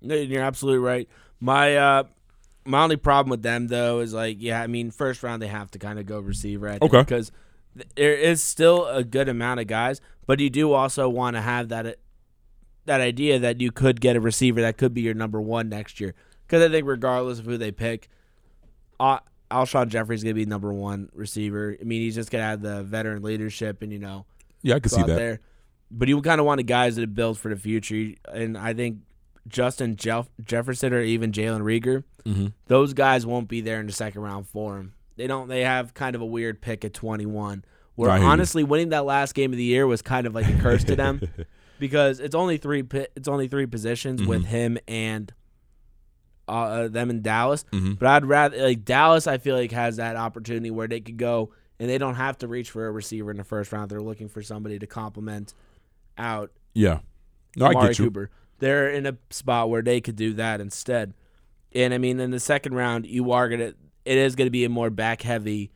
You're 0.00 0.44
absolutely 0.44 0.78
right. 0.78 1.08
My 1.40 1.76
uh, 1.76 2.04
my 2.64 2.82
only 2.82 2.96
problem 2.96 3.30
with 3.30 3.42
them 3.42 3.68
though 3.68 4.00
is 4.00 4.12
like, 4.12 4.36
yeah, 4.40 4.60
I 4.62 4.66
mean, 4.66 4.90
first 4.90 5.22
round 5.22 5.40
they 5.42 5.48
have 5.48 5.70
to 5.72 5.78
kind 5.78 5.98
of 5.98 6.06
go 6.06 6.20
receiver. 6.20 6.68
I 6.68 6.72
think, 6.78 6.84
Okay. 6.84 7.00
Because 7.00 7.32
there 7.96 8.14
is 8.14 8.42
still 8.42 8.86
a 8.86 9.04
good 9.04 9.28
amount 9.28 9.60
of 9.60 9.66
guys, 9.66 10.00
but 10.26 10.40
you 10.40 10.50
do 10.50 10.72
also 10.72 11.08
want 11.08 11.36
to 11.36 11.40
have 11.40 11.68
that 11.68 11.96
that 12.86 13.00
idea 13.00 13.38
that 13.38 13.60
you 13.60 13.70
could 13.70 14.00
get 14.00 14.16
a 14.16 14.20
receiver 14.20 14.60
that 14.62 14.76
could 14.76 14.92
be 14.94 15.02
your 15.02 15.14
number 15.14 15.40
one 15.40 15.68
next 15.68 16.00
year. 16.00 16.14
Because 16.46 16.62
I 16.62 16.68
think 16.72 16.86
regardless 16.86 17.38
of 17.38 17.44
who 17.44 17.56
they 17.56 17.70
pick, 17.70 18.08
uh, 18.98 19.20
Alshon 19.50 19.88
Jeffery's 19.88 20.22
gonna 20.22 20.34
be 20.34 20.46
number 20.46 20.72
one 20.72 21.08
receiver. 21.14 21.76
I 21.80 21.84
mean, 21.84 22.00
he's 22.02 22.14
just 22.14 22.30
gonna 22.30 22.44
have 22.44 22.60
the 22.62 22.82
veteran 22.82 23.22
leadership 23.22 23.82
and 23.82 23.92
you 23.92 23.98
know 23.98 24.26
Yeah, 24.62 24.76
I 24.76 24.80
can 24.80 24.90
see 24.90 25.02
that. 25.02 25.06
there. 25.16 25.40
But 25.90 26.08
you 26.08 26.20
kind 26.22 26.40
of 26.40 26.46
want 26.46 26.58
the 26.58 26.64
guys 26.64 26.96
that 26.96 27.02
have 27.02 27.14
built 27.14 27.38
for 27.38 27.48
the 27.48 27.56
future, 27.56 28.14
and 28.32 28.56
I 28.56 28.74
think 28.74 28.98
Justin 29.48 29.96
Jeff- 29.96 30.30
Jefferson 30.44 30.92
or 30.92 31.00
even 31.02 31.32
Jalen 31.32 31.62
Reagor, 31.62 32.04
Mm-hmm. 32.26 32.48
those 32.66 32.92
guys 32.92 33.24
won't 33.24 33.48
be 33.48 33.60
there 33.62 33.80
in 33.80 33.86
the 33.86 33.92
second 33.92 34.20
round 34.20 34.46
for 34.46 34.76
him. 34.76 34.92
They 35.16 35.26
don't. 35.26 35.48
They 35.48 35.62
have 35.64 35.94
kind 35.94 36.14
of 36.14 36.20
a 36.22 36.26
weird 36.26 36.60
pick 36.60 36.84
at 36.84 36.92
21. 36.94 37.64
Where 37.94 38.16
you. 38.18 38.24
honestly, 38.24 38.62
winning 38.64 38.90
that 38.90 39.04
last 39.04 39.34
game 39.34 39.52
of 39.52 39.56
the 39.56 39.64
year 39.64 39.86
was 39.86 40.00
kind 40.02 40.26
of 40.26 40.34
like 40.34 40.46
a 40.48 40.58
curse 40.58 40.84
to 40.84 40.96
them 40.96 41.20
because 41.78 42.20
it's 42.20 42.34
only 42.34 42.56
three. 42.58 42.84
It's 43.16 43.28
only 43.28 43.48
three 43.48 43.66
positions 43.66 44.22
with 44.22 44.42
Mhm. 44.42 44.46
him 44.46 44.78
and 44.88 45.32
uh, 46.48 46.52
uh, 46.52 46.88
them 46.88 47.10
in 47.10 47.22
Dallas. 47.22 47.64
Mm-hmm. 47.72 47.94
But 47.94 48.08
I'd 48.08 48.24
rather 48.26 48.62
like 48.62 48.84
Dallas. 48.84 49.26
I 49.26 49.38
feel 49.38 49.56
like 49.56 49.72
has 49.72 49.96
that 49.96 50.16
opportunity 50.16 50.70
where 50.70 50.88
they 50.88 51.00
could 51.00 51.16
go 51.16 51.52
and 51.78 51.88
they 51.88 51.98
don't 51.98 52.16
have 52.16 52.38
to 52.38 52.48
reach 52.48 52.70
for 52.70 52.86
a 52.86 52.90
receiver 52.90 53.30
in 53.30 53.36
the 53.36 53.44
first 53.44 53.72
round. 53.72 53.90
They're 53.90 54.02
looking 54.02 54.28
for 54.28 54.42
somebody 54.42 54.78
to 54.78 54.86
complement 54.86 55.54
out 56.18 56.50
Yeah. 56.74 57.00
No, 57.56 57.66
I 57.66 57.72
get 57.74 57.98
you. 57.98 58.06
Cooper. 58.06 58.30
They're 58.60 58.88
in 58.90 59.04
a 59.06 59.16
spot 59.30 59.68
where 59.68 59.82
they 59.82 60.00
could 60.00 60.16
do 60.16 60.32
that 60.34 60.60
instead. 60.60 61.14
And 61.74 61.92
I 61.92 61.98
mean, 61.98 62.20
in 62.20 62.30
the 62.30 62.40
second 62.40 62.74
round, 62.74 63.06
you 63.06 63.32
are 63.32 63.48
gonna. 63.48 63.74
It 64.04 64.16
is 64.18 64.36
gonna 64.36 64.50
be 64.50 64.64
a 64.64 64.68
more 64.68 64.90
back 64.90 65.22
heavy 65.22 65.70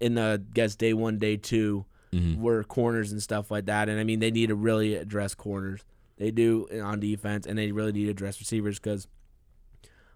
in 0.00 0.14
the 0.14 0.40
I 0.42 0.52
guess 0.54 0.74
day 0.74 0.92
one, 0.94 1.18
day 1.18 1.36
two, 1.36 1.84
Mm-hmm. 2.12 2.42
where 2.42 2.64
corners 2.64 3.12
and 3.12 3.22
stuff 3.22 3.52
like 3.52 3.66
that. 3.66 3.88
And 3.88 4.00
I 4.00 4.02
mean, 4.02 4.18
they 4.18 4.32
need 4.32 4.48
to 4.48 4.56
really 4.56 4.96
address 4.96 5.32
corners. 5.36 5.84
They 6.18 6.32
do 6.32 6.66
on 6.82 6.98
defense, 6.98 7.46
and 7.46 7.56
they 7.56 7.70
really 7.70 7.92
need 7.92 8.06
to 8.06 8.10
address 8.10 8.40
receivers 8.40 8.80
because 8.80 9.06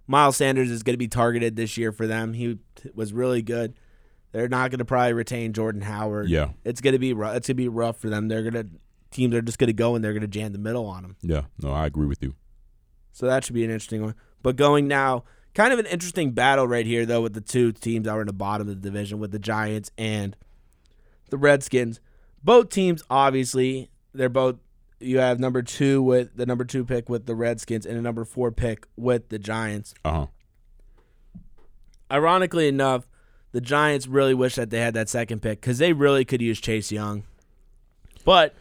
Miles 0.06 0.36
Sanders 0.36 0.70
is 0.70 0.82
going 0.82 0.94
to 0.94 0.98
be 0.98 1.06
targeted 1.08 1.54
this 1.56 1.76
year 1.76 1.92
for 1.92 2.06
them. 2.08 2.32
He 2.32 2.58
was 2.94 3.12
really 3.12 3.42
good. 3.42 3.74
They're 4.32 4.48
not 4.48 4.70
going 4.70 4.80
to 4.80 4.84
probably 4.84 5.12
retain 5.12 5.52
Jordan 5.52 5.82
Howard. 5.82 6.28
Yeah. 6.28 6.48
It's 6.64 6.80
going 6.80 6.94
to 6.94 6.98
be 6.98 7.12
rough. 7.12 7.36
It's 7.36 7.46
going 7.46 7.56
to 7.56 7.62
be 7.62 7.68
rough 7.68 7.98
for 8.00 8.10
them. 8.10 8.26
They're 8.26 8.42
going 8.42 8.54
to 8.54 8.66
teams 9.14 9.34
are 9.34 9.42
just 9.42 9.58
going 9.58 9.68
to 9.68 9.72
go 9.72 9.94
and 9.94 10.04
they're 10.04 10.12
going 10.12 10.22
to 10.22 10.28
jam 10.28 10.52
the 10.52 10.58
middle 10.58 10.86
on 10.86 11.02
them. 11.02 11.16
Yeah. 11.22 11.42
No, 11.62 11.72
I 11.72 11.86
agree 11.86 12.06
with 12.06 12.22
you. 12.22 12.34
So 13.12 13.26
that 13.26 13.44
should 13.44 13.54
be 13.54 13.64
an 13.64 13.70
interesting 13.70 14.02
one. 14.02 14.14
But 14.42 14.56
going 14.56 14.88
now, 14.88 15.24
kind 15.54 15.72
of 15.72 15.78
an 15.78 15.86
interesting 15.86 16.32
battle 16.32 16.66
right 16.66 16.84
here, 16.84 17.06
though, 17.06 17.22
with 17.22 17.32
the 17.32 17.40
two 17.40 17.72
teams 17.72 18.04
that 18.04 18.14
were 18.14 18.20
in 18.20 18.26
the 18.26 18.32
bottom 18.32 18.68
of 18.68 18.74
the 18.74 18.80
division, 18.80 19.18
with 19.18 19.30
the 19.30 19.38
Giants 19.38 19.90
and 19.96 20.36
the 21.30 21.38
Redskins. 21.38 22.00
Both 22.42 22.68
teams, 22.68 23.02
obviously, 23.08 23.90
they're 24.12 24.28
both. 24.28 24.56
You 25.00 25.18
have 25.18 25.38
number 25.40 25.62
two 25.62 26.02
with 26.02 26.36
the 26.36 26.46
number 26.46 26.64
two 26.64 26.84
pick 26.84 27.08
with 27.08 27.26
the 27.26 27.34
Redskins 27.34 27.84
and 27.86 27.96
a 27.96 28.02
number 28.02 28.24
four 28.24 28.50
pick 28.50 28.86
with 28.96 29.28
the 29.28 29.38
Giants. 29.38 29.94
Uh 30.04 30.12
huh. 30.12 30.26
Ironically 32.10 32.68
enough, 32.68 33.08
the 33.52 33.60
Giants 33.60 34.06
really 34.06 34.34
wish 34.34 34.54
that 34.56 34.70
they 34.70 34.80
had 34.80 34.94
that 34.94 35.08
second 35.08 35.40
pick 35.40 35.60
because 35.60 35.78
they 35.78 35.92
really 35.92 36.24
could 36.24 36.42
use 36.42 36.60
Chase 36.60 36.92
Young. 36.92 37.24
But 38.24 38.54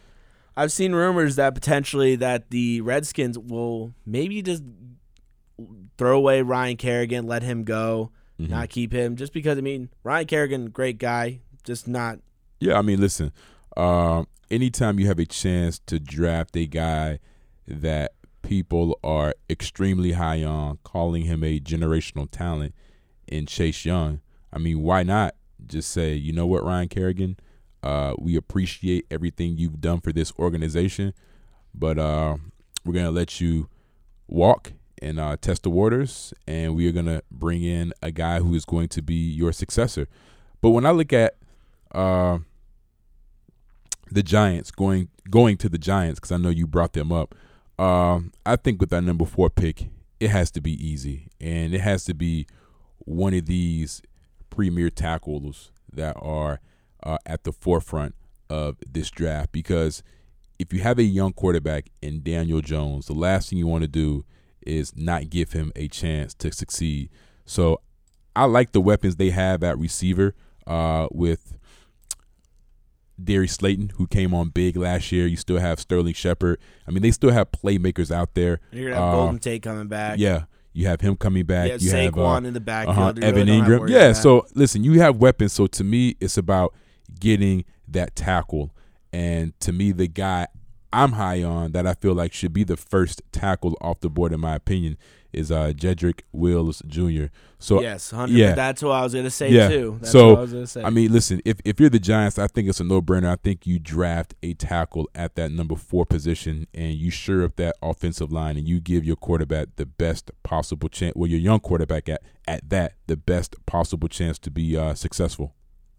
I've 0.56 0.72
seen 0.72 0.92
rumors 0.94 1.36
that 1.36 1.54
potentially 1.54 2.16
that 2.16 2.50
the 2.50 2.80
Redskins 2.80 3.38
will 3.38 3.92
maybe 4.06 4.40
just 4.42 4.62
throw 5.98 6.16
away 6.16 6.42
Ryan 6.42 6.76
Kerrigan, 6.76 7.26
let 7.26 7.42
him 7.42 7.64
go, 7.64 8.10
Mhm. 8.40 8.48
not 8.50 8.68
keep 8.68 8.92
him, 8.92 9.16
just 9.16 9.32
because 9.32 9.58
I 9.58 9.60
mean 9.60 9.88
Ryan 10.02 10.26
Kerrigan, 10.26 10.70
great 10.70 10.98
guy, 10.98 11.40
just 11.64 11.86
not. 11.88 12.18
Yeah, 12.60 12.78
I 12.78 12.82
mean, 12.82 13.00
listen. 13.00 13.32
Um, 13.76 14.26
anytime 14.50 14.98
you 14.98 15.06
have 15.06 15.18
a 15.18 15.26
chance 15.26 15.80
to 15.86 15.98
draft 15.98 16.56
a 16.56 16.66
guy 16.66 17.18
that 17.66 18.12
people 18.42 18.98
are 19.02 19.34
extremely 19.48 20.12
high 20.12 20.42
on, 20.44 20.78
calling 20.84 21.22
him 21.22 21.42
a 21.42 21.58
generational 21.60 22.28
talent 22.30 22.74
in 23.26 23.46
Chase 23.46 23.84
Young, 23.84 24.20
I 24.52 24.58
mean, 24.58 24.82
why 24.82 25.02
not 25.02 25.34
just 25.66 25.90
say, 25.90 26.14
you 26.14 26.32
know 26.32 26.46
what, 26.46 26.62
Ryan 26.64 26.88
Kerrigan, 26.88 27.36
uh, 27.84 28.14
we 28.18 28.34
appreciate 28.34 29.06
everything 29.10 29.56
you've 29.56 29.80
done 29.80 30.00
for 30.00 30.12
this 30.12 30.32
organization, 30.38 31.12
but 31.74 31.98
uh, 31.98 32.36
we're 32.84 32.94
gonna 32.94 33.10
let 33.10 33.40
you 33.40 33.68
walk 34.26 34.72
and 35.02 35.20
uh, 35.20 35.36
test 35.40 35.64
the 35.64 35.70
waters, 35.70 36.32
and 36.48 36.74
we 36.74 36.88
are 36.88 36.92
gonna 36.92 37.22
bring 37.30 37.62
in 37.62 37.92
a 38.02 38.10
guy 38.10 38.40
who 38.40 38.54
is 38.54 38.64
going 38.64 38.88
to 38.88 39.02
be 39.02 39.14
your 39.14 39.52
successor. 39.52 40.08
But 40.60 40.70
when 40.70 40.86
I 40.86 40.90
look 40.92 41.12
at 41.12 41.36
uh, 41.94 42.38
the 44.10 44.22
Giants 44.22 44.70
going 44.70 45.08
going 45.30 45.56
to 45.58 45.68
the 45.68 45.78
Giants 45.78 46.20
because 46.20 46.32
I 46.32 46.36
know 46.36 46.50
you 46.50 46.66
brought 46.66 46.92
them 46.92 47.12
up. 47.12 47.34
Um, 47.78 48.32
I 48.46 48.56
think 48.56 48.80
with 48.80 48.90
that 48.90 49.02
number 49.02 49.24
four 49.24 49.50
pick, 49.50 49.88
it 50.20 50.30
has 50.30 50.50
to 50.52 50.60
be 50.60 50.72
easy, 50.72 51.28
and 51.40 51.74
it 51.74 51.80
has 51.80 52.04
to 52.04 52.14
be 52.14 52.46
one 52.98 53.34
of 53.34 53.46
these 53.46 54.00
premier 54.50 54.90
tackles 54.90 55.72
that 55.92 56.16
are 56.20 56.60
uh, 57.04 57.18
at 57.26 57.44
the 57.44 57.52
forefront 57.52 58.14
of 58.50 58.76
this 58.90 59.10
draft. 59.10 59.52
Because 59.52 60.02
if 60.58 60.72
you 60.72 60.80
have 60.80 60.98
a 60.98 61.02
young 61.04 61.32
quarterback 61.32 61.90
in 62.02 62.22
Daniel 62.22 62.60
Jones, 62.60 63.06
the 63.06 63.12
last 63.14 63.50
thing 63.50 63.58
you 63.58 63.66
want 63.66 63.82
to 63.82 63.88
do 63.88 64.24
is 64.66 64.96
not 64.96 65.28
give 65.30 65.52
him 65.52 65.70
a 65.76 65.88
chance 65.88 66.32
to 66.34 66.50
succeed. 66.52 67.10
So 67.44 67.80
I 68.34 68.44
like 68.46 68.72
the 68.72 68.80
weapons 68.80 69.16
they 69.16 69.30
have 69.30 69.62
at 69.62 69.78
receiver 69.78 70.34
uh, 70.66 71.08
with 71.10 71.56
Darius 73.22 73.52
Slayton, 73.54 73.92
who 73.96 74.06
came 74.06 74.34
on 74.34 74.48
big 74.48 74.76
last 74.76 75.12
year. 75.12 75.26
You 75.26 75.36
still 75.36 75.58
have 75.58 75.78
Sterling 75.78 76.14
Shepard. 76.14 76.58
I 76.86 76.90
mean, 76.90 77.02
they 77.02 77.12
still 77.12 77.30
have 77.30 77.52
playmakers 77.52 78.10
out 78.10 78.34
there. 78.34 78.60
You're 78.72 78.90
gonna 78.90 79.00
have 79.00 79.14
Uh, 79.14 79.16
Golden 79.16 79.38
Tate 79.38 79.62
coming 79.62 79.86
back. 79.86 80.18
Yeah, 80.18 80.44
you 80.72 80.86
have 80.88 81.00
him 81.00 81.16
coming 81.16 81.44
back. 81.44 81.66
you 81.66 81.72
have 81.72 81.82
you 81.82 81.90
have 81.90 82.14
uh, 82.14 82.16
Saquon 82.16 82.44
in 82.46 82.54
the 82.54 82.60
backfield. 82.60 82.98
uh-huh, 82.98 83.12
really 83.16 83.26
Evan 83.28 83.46
to 83.46 83.52
Engram. 83.52 83.88
Yeah, 83.88 84.12
so 84.14 84.46
listen, 84.54 84.82
you 84.82 85.00
have 85.00 85.16
weapons. 85.18 85.52
So 85.52 85.66
to 85.68 85.84
me, 85.84 86.16
it's 86.20 86.36
about 86.36 86.74
getting 87.18 87.64
that 87.88 88.14
tackle. 88.16 88.70
And 89.12 89.58
to 89.60 89.72
me, 89.72 89.92
the 89.92 90.08
guy 90.08 90.48
I'm 90.92 91.12
high 91.12 91.42
on 91.42 91.72
that 91.72 91.86
I 91.86 91.94
feel 91.94 92.14
like 92.14 92.32
should 92.32 92.52
be 92.52 92.62
the 92.64 92.76
first 92.76 93.20
tackle 93.32 93.76
off 93.80 94.00
the 94.00 94.08
board 94.08 94.32
in 94.32 94.40
my 94.40 94.54
opinion 94.54 94.96
is 95.32 95.50
uh 95.50 95.72
Jedrick 95.74 96.20
Wills 96.30 96.80
Jr. 96.86 97.24
So 97.58 97.80
yes, 97.82 98.12
100 98.12 98.32
yeah. 98.36 98.54
That's 98.54 98.80
what 98.80 98.92
I 98.92 99.02
was 99.02 99.12
gonna 99.14 99.28
say 99.30 99.50
Yeah. 99.50 99.68
too. 99.68 99.96
That's 100.00 100.12
So, 100.12 100.28
what 100.30 100.38
I 100.38 100.40
was 100.42 100.52
gonna 100.52 100.66
say. 100.68 100.82
I 100.84 100.90
mean, 100.90 101.12
listen, 101.12 101.40
if 101.44 101.56
if 101.64 101.80
you're 101.80 101.90
the 101.90 101.98
Giants, 101.98 102.38
I 102.38 102.46
think 102.46 102.68
it's 102.68 102.78
a 102.78 102.84
no 102.84 103.02
brainer. 103.02 103.26
I 103.32 103.34
think 103.34 103.66
you 103.66 103.80
draft 103.80 104.34
a 104.44 104.54
tackle 104.54 105.10
at 105.16 105.34
that 105.34 105.50
number 105.50 105.74
four 105.74 106.06
position 106.06 106.68
and 106.72 106.94
you 106.94 107.10
sure 107.10 107.42
up 107.44 107.56
that 107.56 107.74
offensive 107.82 108.30
line 108.30 108.56
and 108.56 108.68
you 108.68 108.78
give 108.78 109.04
your 109.04 109.16
quarterback 109.16 109.74
the 109.74 109.86
best 109.86 110.30
possible 110.44 110.88
chance 110.88 111.14
well 111.16 111.28
your 111.28 111.40
young 111.40 111.58
quarterback 111.58 112.08
at 112.08 112.22
at 112.46 112.70
that 112.70 112.92
the 113.08 113.16
best 113.16 113.56
possible 113.66 114.06
chance 114.06 114.38
to 114.38 114.50
be 114.52 114.76
uh 114.76 114.94
successful. 114.94 115.54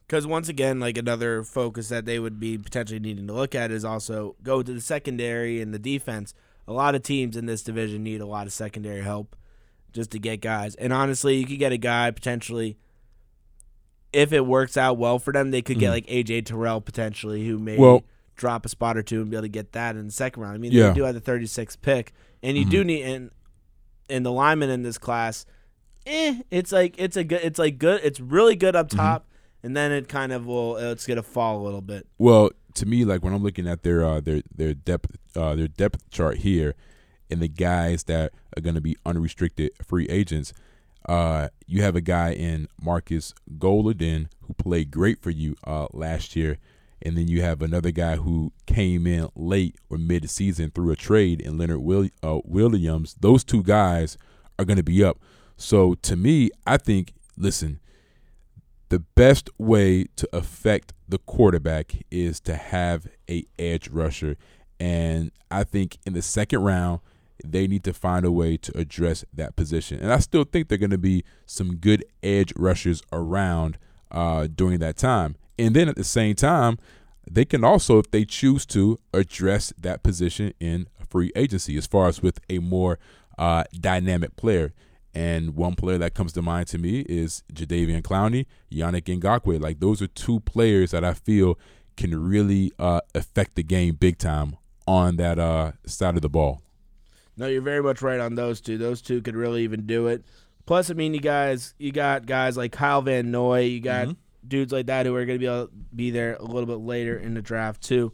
Because 0.07 0.27
once 0.27 0.49
again, 0.49 0.79
like 0.79 0.97
another 0.97 1.43
focus 1.43 1.89
that 1.89 2.05
they 2.05 2.19
would 2.19 2.39
be 2.39 2.57
potentially 2.57 2.99
needing 2.99 3.25
to 3.27 3.33
look 3.33 3.55
at 3.55 3.71
is 3.71 3.83
also 3.83 4.35
go 4.43 4.61
to 4.61 4.73
the 4.73 4.81
secondary 4.81 5.61
and 5.61 5.73
the 5.73 5.79
defense. 5.79 6.33
A 6.67 6.73
lot 6.73 6.93
of 6.95 7.01
teams 7.03 7.35
in 7.35 7.45
this 7.47 7.63
division 7.63 8.03
need 8.03 8.21
a 8.21 8.25
lot 8.25 8.45
of 8.47 8.53
secondary 8.53 9.01
help 9.01 9.35
just 9.93 10.11
to 10.11 10.19
get 10.19 10.41
guys. 10.41 10.75
And 10.75 10.93
honestly, 10.93 11.37
you 11.37 11.45
could 11.47 11.57
get 11.59 11.71
a 11.71 11.77
guy 11.77 12.11
potentially 12.11 12.77
if 14.13 14.31
it 14.31 14.45
works 14.45 14.77
out 14.77 14.97
well 14.97 15.19
for 15.19 15.33
them, 15.33 15.51
they 15.51 15.61
could 15.61 15.77
get 15.79 15.87
Mhm. 15.89 15.91
like 15.91 16.05
AJ 16.07 16.41
Terrell 16.41 16.79
potentially, 16.81 17.45
who 17.47 17.57
may 17.59 17.77
Well- 17.77 18.03
drop 18.37 18.65
a 18.65 18.69
spot 18.69 18.95
or 18.97 19.03
two 19.03 19.21
and 19.21 19.29
be 19.29 19.35
able 19.35 19.43
to 19.43 19.49
get 19.49 19.71
that 19.73 19.95
in 19.95 20.05
the 20.05 20.11
second 20.11 20.41
round. 20.43 20.55
I 20.55 20.57
mean, 20.57 20.71
Yeah. 20.71 20.89
they 20.89 20.93
do 20.95 21.03
have 21.03 21.15
the 21.15 21.21
36th 21.21 21.81
pick, 21.81 22.13
and 22.43 22.57
you 22.57 22.65
Mhm. 22.65 22.69
do 22.69 22.83
need 22.83 23.01
and 23.03 23.31
and 24.07 24.23
the 24.25 24.31
linemen 24.31 24.69
in 24.69 24.83
this 24.83 24.97
class. 24.99 25.45
Eh, 26.05 26.41
it's 26.51 26.71
like 26.71 26.93
it's 26.99 27.17
a 27.17 27.23
good. 27.23 27.41
It's 27.43 27.57
like 27.57 27.77
good. 27.79 28.01
It's 28.03 28.19
really 28.19 28.55
good 28.55 28.75
up 28.75 28.89
Mhm. 28.89 28.97
top, 28.97 29.27
and 29.65 29.75
then 29.75 29.91
it 29.91 30.07
kind 30.07 30.31
of 30.31 30.45
will. 30.45 30.77
It's 30.77 31.07
gonna 31.07 31.23
fall 31.23 31.59
a 31.59 31.63
little 31.63 31.81
bit. 31.81 32.07
Well, 32.19 32.51
to 32.75 32.85
me, 32.85 33.03
like 33.03 33.23
when 33.23 33.33
I'm 33.33 33.41
looking 33.41 33.67
at 33.67 33.81
their 33.81 34.05
uh, 34.05 34.21
their 34.21 34.43
their 34.55 34.75
depth 34.75 35.17
uh, 35.35 35.55
their 35.55 35.67
depth 35.67 36.09
chart 36.11 36.37
here, 36.37 36.75
and 37.31 37.41
the 37.41 37.47
guys 37.47 38.03
that 38.03 38.31
are 38.55 38.61
to 38.61 38.79
be 38.79 38.95
unrestricted 39.05 39.71
free 39.83 40.07
agents, 40.07 40.53
uh, 41.09 41.49
you 41.65 41.81
have 41.81 41.95
a 41.95 42.01
guy 42.01 42.31
in 42.31 42.67
Marcus 42.79 43.33
Golden 43.57 44.29
who 44.41 44.53
played 44.53 44.91
great 44.91 45.21
for 45.21 45.31
you 45.31 45.55
uh, 45.65 45.87
last 45.91 46.35
year, 46.35 46.59
and 47.01 47.17
then 47.17 47.27
you 47.27 47.41
have 47.41 47.63
another 47.63 47.89
guy 47.89 48.17
who 48.17 48.53
came 48.67 49.07
in 49.07 49.29
late 49.35 49.77
or 49.89 49.97
mid 49.97 50.29
season 50.29 50.69
through 50.69 50.91
a 50.91 50.95
trade 50.95 51.41
in 51.41 51.57
Leonard 51.57 51.79
Will- 51.79 52.09
uh, 52.21 52.39
Williams. 52.45 53.15
Those 53.19 53.43
two 53.43 53.63
guys 53.63 54.15
are 54.59 54.65
going 54.65 54.77
to 54.77 54.83
be 54.83 55.03
up. 55.03 55.17
So 55.57 55.95
to 55.95 56.15
me, 56.15 56.51
I 56.67 56.77
think 56.77 57.13
listen 57.35 57.79
the 58.89 58.99
best 58.99 59.49
way 59.57 60.05
to 60.15 60.29
affect 60.33 60.93
the 61.07 61.17
quarterback 61.17 61.95
is 62.11 62.39
to 62.41 62.55
have 62.55 63.07
a 63.29 63.45
edge 63.57 63.89
rusher. 63.89 64.37
And 64.79 65.31
i 65.49 65.63
think 65.63 65.97
in 66.05 66.13
the 66.13 66.21
second 66.21 66.61
round 66.61 66.99
they 67.43 67.67
need 67.67 67.83
to 67.83 67.93
find 67.93 68.25
a 68.25 68.31
way 68.31 68.57
to 68.57 68.77
address 68.77 69.23
that 69.33 69.55
position. 69.55 69.99
And 69.99 70.11
i 70.11 70.19
still 70.19 70.43
think 70.43 70.67
they're 70.67 70.77
going 70.77 70.89
to 70.89 70.97
be 70.97 71.23
some 71.45 71.77
good 71.77 72.03
edge 72.23 72.53
rushers 72.55 73.01
around 73.11 73.77
uh, 74.11 74.47
during 74.53 74.79
that 74.79 74.97
time. 74.97 75.35
And 75.57 75.75
then 75.75 75.89
at 75.89 75.95
the 75.95 76.03
same 76.03 76.35
time 76.35 76.77
they 77.29 77.45
can 77.45 77.63
also 77.63 77.99
if 77.99 78.11
they 78.11 78.25
choose 78.25 78.65
to 78.67 78.99
address 79.13 79.73
that 79.77 80.03
position 80.03 80.53
in 80.59 80.87
free 81.09 81.31
agency 81.35 81.77
as 81.77 81.87
far 81.87 82.07
as 82.07 82.21
with 82.21 82.39
a 82.49 82.59
more 82.59 82.99
uh, 83.37 83.63
dynamic 83.79 84.35
player 84.35 84.73
and 85.15 85.55
one 85.55 85.73
player 85.75 85.97
that 85.97 86.13
comes 86.13 86.33
to 86.33 86.41
mind 86.41 86.67
to 86.67 86.77
me 86.77 86.99
is 87.07 87.41
Jadeveon 87.53 88.01
Clowney, 88.01 88.45
Yannick 88.71 89.03
Ngakoue. 89.19 89.59
Like 89.61 89.79
those 89.79 90.01
are 90.01 90.07
two 90.07 90.41
players 90.41 90.91
that 90.91 91.03
I 91.05 91.13
feel 91.13 91.57
can 91.97 92.13
really 92.29 92.71
uh, 92.77 92.99
affect 93.15 93.55
the 93.55 93.63
game 93.63 93.95
big 93.95 94.17
time 94.17 94.57
on 94.85 95.15
that 95.15 95.39
uh, 95.39 95.71
side 95.85 96.15
of 96.15 96.21
the 96.21 96.29
ball. 96.29 96.61
No, 97.37 97.47
you're 97.47 97.61
very 97.61 97.81
much 97.81 98.01
right 98.01 98.19
on 98.19 98.35
those 98.35 98.61
two. 98.61 98.77
Those 98.77 99.01
two 99.01 99.21
could 99.21 99.35
really 99.35 99.63
even 99.63 99.85
do 99.85 100.07
it. 100.07 100.23
Plus, 100.65 100.89
I 100.89 100.93
mean, 100.93 101.13
you 101.13 101.19
guys, 101.21 101.73
you 101.77 101.91
got 101.91 102.25
guys 102.25 102.57
like 102.57 102.71
Kyle 102.71 103.01
Van 103.01 103.31
Noy. 103.31 103.61
You 103.61 103.79
got 103.79 104.07
Mhm. 104.09 104.15
dudes 104.47 104.73
like 104.73 104.87
that 104.87 105.05
who 105.05 105.15
are 105.15 105.25
going 105.25 105.39
to 105.39 105.39
be 105.39 105.45
able 105.45 105.67
to 105.67 105.71
be 105.95 106.11
there 106.11 106.35
a 106.35 106.43
little 106.43 106.65
bit 106.65 106.85
later 106.85 107.17
in 107.17 107.33
the 107.33 107.41
draft 107.41 107.81
too. 107.81 108.11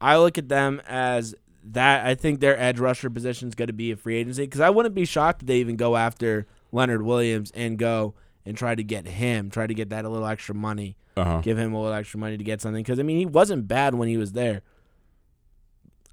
I 0.00 0.18
look 0.18 0.36
at 0.38 0.48
them 0.48 0.82
as 0.86 1.34
that. 1.72 2.06
I 2.06 2.14
think 2.14 2.40
their 2.40 2.58
edge 2.58 2.78
rusher 2.78 3.10
position 3.10 3.48
is 3.48 3.54
going 3.54 3.66
to 3.68 3.72
be 3.72 3.90
a 3.90 3.96
free 3.96 4.16
agency 4.16 4.44
because 4.44 4.60
I 4.60 4.70
wouldn't 4.70 4.94
be 4.94 5.04
shocked 5.04 5.42
if 5.42 5.48
they 5.48 5.56
even 5.58 5.76
go 5.76 5.96
after 5.96 6.46
Leonard 6.72 7.02
Williams 7.02 7.50
and 7.52 7.78
go 7.78 8.14
and 8.46 8.56
try 8.56 8.74
to 8.74 8.82
get 8.84 9.06
him, 9.06 9.50
try 9.50 9.66
to 9.66 9.74
get 9.74 9.90
that 9.90 10.04
a 10.04 10.08
little 10.08 10.26
extra 10.26 10.54
money, 10.54 10.96
Uh-huh. 11.16 11.40
give 11.40 11.56
him 11.58 11.72
a 11.72 11.80
little 11.80 11.94
extra 11.94 12.20
money 12.20 12.36
to 12.36 12.44
get 12.44 12.60
something. 12.60 12.82
Because 12.82 12.98
I 12.98 13.02
mean, 13.02 13.16
he 13.18 13.26
wasn't 13.26 13.66
bad 13.68 13.94
when 13.94 14.08
he 14.08 14.16
was 14.16 14.32
there. 14.32 14.62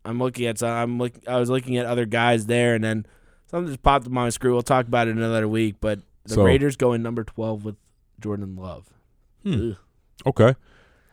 I'm 0.03 0.17
looking 0.19 0.45
at 0.47 0.57
some. 0.57 0.69
I'm 0.69 0.97
look. 0.97 1.13
I 1.27 1.37
was 1.39 1.49
looking 1.49 1.77
at 1.77 1.85
other 1.85 2.05
guys 2.05 2.47
there, 2.47 2.73
and 2.73 2.83
then 2.83 3.05
something 3.51 3.67
just 3.67 3.83
popped 3.83 4.05
up 4.05 4.09
on 4.11 4.13
my 4.15 4.29
screen. 4.29 4.53
We'll 4.53 4.63
talk 4.63 4.87
about 4.87 5.07
it 5.07 5.15
another 5.15 5.47
week. 5.47 5.75
But 5.79 5.99
the 6.23 6.35
So- 6.35 6.43
Raiders 6.43 6.75
go 6.75 6.93
in 6.93 7.03
number 7.03 7.23
12 7.23 7.63
with 7.65 7.75
Jordan 8.19 8.55
Love. 8.55 8.89
Hmm. 9.43 9.71
Okay, 10.25 10.55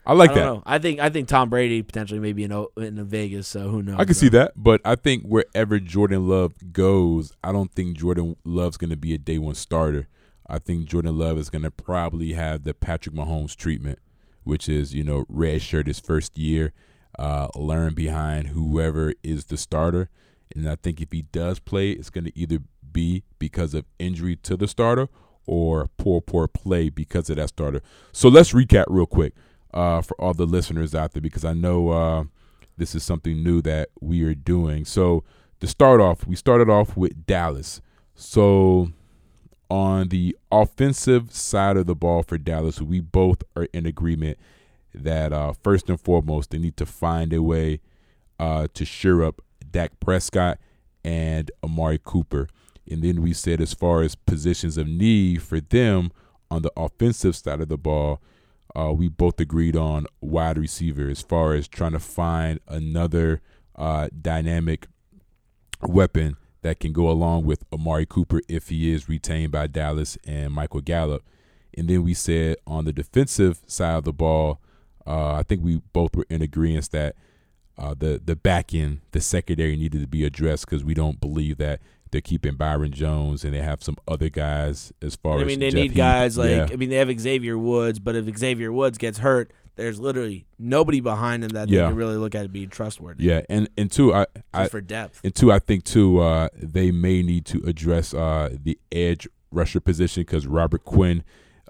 I 0.08 0.14
like 0.14 0.30
I 0.30 0.34
that. 0.36 0.44
know. 0.46 0.62
I 0.64 0.78
think 0.78 1.00
I 1.00 1.10
think 1.10 1.28
Tom 1.28 1.50
Brady 1.50 1.82
potentially 1.82 2.18
maybe 2.18 2.42
in 2.42 2.50
O- 2.50 2.70
in 2.78 3.04
Vegas. 3.04 3.46
So 3.46 3.68
who 3.68 3.82
knows? 3.82 3.96
I 3.98 4.06
can 4.06 4.14
see 4.14 4.30
that, 4.30 4.52
but 4.56 4.80
I 4.82 4.94
think 4.94 5.24
wherever 5.24 5.78
Jordan 5.78 6.26
Love 6.26 6.54
goes, 6.72 7.32
I 7.44 7.52
don't 7.52 7.70
think 7.74 7.98
Jordan 7.98 8.34
Love's 8.42 8.78
going 8.78 8.88
to 8.88 8.96
be 8.96 9.12
a 9.12 9.18
day 9.18 9.36
one 9.36 9.54
starter. 9.54 10.08
I 10.46 10.58
think 10.58 10.86
Jordan 10.86 11.18
Love 11.18 11.36
is 11.36 11.50
going 11.50 11.62
to 11.62 11.70
probably 11.70 12.32
have 12.32 12.64
the 12.64 12.72
Patrick 12.72 13.14
Mahomes 13.14 13.54
treatment, 13.54 13.98
which 14.44 14.66
is 14.66 14.94
you 14.94 15.04
know 15.04 15.26
red 15.28 15.60
shirt 15.60 15.86
his 15.86 16.00
first 16.00 16.38
year, 16.38 16.72
uh, 17.18 17.48
learn 17.54 17.92
behind 17.92 18.48
whoever 18.48 19.12
is 19.22 19.44
the 19.44 19.58
starter, 19.58 20.08
and 20.56 20.66
I 20.70 20.76
think 20.76 21.02
if 21.02 21.12
he 21.12 21.20
does 21.20 21.58
play, 21.58 21.90
it's 21.90 22.08
going 22.08 22.24
to 22.24 22.38
either 22.38 22.60
be 22.90 23.24
because 23.38 23.74
of 23.74 23.84
injury 23.98 24.36
to 24.36 24.56
the 24.56 24.68
starter 24.68 25.10
or 25.44 25.90
poor 25.98 26.22
poor 26.22 26.48
play 26.48 26.88
because 26.88 27.28
of 27.28 27.36
that 27.36 27.50
starter. 27.50 27.82
So 28.12 28.30
let's 28.30 28.54
recap 28.54 28.86
real 28.88 29.04
quick 29.04 29.34
uh, 29.72 30.00
for 30.00 30.20
all 30.20 30.34
the 30.34 30.46
listeners 30.46 30.94
out 30.94 31.12
there 31.12 31.22
because 31.22 31.44
I 31.44 31.52
know. 31.52 31.90
Uh, 31.90 32.24
this 32.78 32.94
is 32.94 33.02
something 33.02 33.42
new 33.42 33.60
that 33.62 33.90
we 34.00 34.22
are 34.22 34.34
doing. 34.34 34.84
So 34.84 35.24
to 35.60 35.66
start 35.66 36.00
off, 36.00 36.26
we 36.26 36.36
started 36.36 36.70
off 36.70 36.96
with 36.96 37.26
Dallas. 37.26 37.82
So 38.14 38.92
on 39.68 40.08
the 40.08 40.36
offensive 40.50 41.34
side 41.34 41.76
of 41.76 41.86
the 41.86 41.94
ball 41.94 42.22
for 42.22 42.38
Dallas, 42.38 42.80
we 42.80 43.00
both 43.00 43.42
are 43.56 43.68
in 43.72 43.84
agreement 43.84 44.38
that 44.94 45.32
uh, 45.32 45.52
first 45.52 45.90
and 45.90 46.00
foremost 46.00 46.50
they 46.50 46.58
need 46.58 46.76
to 46.78 46.86
find 46.86 47.32
a 47.32 47.42
way 47.42 47.80
uh, 48.38 48.68
to 48.74 48.84
shore 48.84 49.24
up 49.24 49.42
Dak 49.70 49.98
Prescott 50.00 50.58
and 51.04 51.50
Amari 51.62 52.00
Cooper. 52.02 52.48
And 52.90 53.02
then 53.02 53.20
we 53.20 53.34
said 53.34 53.60
as 53.60 53.74
far 53.74 54.02
as 54.02 54.14
positions 54.14 54.78
of 54.78 54.86
need 54.86 55.42
for 55.42 55.60
them 55.60 56.10
on 56.50 56.62
the 56.62 56.72
offensive 56.76 57.36
side 57.36 57.60
of 57.60 57.68
the 57.68 57.76
ball, 57.76 58.22
uh, 58.76 58.92
we 58.92 59.08
both 59.08 59.40
agreed 59.40 59.76
on 59.76 60.06
wide 60.20 60.58
receiver 60.58 61.08
as 61.08 61.22
far 61.22 61.54
as 61.54 61.68
trying 61.68 61.92
to 61.92 62.00
find 62.00 62.60
another 62.68 63.40
uh, 63.76 64.08
dynamic 64.20 64.86
weapon 65.82 66.36
that 66.62 66.80
can 66.80 66.92
go 66.92 67.08
along 67.08 67.44
with 67.44 67.64
Amari 67.72 68.06
Cooper 68.06 68.40
if 68.48 68.68
he 68.68 68.90
is 68.92 69.08
retained 69.08 69.52
by 69.52 69.66
Dallas 69.66 70.18
and 70.26 70.52
Michael 70.52 70.80
Gallup. 70.80 71.24
And 71.76 71.88
then 71.88 72.02
we 72.02 72.14
said 72.14 72.56
on 72.66 72.84
the 72.84 72.92
defensive 72.92 73.60
side 73.66 73.96
of 73.96 74.04
the 74.04 74.12
ball, 74.12 74.60
uh, 75.06 75.34
I 75.34 75.42
think 75.44 75.62
we 75.62 75.80
both 75.92 76.14
were 76.16 76.26
in 76.28 76.42
agreement 76.42 76.90
that 76.90 77.14
uh, 77.78 77.94
the 77.96 78.20
the 78.22 78.34
back 78.34 78.74
end, 78.74 79.00
the 79.12 79.20
secondary 79.20 79.76
needed 79.76 80.00
to 80.00 80.08
be 80.08 80.24
addressed 80.24 80.66
because 80.66 80.84
we 80.84 80.94
don't 80.94 81.20
believe 81.20 81.58
that 81.58 81.80
they're 82.10 82.20
keeping 82.20 82.54
Byron 82.54 82.92
Jones 82.92 83.44
and 83.44 83.52
they 83.54 83.60
have 83.62 83.82
some 83.82 83.96
other 84.06 84.28
guys 84.28 84.92
as 85.02 85.16
far 85.16 85.34
I 85.34 85.36
as 85.36 85.42
I 85.42 85.46
mean, 85.46 85.60
they 85.60 85.70
Jeff 85.70 85.74
need 85.80 85.90
Heath. 85.90 85.96
guys 85.96 86.38
like 86.38 86.50
Yeah. 86.50 86.66
I 86.70 86.76
mean, 86.76 86.90
they 86.90 86.96
have 86.96 87.20
Xavier 87.20 87.56
Woods, 87.58 87.98
but 87.98 88.14
if 88.16 88.38
Xavier 88.38 88.72
Woods 88.72 88.98
gets 88.98 89.18
hurt, 89.18 89.52
there's 89.76 90.00
literally 90.00 90.44
nobody 90.58 91.00
behind 91.00 91.44
him 91.44 91.50
that 91.50 91.68
Yeah. 91.68 91.82
they 91.82 91.88
can 91.88 91.96
really 91.96 92.16
look 92.16 92.34
at 92.34 92.52
being 92.52 92.68
trustworthy. 92.68 93.24
yeah, 93.24 93.42
and 93.48 93.68
and 93.78 93.90
two, 93.92 94.12
I, 94.12 94.26
just 94.34 94.44
I 94.52 94.68
for 94.68 94.80
depth. 94.80 95.20
And 95.22 95.34
two, 95.34 95.52
I 95.52 95.60
think 95.60 95.84
too, 95.84 96.18
uh, 96.18 96.48
they 96.60 96.90
may 96.90 97.22
need 97.22 97.44
to 97.46 97.62
address 97.64 98.12
uh, 98.12 98.50
the 98.60 98.78
edge 98.90 99.28
rusher 99.52 99.80
position 99.80 100.22
because 100.22 100.46
Robert 100.46 100.84
Quinn 100.84 101.22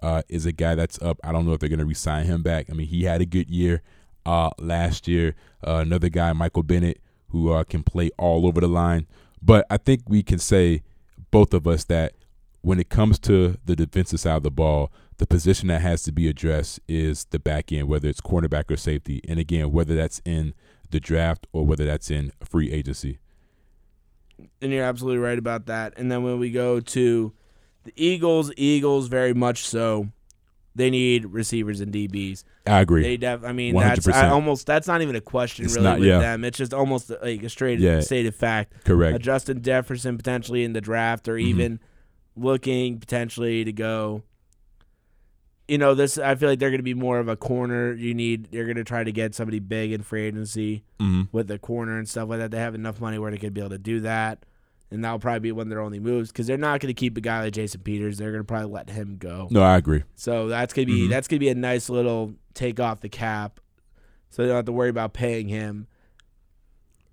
uh, 0.02 0.22
is 0.28 0.46
a 0.46 0.52
guy 0.52 0.74
that's 0.74 1.00
up. 1.02 1.18
I 1.22 1.32
don't 1.32 1.44
know 1.46 1.52
if 1.52 1.60
they're 1.60 1.68
going 1.68 1.80
to 1.80 1.84
resign 1.84 2.24
him 2.24 2.42
back. 2.42 2.66
I 2.70 2.72
mean, 2.72 2.86
he 2.86 3.04
had 3.04 3.20
a 3.20 3.26
good 3.26 3.50
year 3.50 3.82
uh, 4.24 4.50
last 4.58 5.06
year. 5.06 5.34
Uh, 5.66 5.76
another 5.84 6.08
guy, 6.08 6.32
Michael 6.32 6.62
Bennett, 6.62 7.00
who 7.28 7.52
uh, 7.52 7.62
can 7.64 7.82
play 7.82 8.10
all 8.16 8.46
over 8.46 8.60
the 8.60 8.68
line. 8.68 9.06
But 9.42 9.66
I 9.70 9.76
think 9.76 10.02
we 10.08 10.22
can 10.22 10.38
say, 10.38 10.82
both 11.30 11.54
of 11.54 11.66
us, 11.66 11.84
that 11.84 12.14
when 12.62 12.80
it 12.80 12.88
comes 12.88 13.18
to 13.20 13.56
the 13.64 13.76
defensive 13.76 14.20
side 14.20 14.36
of 14.36 14.42
the 14.42 14.50
ball, 14.50 14.92
the 15.18 15.26
position 15.26 15.68
that 15.68 15.80
has 15.80 16.02
to 16.04 16.12
be 16.12 16.28
addressed 16.28 16.80
is 16.88 17.24
the 17.26 17.38
back 17.38 17.72
end, 17.72 17.88
whether 17.88 18.08
it's 18.08 18.20
cornerback 18.20 18.70
or 18.70 18.76
safety. 18.76 19.20
And 19.28 19.38
again, 19.38 19.72
whether 19.72 19.94
that's 19.94 20.20
in 20.24 20.54
the 20.90 21.00
draft 21.00 21.46
or 21.52 21.66
whether 21.66 21.84
that's 21.84 22.10
in 22.10 22.32
free 22.44 22.72
agency. 22.72 23.18
and 24.60 24.72
you're 24.72 24.84
absolutely 24.84 25.18
right 25.18 25.38
about 25.38 25.66
that. 25.66 25.94
And 25.96 26.10
then 26.10 26.22
when 26.22 26.38
we 26.38 26.50
go 26.50 26.80
to 26.80 27.32
the 27.84 27.92
Eagles, 27.96 28.52
Eagles 28.56 29.08
very 29.08 29.34
much 29.34 29.66
so. 29.66 30.08
They 30.78 30.88
need 30.90 31.26
receivers 31.26 31.80
and 31.80 31.92
DBs. 31.92 32.44
I 32.66 32.80
agree. 32.80 33.02
They 33.02 33.16
def- 33.18 33.44
I 33.44 33.52
mean, 33.52 33.74
that's 33.74 34.08
I 34.08 34.28
almost 34.30 34.66
that's 34.66 34.86
not 34.86 35.02
even 35.02 35.14
a 35.16 35.20
question 35.20 35.64
It's 35.66 35.74
really 35.74 35.84
not- 35.84 35.98
with 35.98 36.08
yeah. 36.08 36.20
them. 36.20 36.44
It's 36.44 36.56
just 36.56 36.72
almost 36.72 37.10
like 37.22 37.42
a 37.42 37.48
straight 37.50 37.80
Yeah. 37.80 38.00
stated 38.00 38.34
fact. 38.34 38.84
Correct. 38.84 39.16
A 39.16 39.18
Justin 39.18 39.60
Jefferson 39.62 40.16
potentially 40.16 40.64
in 40.64 40.72
the 40.72 40.80
draft, 40.80 41.28
or 41.28 41.34
Mhm. 41.34 41.40
even 41.42 41.80
looking 42.36 42.98
potentially 42.98 43.64
to 43.64 43.72
go. 43.72 44.22
You 45.66 45.76
know, 45.76 45.94
this 45.94 46.16
I 46.16 46.34
feel 46.34 46.48
like 46.48 46.58
they're 46.60 46.70
going 46.70 46.78
to 46.78 46.82
be 46.82 46.94
more 46.94 47.18
of 47.18 47.28
a 47.28 47.36
corner. 47.36 47.92
You 47.92 48.14
need 48.14 48.48
you're 48.52 48.64
going 48.64 48.76
to 48.76 48.84
try 48.84 49.04
to 49.04 49.12
get 49.12 49.34
somebody 49.34 49.58
big 49.58 49.92
in 49.92 50.02
free 50.02 50.22
agency 50.22 50.84
hmm 50.98 51.22
with 51.32 51.48
the 51.48 51.58
corner 51.58 51.98
and 51.98 52.08
stuff 52.08 52.28
like 52.30 52.38
that. 52.38 52.50
They 52.50 52.58
have 52.58 52.74
enough 52.74 53.00
money 53.00 53.18
where 53.18 53.30
they 53.30 53.36
could 53.36 53.52
be 53.52 53.60
able 53.60 53.70
to 53.70 53.78
do 53.78 54.00
that, 54.00 54.46
and 54.90 55.04
that'll 55.04 55.18
probably 55.18 55.40
be 55.40 55.52
one 55.52 55.66
of 55.66 55.70
their 55.70 55.80
only 55.80 56.00
moves 56.00 56.30
because 56.32 56.46
they're 56.46 56.56
not 56.56 56.80
going 56.80 56.88
to 56.88 56.98
keep 56.98 57.16
a 57.16 57.20
guy 57.20 57.42
like 57.42 57.52
Jason 57.52 57.80
Peters. 57.82 58.18
They're 58.18 58.30
going 58.30 58.40
to 58.42 58.46
probably 58.46 58.70
let 58.72 58.88
him 58.90 59.16
go. 59.18 59.48
No, 59.50 59.62
I 59.62 59.76
agree. 59.76 60.02
So 60.14 60.48
that's 60.48 60.72
gonna 60.72 60.86
be 60.86 61.06
Mhm. 61.06 61.10
that's 61.10 61.28
gonna 61.28 61.40
be 61.40 61.48
a 61.50 61.54
nice 61.54 61.88
little 61.90 62.34
take 62.54 62.80
off 62.80 63.00
the 63.00 63.08
cap, 63.08 63.60
so 64.30 64.42
they 64.42 64.48
don't 64.48 64.56
have 64.56 64.64
to 64.66 64.72
worry 64.72 64.88
about 64.90 65.12
paying 65.12 65.48
him. 65.48 65.86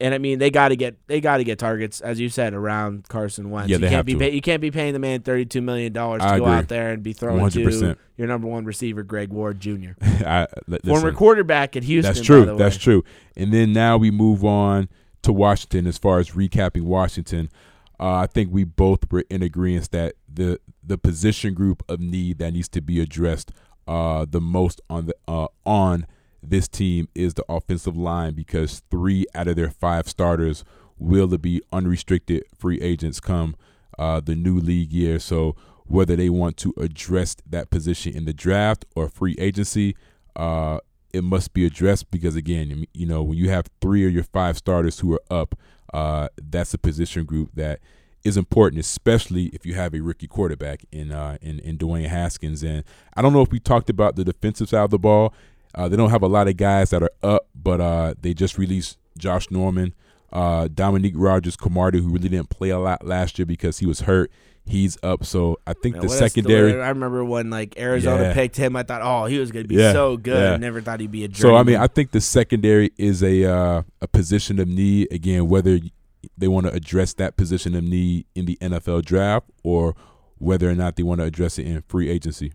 And 0.01 0.13
I 0.13 0.17
mean, 0.17 0.39
they 0.39 0.49
got 0.51 0.69
to 0.69 0.75
get 0.75 0.97
they 1.07 1.21
got 1.21 1.37
to 1.37 1.45
get 1.45 1.57
targets, 1.57 2.01
as 2.01 2.19
you 2.19 2.27
said, 2.27 2.53
around 2.53 3.07
Carson 3.07 3.49
Wentz. 3.49 3.69
Yeah, 3.69 3.77
you 3.77 3.79
they 3.81 3.87
can't 3.87 3.95
have 3.95 4.05
be 4.05 4.13
to. 4.13 4.19
pay, 4.19 4.31
you 4.31 4.41
can't 4.41 4.59
be 4.61 4.69
paying 4.69 4.91
the 4.91 4.99
man 4.99 5.21
thirty 5.21 5.45
two 5.45 5.61
million 5.61 5.93
dollars 5.93 6.21
to 6.21 6.27
I 6.27 6.37
go 6.37 6.43
agree. 6.45 6.55
out 6.57 6.67
there 6.67 6.91
and 6.91 7.01
be 7.01 7.13
throwing 7.13 7.39
100%. 7.39 7.79
to 7.79 7.97
your 8.17 8.27
number 8.27 8.45
one 8.47 8.65
receiver, 8.65 9.03
Greg 9.03 9.29
Ward 9.31 9.61
Jr., 9.61 9.91
I, 10.01 10.47
li- 10.67 10.79
former 10.83 10.99
listen. 11.07 11.15
quarterback 11.15 11.77
at 11.77 11.83
Houston. 11.83 12.13
That's 12.13 12.25
true. 12.25 12.57
That's 12.57 12.75
true. 12.77 13.05
And 13.37 13.53
then 13.53 13.71
now 13.71 13.95
we 13.97 14.11
move 14.11 14.43
on 14.43 14.89
to 15.25 15.33
Washington. 15.33 15.87
As 15.87 15.97
far 15.97 16.19
as 16.19 16.31
recapping 16.31 16.83
Washington, 16.83 17.49
uh, 17.99 18.15
I 18.15 18.27
think 18.27 18.51
we 18.51 18.63
both 18.63 19.11
were 19.11 19.25
in 19.29 19.41
agreement 19.41 19.91
that 19.91 20.15
the 20.31 20.59
the 20.83 20.97
position 20.97 21.53
group 21.53 21.83
of 21.89 21.99
need 21.99 22.39
that 22.39 22.53
needs 22.53 22.69
to 22.69 22.81
be 22.81 22.99
addressed 22.99 23.51
uh, 23.87 24.25
the 24.29 24.41
most 24.41 24.81
on 24.89 25.07
the 25.07 25.15
uh, 25.27 25.47
on 25.65 26.05
this 26.41 26.67
team 26.67 27.07
is 27.15 27.33
the 27.33 27.45
offensive 27.49 27.97
line 27.97 28.33
because 28.33 28.83
three 28.91 29.25
out 29.33 29.47
of 29.47 29.55
their 29.55 29.71
five 29.71 30.07
starters 30.07 30.63
will 30.97 31.27
be 31.37 31.61
unrestricted 31.71 32.43
free 32.57 32.79
agents 32.81 33.19
come 33.19 33.55
uh, 33.97 34.19
the 34.19 34.35
new 34.35 34.59
league 34.59 34.93
year. 34.93 35.19
So 35.19 35.55
whether 35.85 36.15
they 36.15 36.29
want 36.29 36.57
to 36.57 36.73
address 36.77 37.35
that 37.47 37.69
position 37.69 38.15
in 38.15 38.25
the 38.25 38.33
draft 38.33 38.85
or 38.95 39.09
free 39.09 39.35
agency, 39.39 39.95
uh, 40.35 40.79
it 41.15 41.23
must 41.23 41.53
be 41.53 41.65
addressed 41.65 42.11
because 42.11 42.35
again, 42.35 42.85
you 42.93 43.05
know, 43.05 43.23
when 43.23 43.37
you 43.37 43.49
have 43.49 43.67
three 43.81 44.05
of 44.05 44.13
your 44.13 44.23
five 44.23 44.57
starters 44.57 44.99
who 44.99 45.13
are 45.13 45.23
up, 45.29 45.55
uh, 45.93 46.27
that's 46.41 46.73
a 46.73 46.77
position 46.77 47.23
group 47.23 47.51
that 47.53 47.79
is 48.25 48.35
important, 48.35 48.81
especially 48.81 49.45
if 49.47 49.65
you 49.65 49.75
have 49.75 49.93
a 49.93 50.01
rookie 50.01 50.27
quarterback 50.27 50.83
in 50.91 51.11
uh, 51.11 51.37
in 51.41 51.59
in 51.59 51.77
Dwayne 51.77 52.07
Haskins. 52.07 52.63
And 52.63 52.83
I 53.15 53.21
don't 53.21 53.31
know 53.31 53.41
if 53.41 53.51
we 53.51 53.59
talked 53.59 53.89
about 53.89 54.15
the 54.15 54.25
defensive 54.25 54.67
side 54.69 54.83
of 54.83 54.89
the 54.89 54.99
ball. 54.99 55.33
Uh, 55.73 55.87
they 55.87 55.95
don't 55.95 56.09
have 56.09 56.23
a 56.23 56.27
lot 56.27 56.47
of 56.47 56.57
guys 56.57 56.89
that 56.89 57.03
are 57.03 57.11
up, 57.21 57.47
but 57.53 57.79
uh, 57.79 58.13
they 58.19 58.33
just 58.33 58.57
released 58.57 58.97
Josh 59.17 59.51
Norman, 59.51 59.93
uh, 60.31 60.69
Dominique 60.73 61.13
Rodgers-Cromartie, 61.17 61.99
who 61.99 62.09
really 62.09 62.29
didn't 62.29 62.49
play 62.49 62.69
a 62.69 62.79
lot 62.79 63.05
last 63.05 63.37
year 63.37 63.45
because 63.45 63.79
he 63.79 63.85
was 63.85 64.01
hurt. 64.01 64.31
He's 64.67 64.97
up, 65.03 65.23
so 65.25 65.59
I 65.67 65.73
think 65.73 65.95
Man, 65.97 66.07
the 66.07 66.09
secondary. 66.09 66.73
I 66.81 66.89
remember 66.89 67.23
when 67.23 67.51
like 67.51 67.77
Arizona 67.79 68.23
Yeah. 68.23 68.33
picked 68.33 68.57
him. 68.57 68.75
I 68.75 68.81
thought, 68.83 69.01
oh, 69.03 69.25
he 69.25 69.37
was 69.37 69.51
going 69.51 69.63
to 69.63 69.67
be 69.67 69.75
Yeah, 69.75 69.93
so 69.93 70.17
good. 70.17 70.41
yeah. 70.41 70.53
I 70.53 70.57
never 70.57 70.81
thought 70.81 70.99
he'd 70.99 71.11
be 71.11 71.23
a. 71.25 71.33
So 71.35 71.55
I 71.55 71.61
mean. 71.63 71.75
I 71.77 71.85
think 71.87 72.11
the 72.11 72.21
secondary 72.21 72.91
is 72.97 73.21
a 73.21 73.45
uh, 73.45 73.81
a 74.01 74.07
position 74.07 74.59
of 74.59 74.67
need. 74.67 75.11
Again, 75.11 75.47
whether 75.49 75.79
they 76.35 76.47
want 76.47 76.65
to 76.65 76.73
address 76.73 77.13
that 77.13 77.37
position 77.37 77.75
of 77.75 77.83
need 77.83 78.25
in 78.33 78.45
the 78.45 78.57
NFL 78.59 79.05
draft 79.05 79.47
or 79.63 79.95
whether 80.39 80.67
or 80.69 80.73
not 80.75 80.95
they 80.95 81.03
want 81.03 81.19
to 81.21 81.25
address 81.25 81.59
it 81.59 81.67
in 81.67 81.81
free 81.87 82.09
agency. 82.09 82.51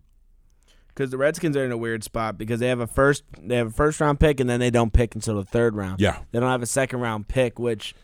because 0.88 1.10
the 1.10 1.16
Redskins 1.16 1.56
are 1.56 1.64
in 1.64 1.70
a 1.70 1.76
weird 1.76 2.02
spot 2.02 2.36
because 2.36 2.58
they 2.58 2.66
have 2.68 2.80
a 2.80 2.86
first 2.88 3.22
they 3.40 3.54
have 3.54 3.68
a 3.68 3.70
first 3.70 4.00
round 4.00 4.18
pick 4.18 4.40
and 4.40 4.50
then 4.50 4.58
they 4.58 4.70
don't 4.70 4.92
pick 4.92 5.14
until 5.14 5.36
the 5.36 5.44
third 5.44 5.76
round. 5.76 6.00
Yeah, 6.00 6.18
They 6.32 6.40
don't 6.40 6.50
have 6.50 6.62
a 6.62 6.66
second 6.66 6.98
round 7.00 7.28
pick, 7.28 7.58
which 7.60 7.94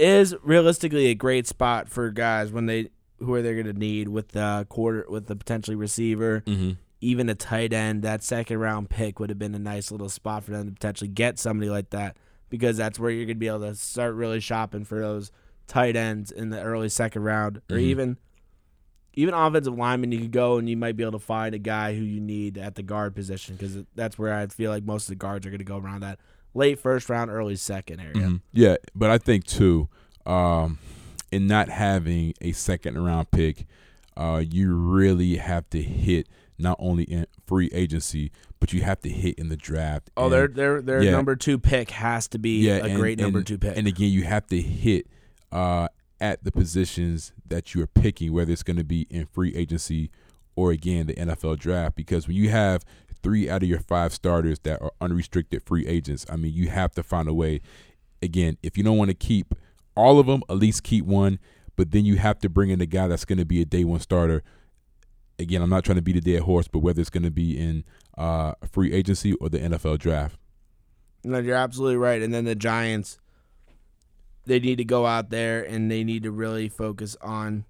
is 0.00 0.34
realistically 0.42 1.06
a 1.06 1.14
great 1.14 1.46
spot 1.46 1.88
for 1.88 2.10
guys 2.10 2.50
when 2.50 2.66
they 2.66 2.90
who 3.18 3.34
are 3.34 3.42
they 3.42 3.52
going 3.52 3.66
to 3.66 3.72
need 3.78 4.08
with 4.08 4.28
the 4.28 4.66
quarter 4.70 5.04
with 5.08 5.26
the 5.26 5.36
potentially 5.36 5.76
receiver, 5.76 6.42
mm-hmm. 6.46 6.72
even 7.00 7.28
a 7.28 7.34
tight 7.34 7.72
end. 7.72 8.02
That 8.02 8.22
second 8.22 8.58
round 8.58 8.88
pick 8.90 9.20
would 9.20 9.28
have 9.30 9.38
been 9.38 9.54
a 9.54 9.58
nice 9.58 9.90
little 9.92 10.08
spot 10.08 10.44
for 10.44 10.52
them 10.52 10.66
to 10.68 10.72
potentially 10.72 11.08
get 11.08 11.38
somebody 11.38 11.68
like 11.70 11.90
that 11.90 12.16
because 12.48 12.76
that's 12.76 12.98
where 12.98 13.10
you're 13.10 13.26
going 13.26 13.36
to 13.36 13.40
be 13.40 13.46
able 13.48 13.60
to 13.60 13.74
start 13.74 14.14
really 14.14 14.40
shopping 14.40 14.84
for 14.84 14.98
those 14.98 15.30
tight 15.66 15.96
ends 15.96 16.32
in 16.32 16.50
the 16.50 16.60
early 16.60 16.88
second 16.88 17.22
round 17.22 17.58
or 17.70 17.76
Mhm. 17.76 17.80
even 17.82 18.16
even 19.14 19.34
offensive 19.34 19.76
lineman 19.76 20.12
you 20.12 20.20
could 20.20 20.30
go 20.30 20.56
and 20.56 20.68
you 20.68 20.76
might 20.76 20.96
be 20.96 21.02
able 21.02 21.12
to 21.12 21.18
find 21.18 21.54
a 21.54 21.58
guy 21.58 21.94
who 21.94 22.02
you 22.02 22.20
need 22.20 22.56
at 22.56 22.76
the 22.76 22.82
guard 22.82 23.14
position 23.14 23.56
because 23.56 23.76
that's 23.94 24.18
where 24.18 24.32
I 24.32 24.46
feel 24.46 24.70
like 24.70 24.84
most 24.84 25.04
of 25.04 25.08
the 25.08 25.14
guards 25.16 25.44
are 25.46 25.50
going 25.50 25.58
to 25.58 25.64
go 25.64 25.76
around 25.78 26.00
that 26.00 26.18
late 26.54 26.78
first 26.78 27.08
round, 27.08 27.30
early 27.30 27.56
second 27.56 28.00
area. 28.00 28.12
Mhm. 28.28 28.40
yeah. 28.52 28.76
But 28.94 29.10
I 29.10 29.18
think 29.18 29.44
too, 29.44 29.88
um, 30.26 30.78
in 31.32 31.46
not 31.46 31.68
having 31.68 32.34
a 32.40 32.52
second 32.52 32.98
round 32.98 33.30
pick, 33.30 33.66
uh, 34.16 34.42
you 34.48 34.74
really 34.74 35.36
have 35.36 35.68
to 35.70 35.80
hit 35.80 36.28
not 36.58 36.76
only 36.78 37.04
in 37.04 37.26
free 37.46 37.70
agency, 37.72 38.30
but 38.58 38.72
you 38.72 38.82
have 38.82 39.00
to 39.00 39.08
hit 39.08 39.36
in 39.38 39.48
the 39.48 39.56
draft. 39.56 40.10
Oh, 40.16 40.24
And- 40.24 40.32
their 40.32 40.48
their 40.48 40.82
their 40.82 41.02
yeah. 41.02 41.10
number 41.12 41.34
two 41.36 41.58
pick 41.58 41.90
has 41.92 42.28
to 42.28 42.38
be 42.38 42.66
yeah, 42.66 42.78
a 42.78 42.84
and- 42.84 42.96
great 42.96 43.18
number 43.18 43.38
and- 43.38 43.46
two 43.46 43.56
pick. 43.58 43.76
And 43.76 43.86
again, 43.86 44.10
you 44.10 44.24
have 44.24 44.46
to 44.48 44.60
hit 44.60 45.06
uh, 45.52 45.88
at 46.20 46.44
the 46.44 46.52
positions 46.52 47.32
that 47.48 47.74
you're 47.74 47.86
picking, 47.86 48.32
whether 48.32 48.52
it's 48.52 48.62
going 48.62 48.76
to 48.76 48.84
be 48.84 49.06
in 49.10 49.24
free 49.26 49.54
agency 49.56 50.10
or 50.54 50.70
again 50.70 51.06
the 51.06 51.14
NFL 51.14 51.56
draft. 51.58 51.96
Because 51.96 52.28
when 52.28 52.36
you 52.36 52.50
have 52.50 52.84
three 53.22 53.48
out 53.48 53.62
of 53.62 53.68
your 53.68 53.80
five 53.80 54.12
starters 54.12 54.58
that 54.60 54.80
are 54.82 54.92
unrestricted 55.00 55.62
free 55.62 55.86
agents, 55.86 56.26
I 56.30 56.36
mean, 56.36 56.52
you 56.52 56.68
have 56.70 56.92
to 56.92 57.02
find 57.02 57.28
a 57.28 57.34
way. 57.34 57.60
Again, 58.22 58.58
if 58.62 58.76
you 58.76 58.84
don't 58.84 58.96
want 58.96 59.10
to 59.10 59.14
keep 59.14 59.54
all 59.96 60.18
of 60.18 60.26
them, 60.26 60.42
at 60.48 60.56
least 60.56 60.82
keep 60.82 61.04
one. 61.04 61.38
But 61.76 61.92
then 61.92 62.04
you 62.04 62.16
have 62.16 62.38
to 62.40 62.48
bring 62.48 62.70
in 62.70 62.80
a 62.80 62.86
guy 62.86 63.08
that's 63.08 63.24
going 63.24 63.38
to 63.38 63.44
be 63.44 63.62
a 63.62 63.64
day 63.64 63.84
one 63.84 64.00
starter. 64.00 64.42
Again, 65.38 65.62
I'm 65.62 65.70
not 65.70 65.84
trying 65.84 65.96
to 65.96 66.02
beat 66.02 66.16
a 66.16 66.20
dead 66.20 66.42
horse, 66.42 66.68
but 66.68 66.80
whether 66.80 67.00
it's 67.00 67.08
going 67.08 67.22
to 67.22 67.30
be 67.30 67.58
in 67.58 67.84
uh, 68.18 68.52
free 68.70 68.92
agency 68.92 69.32
or 69.34 69.48
the 69.48 69.58
NFL 69.58 69.98
draft. 69.98 70.36
No, 71.24 71.38
you're 71.38 71.56
absolutely 71.56 71.96
right. 71.96 72.20
And 72.20 72.34
then 72.34 72.44
the 72.44 72.54
Giants, 72.54 73.18
they 74.44 74.60
need 74.60 74.76
to 74.76 74.84
go 74.84 75.06
out 75.06 75.30
there 75.30 75.62
and 75.62 75.90
they 75.90 76.04
need 76.04 76.22
to 76.24 76.30
really 76.30 76.68
focus 76.68 77.16
on 77.22 77.64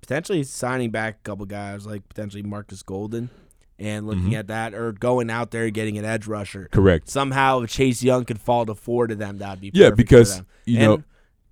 potentially 0.00 0.44
signing 0.44 0.90
back 0.90 1.16
a 1.16 1.22
couple 1.22 1.46
guys 1.46 1.86
like 1.86 2.08
potentially 2.08 2.42
Marcus 2.42 2.82
Golden 2.82 3.30
and 3.78 4.06
looking 4.06 4.30
Mhm. 4.30 4.38
at 4.38 4.46
that 4.48 4.74
or 4.74 4.92
going 4.92 5.30
out 5.30 5.50
there 5.52 5.64
and 5.64 5.74
getting 5.74 5.98
an 5.98 6.04
edge 6.04 6.26
rusher. 6.26 6.68
Correct. 6.72 7.08
Somehow 7.08 7.60
if 7.60 7.70
Chase 7.70 8.02
Young 8.02 8.24
could 8.24 8.40
fall 8.40 8.66
to 8.66 8.74
four 8.74 9.06
to 9.06 9.14
them, 9.14 9.38
that'd 9.38 9.60
be 9.60 9.70
Yeah, 9.72 9.90
because 9.90 10.42
you 10.66 10.78
and 10.78 10.86
know, 10.86 11.02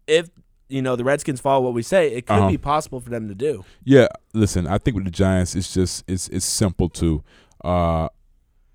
if 0.07 0.29
you 0.69 0.83
know 0.83 0.97
the 0.97 1.05
Redskins 1.05 1.41
follow 1.41 1.63
what 1.65 1.75
we 1.75 1.83
say, 1.83 2.09
it 2.13 2.27
could 2.27 2.35
Uh-huh. 2.39 2.51
be 2.51 2.59
possible 2.59 3.01
for 3.01 3.11
them 3.11 3.29
to 3.29 3.35
do. 3.35 3.65
Yeah, 3.85 4.09
listen, 4.35 4.67
I 4.67 4.79
think 4.79 4.97
with 4.97 5.05
the 5.05 5.11
Giants, 5.13 5.55
it's 5.55 5.73
just 5.73 6.03
it's 6.09 6.29
it's 6.29 6.45
simple 6.45 6.89
too. 6.89 7.23
Uh, 7.65 8.09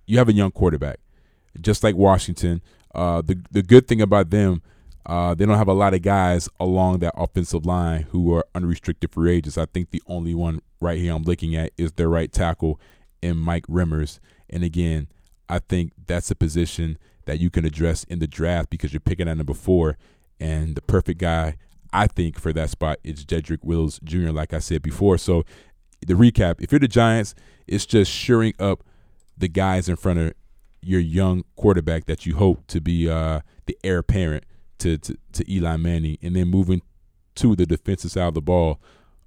you 0.07 0.17
have 0.17 0.29
a 0.29 0.33
young 0.33 0.51
quarterback, 0.51 0.99
just 1.59 1.83
like 1.83 1.95
Washington. 1.95 2.61
Uh, 2.95 3.21
the 3.21 3.37
the 3.51 3.61
good 3.61 3.87
thing 3.87 4.01
about 4.01 4.29
them, 4.29 4.61
uh, 5.05 5.33
they 5.35 5.45
don't 5.45 5.57
have 5.57 5.67
a 5.67 5.73
lot 5.73 5.93
of 5.93 6.01
guys 6.01 6.47
along 6.59 6.99
that 6.99 7.13
offensive 7.17 7.65
line 7.65 8.03
who 8.11 8.33
are 8.33 8.45
unrestricted 8.55 9.11
free 9.11 9.33
agents. 9.33 9.57
I 9.57 9.65
think 9.65 9.91
the 9.91 10.01
only 10.07 10.33
one 10.33 10.61
right 10.79 10.97
here 10.99 11.13
I'm 11.13 11.23
looking 11.23 11.55
at 11.55 11.71
is 11.77 11.91
their 11.93 12.09
right 12.09 12.31
tackle, 12.31 12.79
and 13.21 13.39
Mike 13.39 13.67
Remmers. 13.67 14.19
And 14.49 14.63
again, 14.63 15.07
I 15.49 15.59
think 15.59 15.93
that's 16.07 16.31
a 16.31 16.35
position 16.35 16.97
that 17.25 17.39
you 17.39 17.49
can 17.49 17.65
address 17.65 18.03
in 18.05 18.19
the 18.19 18.27
draft 18.27 18.69
because 18.69 18.93
you're 18.93 18.99
picking 18.99 19.27
at 19.27 19.37
number 19.37 19.53
four, 19.53 19.97
and 20.39 20.75
the 20.75 20.81
perfect 20.81 21.19
guy 21.19 21.57
I 21.93 22.07
think 22.07 22.39
for 22.39 22.53
that 22.53 22.69
spot 22.69 22.99
is 23.03 23.25
Jedrick 23.25 23.63
Wills 23.63 23.99
Jr. 24.03 24.29
Like 24.29 24.53
I 24.53 24.59
said 24.59 24.81
before, 24.81 25.17
so 25.17 25.43
the 26.05 26.13
recap: 26.13 26.61
if 26.61 26.71
you're 26.71 26.79
the 26.79 26.87
Giants, 26.87 27.35
it's 27.67 27.85
just 27.85 28.11
shoring 28.11 28.53
up 28.59 28.83
the 29.37 29.47
guys 29.47 29.89
in 29.89 29.95
front 29.95 30.19
of 30.19 30.33
your 30.81 30.99
young 30.99 31.43
quarterback 31.55 32.05
that 32.05 32.25
you 32.25 32.35
hope 32.35 32.65
to 32.67 32.81
be 32.81 33.09
uh, 33.09 33.41
the 33.65 33.77
heir 33.83 33.99
apparent 33.99 34.45
to, 34.79 34.97
to 34.97 35.17
to 35.33 35.51
Eli 35.51 35.77
Manning, 35.77 36.17
and 36.21 36.35
then 36.35 36.47
moving 36.47 36.81
to 37.35 37.55
the 37.55 37.65
defensive 37.65 38.11
side 38.11 38.27
of 38.27 38.33
the 38.33 38.41
ball. 38.41 38.79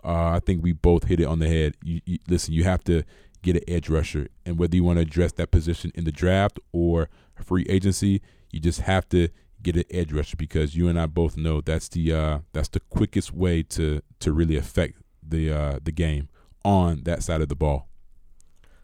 Uh, 0.03 0.33
I 0.33 0.41
think 0.41 0.63
we 0.63 0.73
both 0.73 1.05
hit 1.05 1.21
it 1.21 1.25
on 1.25 1.39
the 1.39 1.49
head. 1.49 1.77
You, 1.83 2.01
you, 2.05 2.19
listen, 2.29 2.53
you 2.53 2.65
have 2.65 2.85
to 2.85 3.05
get 3.45 3.57
an 3.57 3.63
edge 3.69 3.89
rusher, 3.89 4.29
and 4.45 4.59
whether 4.59 4.75
you 4.75 4.85
want 4.85 4.97
to 4.97 5.03
address 5.03 5.33
that 5.33 5.51
position 5.51 5.93
in 5.95 6.05
the 6.05 6.13
draft 6.13 6.59
or 6.73 7.09
free 7.43 7.67
agency, 7.69 8.23
you 8.51 8.61
just 8.61 8.81
have 8.81 9.09
to 9.11 9.29
get 9.63 9.77
an 9.77 9.85
edge 9.91 10.13
rusher 10.13 10.37
because 10.37 10.77
you 10.77 10.89
and 10.89 10.99
I 11.01 11.07
both 11.07 11.37
know 11.37 11.61
that's 11.61 11.89
the 11.89 12.13
uh, 12.13 12.39
that's 12.53 12.69
the 12.69 12.81
quickest 12.81 13.33
way 13.33 13.63
to 13.65 14.01
to 14.21 14.33
really 14.33 14.57
affect 14.57 14.99
the 15.27 15.51
uh, 15.53 15.79
the 15.83 15.93
game 15.93 16.29
on 16.65 17.03
that 17.05 17.23
side 17.23 17.41
of 17.41 17.49
the 17.49 17.57
ball. 17.57 17.89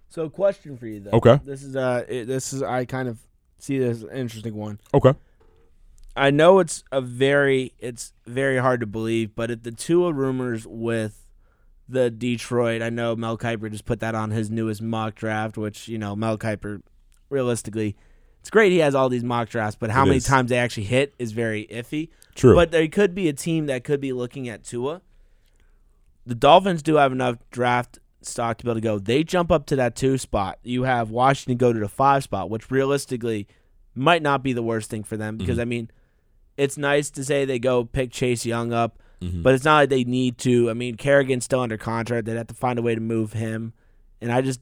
So, 0.09 0.29
question 0.29 0.77
for 0.77 0.87
you 0.87 1.01
though. 1.01 1.11
Okay. 1.13 1.41
This 1.45 1.63
is 1.63 1.77
uh, 1.77 2.05
it, 2.09 2.27
this 2.27 2.53
is 2.53 2.63
I 2.63 2.85
kind 2.85 3.09
of 3.09 3.19
see 3.59 3.79
this 3.79 3.99
as 3.99 4.03
an 4.03 4.11
interesting 4.11 4.55
one. 4.55 4.81
Okay. 4.93 5.15
I 6.17 6.31
know 6.31 6.59
it's 6.59 6.83
a 6.91 7.01
very 7.01 7.75
it's 7.79 8.13
very 8.27 8.59
hard 8.59 8.81
to 8.81 8.87
believe, 8.87 9.35
but 9.35 9.51
if 9.51 9.63
the 9.63 9.71
Tua 9.71 10.13
rumors 10.13 10.67
with 10.67 11.25
the 11.91 12.11
Detroit. 12.11 12.83
I 12.83 12.91
know 12.91 13.17
Mel 13.17 13.37
Kiper 13.39 13.71
just 13.71 13.85
put 13.85 14.01
that 14.01 14.15
on 14.15 14.31
his 14.31 14.51
newest 14.51 14.81
mock 14.83 15.15
draft, 15.15 15.57
which 15.59 15.89
you 15.89 15.99
know 15.99 16.15
Mel 16.17 16.39
Kiper, 16.39 16.83
realistically, 17.29 17.97
it's 18.41 18.51
great 18.51 18.73
he 18.73 18.79
has 18.79 18.95
all 18.95 19.09
these 19.09 19.25
mock 19.25 19.49
drafts, 19.49 19.77
but 19.79 19.91
how 19.91 20.03
It 20.03 20.07
many 20.07 20.17
is. 20.19 20.25
times 20.25 20.51
they 20.51 20.59
actually 20.59 20.85
hit 20.85 21.15
is 21.19 21.33
very 21.33 21.67
iffy. 21.71 22.09
True. 22.35 22.55
But 22.55 22.71
there 22.71 22.87
could 22.89 23.15
be 23.15 23.29
a 23.29 23.33
team 23.33 23.67
that 23.67 23.85
could 23.85 24.01
be 24.01 24.13
looking 24.13 24.49
at 24.49 24.65
Tua. 24.65 25.03
The 26.27 26.35
Dolphins 26.35 26.83
do 26.83 26.97
have 26.97 27.13
enough 27.13 27.37
draft 27.51 27.99
stock 28.23 28.59
to 28.59 28.65
be 28.65 28.71
able 28.71 28.81
to 28.81 28.85
go. 28.85 28.99
They 28.99 29.25
jump 29.25 29.51
up 29.51 29.67
to 29.67 29.77
that 29.77 29.97
two 29.97 30.17
spot. 30.19 30.59
You 30.63 30.85
have 30.85 31.11
Washington 31.11 31.57
go 31.57 31.73
to 31.73 31.79
the 31.81 31.89
five 31.89 32.23
spot, 32.23 32.51
which 32.51 32.71
realistically 32.71 33.49
might 33.95 34.23
not 34.23 34.43
be 34.43 34.53
the 34.53 34.63
worst 34.63 34.91
thing 34.91 35.03
for 35.03 35.17
them 35.17 35.37
because 35.37 35.55
Mm-hmm. 35.57 35.61
I 35.63 35.65
mean, 35.65 35.91
it's 36.57 36.77
nice 36.79 37.11
to 37.11 37.25
say 37.25 37.45
they 37.45 37.59
go 37.59 37.85
pick 37.85 38.11
Chase 38.13 38.45
Young 38.47 38.73
up, 38.73 38.99
Mhm. 39.21 39.43
but 39.43 39.55
it's 39.55 39.65
not 39.65 39.77
like 39.77 39.89
they 39.91 40.05
need 40.05 40.39
to. 40.39 40.71
I 40.71 40.75
mean, 40.75 40.97
Kerrigan's 40.97 41.45
still 41.45 41.61
under 41.61 41.77
contract. 41.77 42.27
They'd 42.27 42.37
have 42.37 42.47
to 42.47 42.55
find 42.55 42.79
a 42.79 42.83
way 42.83 42.95
to 42.95 43.01
move 43.01 43.33
him, 43.35 43.73
and 44.21 44.33
I 44.33 44.41
just 44.41 44.61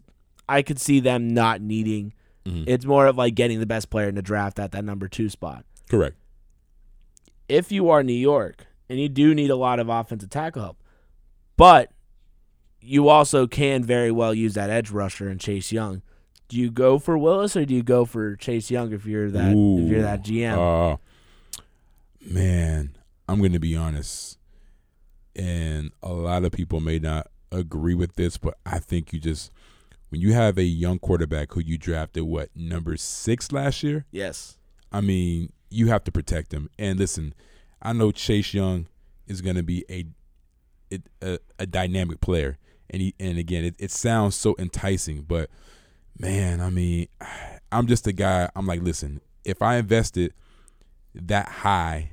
I 0.49 0.63
could 0.63 0.81
see 0.81 0.99
them 1.01 1.29
not 1.29 1.61
needing. 1.61 2.13
Mhm. 2.45 2.65
It's 2.67 2.85
more 2.85 3.07
of 3.07 3.17
like 3.17 3.35
getting 3.35 3.61
the 3.61 3.67
best 3.67 3.91
player 3.91 4.09
in 4.09 4.15
the 4.15 4.23
draft 4.23 4.59
at 4.59 4.73
that 4.73 4.85
number 4.85 5.07
two 5.09 5.29
spot 5.29 5.65
Correct. 5.91 6.17
if 7.49 7.71
you 7.71 7.89
are 7.91 8.03
New 8.03 8.13
York 8.15 8.67
and 8.89 8.99
you 8.99 9.09
do 9.09 9.35
need 9.35 9.51
a 9.51 9.57
lot 9.57 9.79
of 9.79 9.89
offensive 9.89 10.31
tackle 10.31 10.63
help, 10.63 10.83
but 11.57 11.93
you 12.81 13.09
also 13.09 13.47
can 13.47 13.85
very 13.85 14.11
well 14.11 14.33
use 14.33 14.55
that 14.55 14.71
edge 14.71 14.91
rusher 14.91 15.29
and 15.29 15.39
Chase 15.41 15.71
Young. 15.73 16.01
Do 16.49 16.57
you 16.57 16.71
go 16.71 16.99
for 16.99 17.19
Willis 17.19 17.55
or 17.57 17.67
do 17.67 17.75
you 17.75 17.83
go 17.83 18.07
for 18.07 18.35
Chase 18.37 18.71
Young 18.71 18.93
if 18.93 19.05
you're 19.05 19.31
that 19.31 19.51
if 19.53 19.91
you're 19.91 20.01
that 20.03 20.25
GM? 20.25 20.57
Uh, 20.59 20.97
man, 22.25 22.97
I'm 23.29 23.39
going 23.41 23.53
to 23.53 23.59
be 23.61 23.77
honest, 23.77 24.38
and 25.39 25.93
a 26.03 26.13
lot 26.13 26.45
of 26.45 26.53
people 26.53 26.81
may 26.81 26.99
not 26.99 27.29
agree 27.53 27.95
with 27.95 28.17
this, 28.17 28.37
but 28.37 28.59
I 28.67 28.81
think 28.81 29.13
you 29.13 29.21
just 29.21 29.53
when 30.11 30.21
you 30.21 30.33
have 30.33 30.59
a 30.59 30.65
young 30.65 30.99
quarterback 30.99 31.53
who 31.53 31.61
you 31.61 31.79
drafted 31.79 32.25
what 32.25 32.51
number 32.55 32.97
six 32.97 33.53
last 33.53 33.83
year, 33.83 34.05
yes. 34.11 34.59
I 34.91 35.01
mean, 35.01 35.53
you 35.71 35.89
have 35.89 36.03
to 36.05 36.13
protect 36.13 36.53
him. 36.53 36.71
And 36.79 36.99
listen, 36.99 37.35
I 37.83 37.93
know 37.93 38.11
Chase 38.11 38.55
Young 38.55 38.89
is 39.27 39.43
going 39.43 39.57
to 39.57 39.63
be 39.63 39.85
a, 39.91 40.07
it, 40.91 41.03
a 41.23 41.39
a 41.59 41.67
dynamic 41.67 42.21
player, 42.21 42.59
and 42.91 43.01
he 43.01 43.15
and 43.21 43.39
again, 43.39 43.65
it, 43.65 43.77
it 43.79 43.91
sounds 43.91 44.35
so 44.35 44.57
enticing, 44.59 45.23
but 45.23 45.51
man, 46.19 46.61
I 46.61 46.71
mean, 46.71 47.09
I'm 47.73 47.87
just 47.87 48.07
a 48.07 48.13
guy. 48.13 48.49
I'm 48.57 48.67
like, 48.67 48.83
listen, 48.83 49.21
if 49.45 49.61
I 49.61 49.77
invested 49.77 50.33
that 51.15 51.49
high 51.49 52.13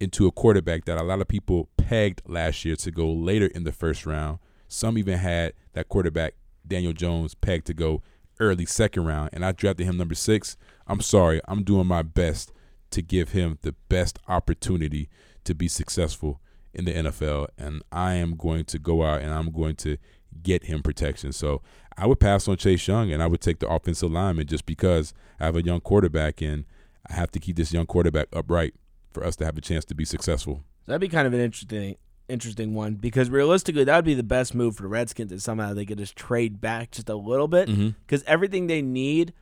into 0.00 0.26
a 0.26 0.32
quarterback 0.32 0.86
that 0.86 0.98
a 0.98 1.02
lot 1.02 1.20
of 1.20 1.28
people 1.28 1.68
pegged 1.76 2.22
last 2.26 2.64
year 2.64 2.74
to 2.76 2.90
go 2.90 3.12
later 3.12 3.46
in 3.46 3.64
the 3.64 3.72
first 3.72 4.06
round, 4.06 4.38
some 4.66 4.96
even 4.96 5.18
had 5.18 5.52
that 5.74 5.88
quarterback 5.88 6.34
Daniel 6.66 6.92
Jones 6.92 7.34
pegged 7.34 7.66
to 7.66 7.74
go 7.74 8.02
early 8.38 8.64
second 8.64 9.04
round, 9.04 9.30
and 9.32 9.44
I 9.44 9.52
drafted 9.52 9.86
him 9.86 9.98
number 9.98 10.14
six. 10.14 10.56
I'm 10.86 11.00
sorry, 11.00 11.40
I'm 11.46 11.62
doing 11.62 11.86
my 11.86 12.02
best 12.02 12.52
to 12.90 13.02
give 13.02 13.30
him 13.30 13.58
the 13.62 13.74
best 13.88 14.18
opportunity 14.26 15.08
to 15.44 15.54
be 15.54 15.68
successful 15.68 16.40
in 16.72 16.84
the 16.84 16.92
NFL, 16.92 17.48
and 17.58 17.82
I 17.92 18.14
am 18.14 18.36
going 18.36 18.64
to 18.66 18.78
go 18.78 19.02
out 19.04 19.20
and 19.20 19.32
I'm 19.32 19.50
going 19.50 19.76
to 19.76 19.98
get 20.42 20.64
him 20.64 20.82
protection. 20.82 21.32
So 21.32 21.62
I 21.96 22.06
would 22.06 22.20
pass 22.20 22.48
on 22.48 22.56
Chase 22.56 22.86
Young, 22.86 23.12
and 23.12 23.22
I 23.22 23.26
would 23.26 23.40
take 23.40 23.58
the 23.58 23.68
offensive 23.68 24.10
lineman 24.10 24.46
just 24.46 24.64
because 24.64 25.12
I 25.38 25.44
have 25.44 25.56
a 25.56 25.64
young 25.64 25.80
quarterback, 25.80 26.40
and 26.40 26.64
I 27.08 27.14
have 27.14 27.30
to 27.32 27.40
keep 27.40 27.56
this 27.56 27.72
young 27.72 27.86
quarterback 27.86 28.28
upright 28.32 28.74
for 29.12 29.24
us 29.24 29.36
to 29.36 29.44
have 29.44 29.56
a 29.58 29.60
chance 29.60 29.84
to 29.86 29.94
be 29.94 30.04
successful. 30.04 30.64
That'd 30.86 31.00
be 31.00 31.08
kind 31.08 31.26
of 31.26 31.34
an 31.34 31.40
interesting 31.40 31.96
interesting 32.28 32.74
one 32.74 32.94
because 32.94 33.28
realistically 33.28 33.82
that 33.82 33.96
would 33.96 34.04
be 34.04 34.14
the 34.14 34.22
best 34.22 34.54
move 34.54 34.76
for 34.76 34.82
the 34.84 34.88
Redskins 34.88 35.32
is 35.32 35.42
somehow 35.42 35.74
they 35.74 35.84
could 35.84 35.98
just 35.98 36.14
trade 36.14 36.60
back 36.60 36.92
just 36.92 37.08
a 37.08 37.16
little 37.16 37.48
bit 37.48 37.68
mm-hmm. 37.68 37.88
because 38.06 38.22
everything 38.22 38.68
they 38.68 38.80
need 38.80 39.32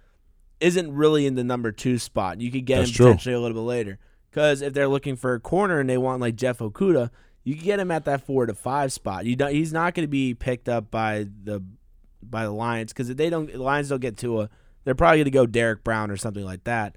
isn't 0.61 0.93
really 0.93 1.27
in 1.27 1.35
the 1.35 1.45
number 1.45 1.71
two 1.71 1.99
spot. 1.99 2.41
You 2.41 2.51
could 2.51 2.65
get 2.65 2.79
That's 2.79 2.91
him 2.91 2.95
true. 2.95 3.07
potentially 3.07 3.35
a 3.35 3.41
little 3.41 3.57
bit 3.57 3.67
later. 3.67 3.99
Because 4.31 4.63
if 4.63 4.73
they're 4.73 4.89
looking 4.89 5.17
for 5.17 5.35
a 5.35 5.41
corner 5.41 5.81
and 5.81 5.89
they 5.89 5.99
want 5.99 6.21
like 6.21 6.37
Jeff 6.37 6.59
Okudah, 6.59 7.11
you 7.45 7.55
can 7.55 7.65
get 7.65 7.81
him 7.81 7.91
at 7.91 8.05
that 8.05 8.27
four 8.27 8.47
to 8.47 8.55
five 8.55 8.93
spot. 8.93 9.25
You 9.25 9.37
don't, 9.37 9.53
he's 9.53 9.73
not 9.73 9.95
going 9.95 10.05
to 10.05 10.11
be 10.11 10.35
picked 10.35 10.69
up 10.69 10.91
by 10.91 11.27
the 11.45 11.63
by 12.23 12.45
the 12.45 12.51
Lions 12.51 12.93
because 12.93 13.09
if 13.11 13.17
they 13.17 13.31
don't, 13.31 13.51
the 13.51 13.63
Lions 13.63 13.89
don't 13.89 14.01
get 14.01 14.17
to 14.19 14.43
a, 14.43 14.51
they're 14.85 14.95
probably 14.95 15.19
going 15.19 15.25
to 15.27 15.31
go 15.31 15.47
Derrick 15.47 15.85
Brown 15.85 16.11
or 16.11 16.17
something 16.17 16.45
like 16.45 16.65
that. 16.65 16.97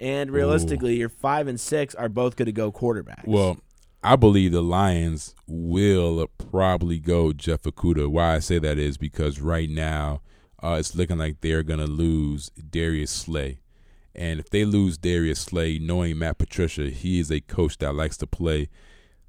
And 0.00 0.30
realistically, 0.30 0.96
your 0.96 1.10
five 1.10 1.46
and 1.46 1.60
six 1.60 1.94
are 1.94 2.08
both 2.08 2.36
going 2.36 2.46
to 2.46 2.52
go 2.52 2.72
quarterbacks. 2.72 3.26
Well, 3.26 3.58
I 4.02 4.16
believe 4.16 4.52
the 4.52 4.62
Lions 4.62 5.34
will 5.46 6.26
probably 6.50 6.98
go 6.98 7.34
Jeff 7.34 7.62
Okudah. 7.62 8.08
Why 8.08 8.36
I 8.36 8.38
say 8.38 8.58
that 8.58 8.78
is 8.78 8.96
because 8.96 9.40
right 9.40 9.68
now 9.68 10.22
uh, 10.62 10.76
it's 10.78 10.94
looking 10.94 11.18
like 11.18 11.42
they're 11.42 11.62
going 11.62 11.80
to 11.80 11.86
lose 11.86 12.50
Darius 12.50 13.10
Slay. 13.10 13.60
And 14.14 14.40
if 14.40 14.48
they 14.48 14.64
lose 14.64 14.96
Darius 14.96 15.40
Slay, 15.40 15.78
knowing 15.78 16.18
Matt 16.18 16.38
Patricia, 16.38 16.88
he 16.88 17.20
is 17.20 17.30
a 17.30 17.40
coach 17.40 17.78
that 17.78 17.94
likes 17.94 18.16
to 18.18 18.26
play 18.26 18.68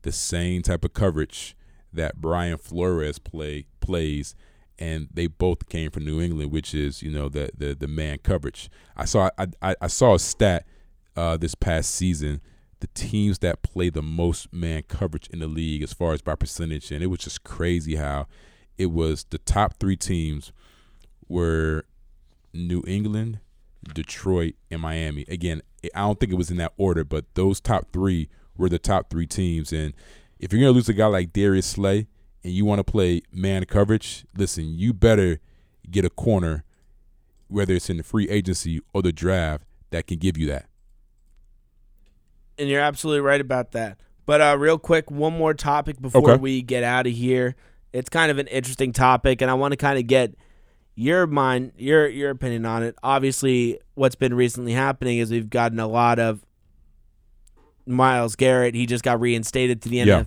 the 0.04 0.12
same 0.12 0.62
type 0.62 0.84
of 0.84 0.94
coverage 0.94 1.56
that 1.94 2.22
Brian 2.22 2.58
Flores 2.58 3.20
play 3.20 3.66
plays, 3.82 4.36
and 4.80 5.08
they 5.14 5.28
both 5.28 5.70
came 5.70 5.92
from 5.92 6.06
New 6.06 6.22
England, 6.22 6.52
which 6.52 6.74
is 6.74 7.02
you 7.02 7.12
know 7.12 7.30
the 7.30 7.52
the, 7.58 7.76
the 7.76 7.88
man 7.88 8.20
coverage. 8.24 8.70
I 8.96 9.06
saw 9.06 9.30
I, 9.38 9.48
I, 9.62 9.76
I 9.82 9.88
saw 9.88 10.16
a 10.16 10.20
stat 10.20 10.66
uh, 11.16 11.38
this 11.38 11.56
past 11.56 11.92
season. 11.92 12.42
The 12.80 12.88
teams 12.88 13.40
that 13.40 13.62
play 13.62 13.90
the 13.90 14.02
most 14.02 14.52
man 14.52 14.84
coverage 14.88 15.28
in 15.28 15.40
the 15.40 15.48
league, 15.48 15.84
as 15.84 15.94
far 15.94 16.14
as 16.14 16.22
by 16.22 16.36
percentage, 16.36 16.92
and 16.92 17.04
it 17.04 17.08
was 17.08 17.20
just 17.20 17.44
crazy 17.44 17.96
how 17.96 18.28
it 18.78 18.88
was 18.88 19.26
the 19.30 19.38
top 19.38 19.76
three 19.80 19.96
teams 19.96 20.52
were 21.28 21.86
New 22.54 22.84
England, 22.88 23.40
Detroit, 23.94 24.56
and 24.72 24.82
Miami. 24.82 25.26
Again, 25.28 25.62
I 25.96 26.00
don't 26.00 26.20
think 26.20 26.32
it 26.32 26.38
was 26.38 26.50
in 26.50 26.58
that 26.58 26.74
order, 26.78 27.04
but 27.04 27.26
those 27.36 27.60
top 27.60 27.92
three 27.94 28.30
were 28.58 28.70
the 28.70 28.80
top 28.80 29.10
three 29.10 29.28
teams. 29.28 29.72
And 29.72 29.94
if 30.40 30.52
you're 30.52 30.62
gonna 30.62 30.72
lose 30.72 30.90
a 30.90 30.94
guy 30.94 31.06
like 31.06 31.34
Darius 31.34 31.68
Slay 31.68 32.08
and 32.44 32.54
you 32.54 32.66
want 32.66 32.80
to 32.80 32.84
play 32.84 33.22
man 33.32 33.66
coverage, 33.66 34.26
listen, 34.36 34.78
you 34.78 34.94
better 34.94 35.40
get 35.90 36.06
a 36.06 36.10
corner, 36.10 36.64
whether 37.48 37.74
it's 37.74 37.90
in 37.90 37.98
the 37.98 38.04
free 38.04 38.30
agency 38.30 38.80
or 38.94 39.02
the 39.02 39.12
draft, 39.12 39.64
that 39.92 40.08
can 40.08 40.18
give 40.18 40.38
you 40.38 40.48
that. 40.48 40.66
and 42.58 42.70
you're 42.70 42.82
absolutely 42.82 43.22
right 43.22 43.42
about 43.42 43.72
that. 43.72 44.00
But 44.26 44.40
uh, 44.42 44.56
real 44.60 44.78
quick, 44.78 45.10
one 45.10 45.36
more 45.38 45.54
topic 45.54 46.00
before 46.00 46.32
Okay. 46.32 46.40
we 46.40 46.62
get 46.62 46.84
out 46.84 47.08
of 47.08 47.14
here. 47.14 47.56
It's 47.92 48.10
kind 48.10 48.30
of 48.32 48.38
an 48.38 48.48
interesting 48.48 48.94
topic, 48.94 49.42
and 49.42 49.50
I 49.50 49.56
want 49.56 49.72
to 49.72 49.78
kind 49.78 49.98
of 49.98 50.06
get 50.08 50.36
your 50.96 51.26
mind, 51.28 51.72
your 51.78 52.08
your 52.08 52.30
opinion 52.30 52.66
on 52.66 52.84
it. 52.84 52.96
Obviously, 53.02 53.80
what's 53.96 54.16
been 54.16 54.34
recently 54.36 54.74
happening 54.74 55.18
is 55.18 55.32
we've 55.32 55.50
gotten 55.50 55.80
a 55.80 55.88
lot 55.88 56.20
of 56.20 56.46
Myles 57.86 58.36
Garrett. 58.36 58.76
He 58.76 58.86
just 58.86 59.04
got 59.04 59.20
reinstated 59.20 59.82
to 59.82 59.90
the 59.90 59.98
Yeah. 59.98 60.24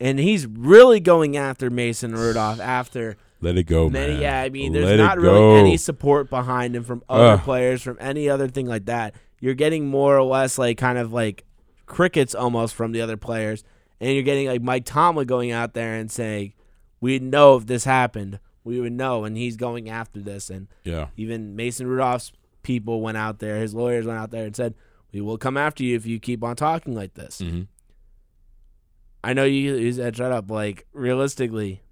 And 0.00 0.18
he's 0.18 0.46
really 0.46 1.00
going 1.00 1.36
after 1.36 1.70
Mason 1.70 2.12
Rudolph 2.14 2.60
after 2.60 3.16
Let 3.40 3.56
it 3.56 3.64
go, 3.64 3.88
Many, 3.88 4.14
man. 4.14 4.22
yeah, 4.22 4.40
I 4.42 4.48
mean, 4.50 4.72
there's 4.72 4.90
it 4.90 4.96
not 4.96 5.16
go. 5.16 5.22
really 5.22 5.58
any 5.60 5.76
support 5.76 6.28
behind 6.30 6.74
him 6.74 6.82
from 6.84 7.02
other 7.08 7.34
Ugh. 7.34 7.40
players, 7.42 7.82
from 7.82 7.96
any 8.00 8.28
other 8.28 8.48
thing 8.48 8.66
like 8.66 8.86
that. 8.86 9.14
You're 9.40 9.54
getting 9.54 9.86
more 9.86 10.16
or 10.18 10.22
less 10.24 10.58
like 10.58 10.78
kind 10.78 10.98
of 10.98 11.12
like 11.12 11.44
crickets 11.86 12.34
almost 12.34 12.74
from 12.74 12.92
the 12.92 13.00
other 13.02 13.16
players, 13.16 13.62
and 14.00 14.12
you're 14.14 14.22
getting 14.22 14.46
like 14.48 14.62
Mike 14.62 14.84
Tomlin 14.86 15.26
going 15.26 15.52
out 15.52 15.74
there 15.74 15.94
and 15.94 16.10
saying, 16.10 16.54
"We'd 17.00 17.22
know 17.22 17.56
if 17.56 17.66
this 17.66 17.84
happened, 17.84 18.38
we 18.64 18.80
would 18.80 18.92
know," 18.94 19.24
and 19.24 19.36
he's 19.36 19.56
going 19.56 19.88
after 19.90 20.20
this, 20.20 20.48
and 20.50 20.66
Yeah. 20.82 21.08
even 21.16 21.54
Mason 21.54 21.86
Rudolph's 21.86 22.32
people 22.62 23.02
went 23.02 23.18
out 23.18 23.38
there, 23.38 23.60
his 23.60 23.74
lawyers 23.74 24.06
went 24.06 24.18
out 24.18 24.30
there 24.30 24.46
and 24.46 24.56
said, 24.56 24.74
"We 25.12 25.20
will 25.20 25.36
come 25.36 25.58
after 25.58 25.84
you 25.84 25.94
if 25.94 26.06
you 26.06 26.18
keep 26.18 26.42
on 26.42 26.56
talking 26.56 26.94
like 26.94 27.12
this." 27.14 27.40
hmm 27.40 27.62
I 29.24 29.32
know 29.32 29.44
you, 29.44 29.74
you 29.76 29.90
said 29.90 30.16
shut 30.16 30.32
up. 30.32 30.50
Like 30.50 30.86
realistically, 30.92 31.82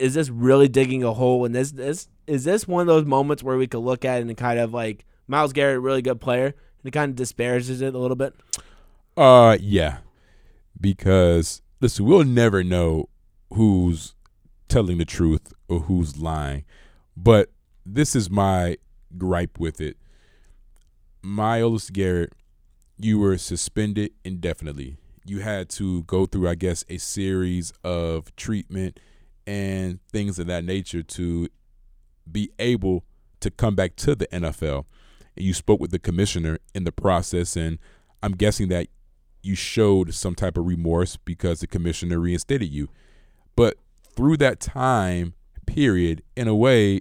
is 0.00 0.14
this 0.14 0.28
really 0.28 0.66
digging 0.66 1.04
a 1.04 1.12
hole? 1.12 1.44
And 1.44 1.54
this 1.54 1.70
this 1.70 2.08
is 2.26 2.42
this 2.42 2.66
one 2.66 2.80
of 2.80 2.86
those 2.88 3.04
moments 3.04 3.44
where 3.44 3.56
we 3.56 3.68
could 3.68 3.78
look 3.78 4.04
at 4.04 4.18
it 4.18 4.26
and 4.26 4.36
kind 4.36 4.58
of 4.58 4.74
like 4.74 5.06
Myles 5.28 5.52
Garrett, 5.52 5.80
really 5.80 6.02
good 6.02 6.20
player, 6.20 6.46
and 6.46 6.54
it 6.84 6.90
kind 6.90 7.10
of 7.10 7.16
disparages 7.16 7.80
it 7.80 7.94
a 7.94 7.98
little 7.98 8.16
bit. 8.16 8.34
Uh, 9.16 9.58
yeah, 9.60 9.98
because 10.80 11.62
listen, 11.80 12.04
we'll 12.04 12.24
never 12.24 12.64
know 12.64 13.08
who's 13.52 14.16
telling 14.68 14.98
the 14.98 15.04
truth 15.04 15.52
or 15.68 15.80
who's 15.80 16.18
lying, 16.18 16.64
but 17.16 17.50
this 17.86 18.16
is 18.16 18.28
my 18.28 18.76
gripe 19.16 19.60
with 19.60 19.80
it. 19.80 19.96
Myles 21.22 21.90
Garrett, 21.90 22.32
you 22.98 23.20
were 23.20 23.38
suspended 23.38 24.10
indefinitely. 24.24 24.96
You 25.24 25.40
had 25.40 25.68
to 25.70 26.02
go 26.04 26.26
through, 26.26 26.48
I 26.48 26.54
guess, 26.54 26.84
a 26.88 26.98
series 26.98 27.72
of 27.84 28.34
treatment 28.36 28.98
and 29.46 30.00
things 30.10 30.38
of 30.38 30.46
that 30.46 30.64
nature 30.64 31.02
to 31.02 31.48
be 32.30 32.50
able 32.58 33.04
to 33.40 33.50
come 33.50 33.74
back 33.74 33.96
to 33.96 34.14
the 34.14 34.26
NFL. 34.28 34.84
And 35.36 35.44
you 35.44 35.54
spoke 35.54 35.80
with 35.80 35.90
the 35.90 35.98
commissioner 35.98 36.58
in 36.74 36.84
the 36.84 36.92
process, 36.92 37.56
and 37.56 37.78
I'm 38.22 38.32
guessing 38.32 38.68
that 38.68 38.88
you 39.42 39.54
showed 39.54 40.14
some 40.14 40.34
type 40.34 40.56
of 40.56 40.66
remorse 40.66 41.16
because 41.16 41.60
the 41.60 41.66
commissioner 41.66 42.18
reinstated 42.18 42.68
you. 42.68 42.88
But 43.56 43.76
through 44.14 44.36
that 44.38 44.60
time 44.60 45.34
period, 45.66 46.22
in 46.36 46.48
a 46.48 46.54
way, 46.54 47.00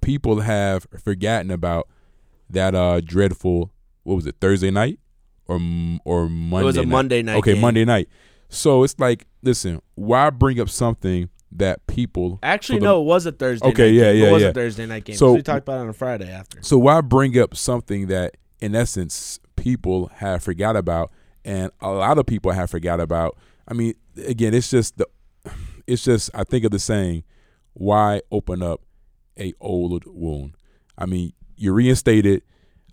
people 0.00 0.40
have 0.40 0.86
forgotten 1.02 1.50
about 1.50 1.88
that 2.50 2.74
uh 2.74 3.00
dreadful 3.00 3.70
what 4.04 4.14
was 4.14 4.26
it 4.26 4.36
Thursday 4.40 4.70
night 4.70 4.98
or 5.48 5.58
or 6.04 6.28
Monday? 6.28 6.62
It 6.62 6.64
was 6.66 6.76
a 6.76 6.80
night? 6.80 6.88
Monday 6.88 7.22
night. 7.22 7.36
Okay, 7.38 7.54
game. 7.54 7.60
Monday 7.62 7.84
night. 7.84 8.08
So 8.50 8.82
it's 8.84 8.98
like, 8.98 9.26
listen, 9.42 9.80
why 9.94 10.30
bring 10.30 10.60
up 10.60 10.68
something 10.68 11.28
that 11.52 11.86
people 11.86 12.38
Actually, 12.42 12.78
the- 12.80 12.84
no, 12.84 13.00
it 13.00 13.04
was 13.04 13.26
a 13.26 13.32
Thursday. 13.32 13.66
Okay, 13.68 13.86
night 13.90 13.94
yeah, 13.94 14.12
game. 14.12 14.22
yeah, 14.22 14.28
It 14.28 14.32
was 14.32 14.42
yeah. 14.42 14.48
a 14.48 14.52
Thursday 14.52 14.86
night 14.86 15.04
game. 15.04 15.16
So- 15.16 15.34
we 15.34 15.42
talked 15.42 15.62
about 15.64 15.78
it 15.78 15.82
on 15.82 15.88
a 15.88 15.92
Friday 15.94 16.30
after. 16.30 16.62
So 16.62 16.78
why 16.78 17.00
bring 17.00 17.38
up 17.38 17.56
something 17.56 18.06
that, 18.08 18.36
in 18.60 18.74
essence, 18.74 19.38
people 19.56 20.10
have 20.16 20.42
forgot 20.42 20.76
about, 20.76 21.10
and 21.44 21.70
a 21.80 21.90
lot 21.90 22.18
of 22.18 22.26
people 22.26 22.52
have 22.52 22.70
forgot 22.70 23.00
about? 23.00 23.36
I 23.66 23.74
mean, 23.74 23.94
again, 24.26 24.54
it's 24.54 24.70
just 24.70 24.98
the, 24.98 25.06
it's 25.86 26.04
just 26.04 26.30
I 26.34 26.44
think 26.44 26.64
of 26.64 26.70
the 26.70 26.78
saying, 26.78 27.24
why 27.74 28.20
open 28.30 28.62
up 28.62 28.82
a 29.38 29.52
old 29.60 30.04
wound? 30.06 30.54
I 30.96 31.06
mean, 31.06 31.32
you 31.56 31.72
reinstate 31.72 32.26
it. 32.26 32.44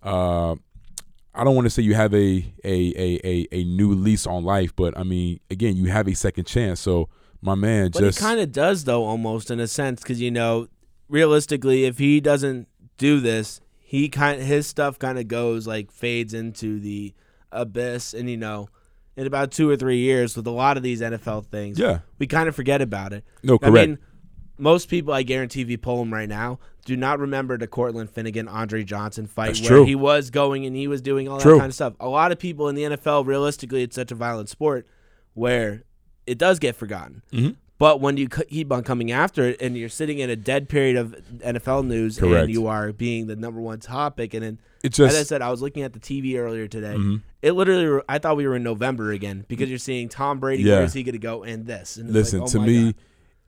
Uh, 0.04 0.56
I 1.36 1.44
don't 1.44 1.56
want 1.56 1.66
to 1.66 1.70
say 1.70 1.82
you 1.82 1.96
have 1.96 2.14
a 2.14 2.46
a, 2.64 2.94
a 2.96 3.20
a 3.24 3.48
a 3.52 3.64
new 3.66 3.92
lease 3.94 4.26
on 4.26 4.44
life, 4.44 4.76
but 4.76 4.98
I 4.98 5.04
mean, 5.04 5.40
again, 5.50 5.76
you 5.76 5.86
have 5.86 6.08
a 6.08 6.16
second 6.16 6.46
chance. 6.46 6.80
So 6.80 7.10
my 7.42 7.56
man, 7.56 7.92
But 7.94 8.02
just 8.02 8.20
kind 8.20 8.40
of 8.40 8.52
does, 8.52 8.86
though, 8.86 9.04
almost 9.04 9.52
in 9.52 9.60
a 9.60 9.68
sense, 9.68 10.02
because 10.02 10.22
you 10.22 10.32
know, 10.32 10.68
realistically, 11.10 11.86
if 11.86 11.98
he 11.98 12.20
doesn't 12.20 12.68
do 12.98 13.20
this, 13.20 13.62
he 13.80 14.10
kind 14.10 14.42
his 14.42 14.66
stuff 14.68 14.98
kind 14.98 15.20
of 15.20 15.28
goes 15.28 15.68
like 15.68 15.92
fades 15.92 16.34
into 16.34 16.80
the 16.80 17.14
abyss, 17.52 18.14
and 18.14 18.30
you 18.30 18.38
know, 18.38 18.70
in 19.16 19.28
about 19.28 19.52
two 19.52 19.70
or 19.70 19.76
three 19.76 20.00
years, 20.00 20.36
with 20.36 20.48
a 20.48 20.52
lot 20.52 20.78
of 20.78 20.84
these 20.84 21.02
NFL 21.02 21.46
things, 21.48 21.78
yeah, 21.78 22.00
we 22.18 22.28
kind 22.28 22.50
of 22.50 22.56
forget 22.56 22.82
about 22.82 23.14
it. 23.14 23.24
no, 23.44 23.56
I 23.56 23.70
correct. 23.70 23.90
mean, 23.90 24.00
most 24.58 24.90
people, 24.90 25.14
I 25.14 25.24
guarantee, 25.24 25.62
if 25.62 25.70
you 25.70 25.78
poll 25.78 26.00
them 26.00 26.14
right 26.14 26.30
now, 26.30 26.60
do 26.86 26.96
not 26.96 27.20
remember 27.20 27.58
the 27.58 27.68
Cortland 27.68 28.10
Finnegan, 28.10 28.48
Andre 28.48 28.84
Johnson 28.84 29.26
fight 29.28 29.48
That's 29.48 29.62
where 29.62 29.70
true. 29.70 29.86
he 29.86 29.96
was 29.96 30.30
going 30.30 30.66
and 30.66 30.76
he 30.76 30.88
was 30.88 31.02
doing 31.02 31.28
all 31.28 31.40
True. 31.40 31.54
that 31.54 31.60
kind 31.60 31.70
of 31.70 31.76
stuff. 31.76 31.94
A 32.00 32.08
lot 32.08 32.32
of 32.32 32.40
people 32.40 32.70
in 32.70 32.76
the 32.76 32.84
NFL, 32.84 33.26
realistically, 33.26 33.82
it's 33.84 33.96
such 33.96 34.12
a 34.12 34.16
violent 34.16 34.50
sport 34.50 34.86
where 35.34 35.84
it 36.26 36.38
does 36.38 36.60
get 36.60 36.76
forgotten. 36.76 37.22
Mhm. 37.34 37.56
But 37.78 38.00
when 38.00 38.16
you 38.16 38.30
keep 38.30 38.72
on 38.72 38.84
coming 38.84 39.12
after 39.12 39.50
it 39.50 39.62
and 39.62 39.76
you're 39.78 39.90
sitting 39.90 40.20
in 40.20 40.30
a 40.30 40.36
dead 40.38 40.70
period 40.70 40.96
of 40.96 41.14
NFL 41.44 41.84
news 41.84 42.18
Correct. 42.18 42.46
and 42.46 42.54
you 42.54 42.68
are 42.68 42.94
being 42.94 43.28
the 43.28 43.36
number 43.36 43.60
one 43.60 43.80
topic, 43.80 44.34
and 44.34 44.44
then, 44.44 44.60
it 44.82 44.98
as 44.98 45.14
I 45.16 45.24
said, 45.24 45.42
I 45.42 45.50
was 45.52 45.62
looking 45.62 45.84
at 45.84 45.92
the 45.92 46.00
TV 46.00 46.38
earlier 46.38 46.68
today. 46.70 46.94
Mhm. 46.96 47.22
It 47.42 47.52
literally, 47.52 48.02
I 48.08 48.18
thought 48.20 48.38
we 48.38 48.48
were 48.48 48.56
in 48.56 48.64
November 48.64 49.12
again 49.12 49.44
because 49.50 49.68
you're 49.70 49.78
seeing 49.78 50.08
Tom 50.08 50.40
Brady. 50.40 50.64
Yeah. 50.64 50.76
Where 50.76 50.84
is 50.86 50.94
he 50.94 51.04
going 51.04 51.14
to 51.14 51.20
go? 51.20 51.44
And 51.44 51.66
this. 51.66 51.98
And 51.98 52.08
it's 52.08 52.14
Listen, 52.16 52.40
like, 52.40 52.50
oh 52.50 52.52
to 52.54 52.60
me, 52.62 52.84
God. 52.86 52.96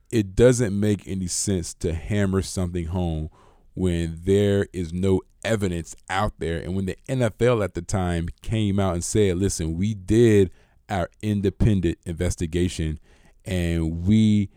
It 0.10 0.36
doesn't 0.36 0.78
make 0.78 1.08
any 1.08 1.28
sense 1.28 1.74
to 1.76 1.94
hammer 1.94 2.42
something 2.42 2.86
home 2.88 3.30
when 3.74 4.20
there 4.24 4.68
is 4.74 4.92
no 4.92 5.22
evidence 5.44 5.96
out 6.10 6.34
there. 6.40 6.58
And 6.60 6.76
when 6.76 6.86
the 6.86 6.98
NFL 7.08 7.64
at 7.64 7.74
the 7.74 7.82
time 7.82 8.30
came 8.42 8.80
out 8.80 8.96
and 8.96 9.04
said, 9.04 9.38
listen, 9.38 9.78
we 9.78 9.94
did 9.94 10.50
our 10.90 11.10
independent 11.22 11.98
investigation 12.06 13.00
and 13.46 14.08
we 14.08 14.50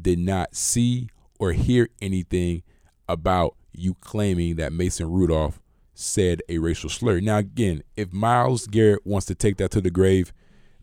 did 0.00 0.18
not 0.18 0.54
see 0.54 1.08
or 1.38 1.52
hear 1.52 1.88
anything 2.00 2.62
about 3.08 3.56
you 3.72 3.94
claiming 3.94 4.56
that 4.56 4.72
Mason 4.72 5.10
Rudolph 5.10 5.60
said 5.94 6.42
a 6.48 6.58
racial 6.58 6.88
slur. 6.88 7.20
Now, 7.20 7.38
again, 7.38 7.82
if 7.96 8.12
Myles 8.12 8.66
Garrett 8.68 9.04
wants 9.04 9.26
to 9.26 9.34
take 9.34 9.56
that 9.56 9.70
to 9.72 9.80
the 9.80 9.90
grave, 9.90 10.32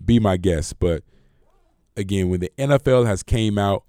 be 0.04 0.20
my 0.20 0.36
guest. 0.36 0.80
But 0.80 1.04
again, 1.96 2.30
when 2.30 2.42
the 2.42 2.52
NFL 2.58 3.06
has 3.06 3.24
came 3.24 3.58
out 3.58 3.85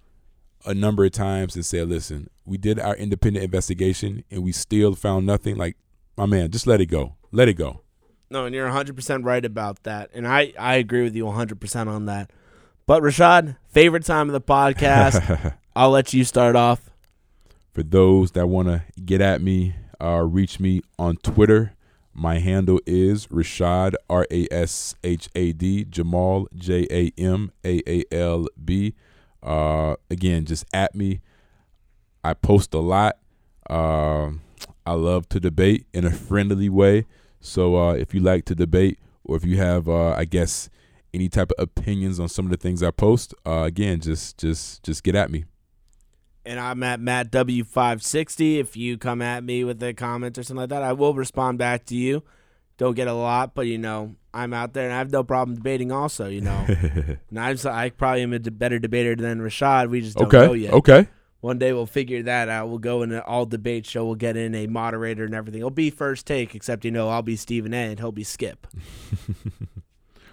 a 0.67 0.75
number 0.75 1.05
of 1.05 1.13
times 1.13 1.57
and 1.57 1.65
said, 1.65 1.89
"Listen, 1.89 2.29
we 2.45 2.59
did 2.59 2.79
our 2.79 2.97
independent 2.97 3.45
investigation 3.45 4.25
and 4.31 4.43
we 4.43 4.53
still 4.53 4.95
found 4.95 5.27
nothing," 5.27 5.57
like 5.57 5.77
my 6.17 6.27
man, 6.27 6.51
just 6.51 6.67
let 6.67 6.81
it 6.81 6.87
go. 6.87 7.15
Let 7.33 7.49
it 7.49 7.55
go. 7.55 7.83
No, 8.31 8.45
and 8.47 8.55
you're 8.55 8.69
100% 8.69 9.25
right 9.25 9.45
about 9.45 9.85
that. 9.85 10.11
And 10.13 10.27
I, 10.27 10.53
I 10.59 10.77
agree 10.77 11.03
with 11.05 11.15
you 11.15 11.25
100% 11.27 11.87
on 11.87 12.07
that. 12.07 12.31
But 12.87 13.03
Rashad, 13.03 13.57
favorite 13.69 14.05
time 14.05 14.29
of 14.29 14.33
the 14.33 14.41
podcast. 14.41 15.55
I'll 15.77 15.91
let 15.91 16.13
you 16.13 16.25
start 16.25 16.57
off. 16.57 16.91
For 17.73 17.83
those 17.83 18.33
that 18.33 18.47
want 18.49 18.69
to 18.69 18.83
get 19.05 19.21
at 19.21 19.43
me, 19.43 19.75
uh, 20.01 20.23
reach 20.23 20.59
me 20.59 20.83
on 20.99 21.17
Twitter. 21.17 21.75
My 22.15 22.39
handle 22.39 22.81
is 22.87 23.27
Rashad 23.27 23.95
R 24.09 24.27
A 24.31 24.49
S 24.51 24.95
H 25.05 25.29
A 25.35 25.53
D 25.53 25.85
Jamal 25.85 26.49
J 26.55 26.87
A 26.91 27.13
M 27.21 27.53
A 27.65 27.83
A 27.87 28.05
L 28.11 28.47
B. 28.65 28.95
Uh, 29.47 29.95
again, 30.11 30.45
just 30.45 30.65
at 30.75 30.95
me. 30.95 31.21
I 32.25 32.35
post 32.35 32.75
a 32.75 32.81
lot. 32.81 33.19
Um, 33.71 34.43
I 34.85 34.93
love 34.93 35.29
to 35.31 35.41
debate 35.41 35.87
in 35.95 36.05
a 36.05 36.11
friendly 36.11 36.69
way. 36.69 37.07
So 37.41 37.77
uh, 37.77 37.93
if 37.93 38.13
you 38.13 38.21
like 38.21 38.45
to 38.47 38.55
debate, 38.55 38.99
or 39.25 39.37
if 39.37 39.45
you 39.45 39.57
have, 39.59 39.89
uh, 39.89 40.11
I 40.11 40.25
guess, 40.25 40.69
any 41.15 41.29
type 41.29 41.53
of 41.57 41.63
opinions 41.63 42.19
on 42.19 42.29
some 42.29 42.47
of 42.47 42.51
the 42.51 42.57
things 42.57 42.83
I 42.83 42.91
post, 42.91 43.35
uh, 43.47 43.63
again, 43.63 44.01
just 44.01 44.39
just 44.39 44.83
just 44.83 45.03
get 45.05 45.15
at 45.15 45.31
me. 45.31 45.45
And 46.45 46.61
I'm 46.61 46.83
at 46.85 47.01
Matt 47.01 47.33
W560. 47.33 48.59
If 48.59 48.77
you 48.77 48.99
come 48.99 49.21
at 49.21 49.43
me 49.43 49.65
with 49.65 49.83
a 49.83 49.95
comment 49.95 50.39
or 50.39 50.43
something 50.43 50.61
like 50.61 50.69
that, 50.71 50.83
I 50.83 50.93
will 50.93 51.15
respond 51.15 51.59
back 51.59 51.85
to 51.87 51.97
you. 51.97 52.23
Don't 52.79 52.95
get 52.95 53.09
a 53.09 53.15
lot, 53.15 53.55
but 53.55 53.67
you 53.67 53.79
know, 53.79 54.17
I'm 54.35 54.53
out 54.53 54.75
there 54.75 54.85
and 54.85 54.93
I 54.93 54.99
have 54.99 55.11
no 55.11 55.25
problem 55.25 55.57
debating 55.57 55.91
also, 55.91 56.29
you 56.29 56.43
know. 56.43 56.65
and 56.69 57.39
I'm, 57.39 57.57
so- 57.57 57.71
I 57.71 57.91
probably 57.91 58.23
am 58.23 58.33
a 58.33 58.39
better 58.39 58.79
debater 58.79 59.17
than 59.17 59.41
Rashad. 59.41 59.89
We 59.89 60.03
just 60.03 60.17
don't 60.17 60.33
know 60.33 60.51
okay. 60.51 60.57
yet. 60.61 60.73
Okay. 60.75 61.09
One 61.41 61.59
day 61.59 61.73
we'll 61.73 61.87
figure 61.87 62.23
that 62.25 62.49
out. 62.49 62.69
We'll 62.69 62.79
go 62.79 63.03
in 63.03 63.13
an 63.13 63.21
all 63.21 63.47
debate 63.47 63.87
show. 63.87 64.05
We'll 64.05 64.15
get 64.15 64.37
in 64.37 64.55
a 64.55 64.67
moderator 64.67 65.25
and 65.25 65.35
everything. 65.35 65.61
It'll 65.61 65.71
be 65.71 65.91
first 65.91 66.27
take, 66.27 66.55
except 66.55 66.85
you 66.85 66.91
know 66.91 67.09
I'll 67.09 67.23
be 67.23 67.37
Stephen 67.37 67.73
A. 67.73 67.91
and 67.91 67.99
he'll 67.99 68.13
be 68.13 68.25
Skip. 68.25 68.67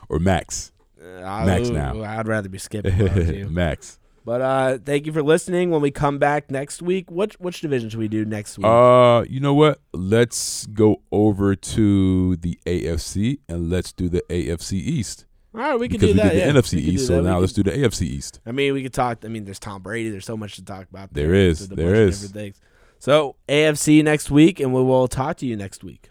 Or 0.09 0.19
Max. 0.19 0.71
Uh, 1.01 1.43
Max 1.45 1.69
now. 1.69 2.03
I'd 2.03 2.27
rather 2.27 2.49
be 2.49 2.57
Skip. 2.57 2.85
Max. 3.49 3.99
But 4.25 4.41
uh, 4.41 4.77
thank 4.83 5.05
you 5.05 5.11
for 5.11 5.21
listening. 5.21 5.69
When 5.69 5.81
we 5.81 5.91
come 5.91 6.17
back 6.17 6.49
next 6.49 6.81
week, 6.81 7.11
which 7.11 7.33
which 7.39 7.61
division 7.61 7.89
should 7.89 7.99
we 7.99 8.07
do 8.07 8.23
next 8.25 8.57
week? 8.57 8.65
Uh, 8.65 9.25
you 9.29 9.39
know 9.39 9.53
what? 9.53 9.81
Let's 9.93 10.65
go 10.67 11.01
over 11.11 11.55
to 11.55 12.35
the 12.37 12.57
AFC 12.65 13.39
and 13.49 13.69
let's 13.69 13.91
do 13.91 14.07
the 14.07 14.23
AFC 14.29 14.73
East 14.73 15.25
All 15.53 15.59
right, 15.61 15.79
we 15.79 15.87
can 15.89 15.99
because 15.99 16.15
do 16.15 16.21
that. 16.21 16.31
we 16.33 16.39
yeah. 16.39 16.45
did 16.45 16.55
the 16.55 16.61
NFC 16.61 16.73
We 16.75 16.79
East. 16.81 17.07
So 17.07 17.13
that. 17.15 17.21
We 17.23 17.27
now 17.27 17.33
can- 17.33 17.41
let's 17.41 17.53
do 17.53 17.63
the 17.63 17.71
AFC 17.71 18.01
East. 18.03 18.39
I 18.45 18.51
mean, 18.53 18.73
we 18.73 18.83
could 18.83 18.93
talk. 18.93 19.25
I 19.25 19.27
mean, 19.27 19.43
there's 19.45 19.59
Tom 19.59 19.81
Brady. 19.81 20.09
There's 20.09 20.25
so 20.25 20.37
much 20.37 20.55
to 20.55 20.63
talk 20.63 20.89
about. 20.89 21.13
There 21.13 21.33
is, 21.33 21.67
there 21.67 21.93
is. 21.95 22.31
So 22.99 23.35
AFC 23.49 24.01
next 24.03 24.31
week, 24.31 24.61
and 24.61 24.73
we 24.73 24.81
will 24.81 25.09
talk 25.09 25.35
to 25.37 25.45
you 25.45 25.57
next 25.57 25.83
week. 25.83 26.09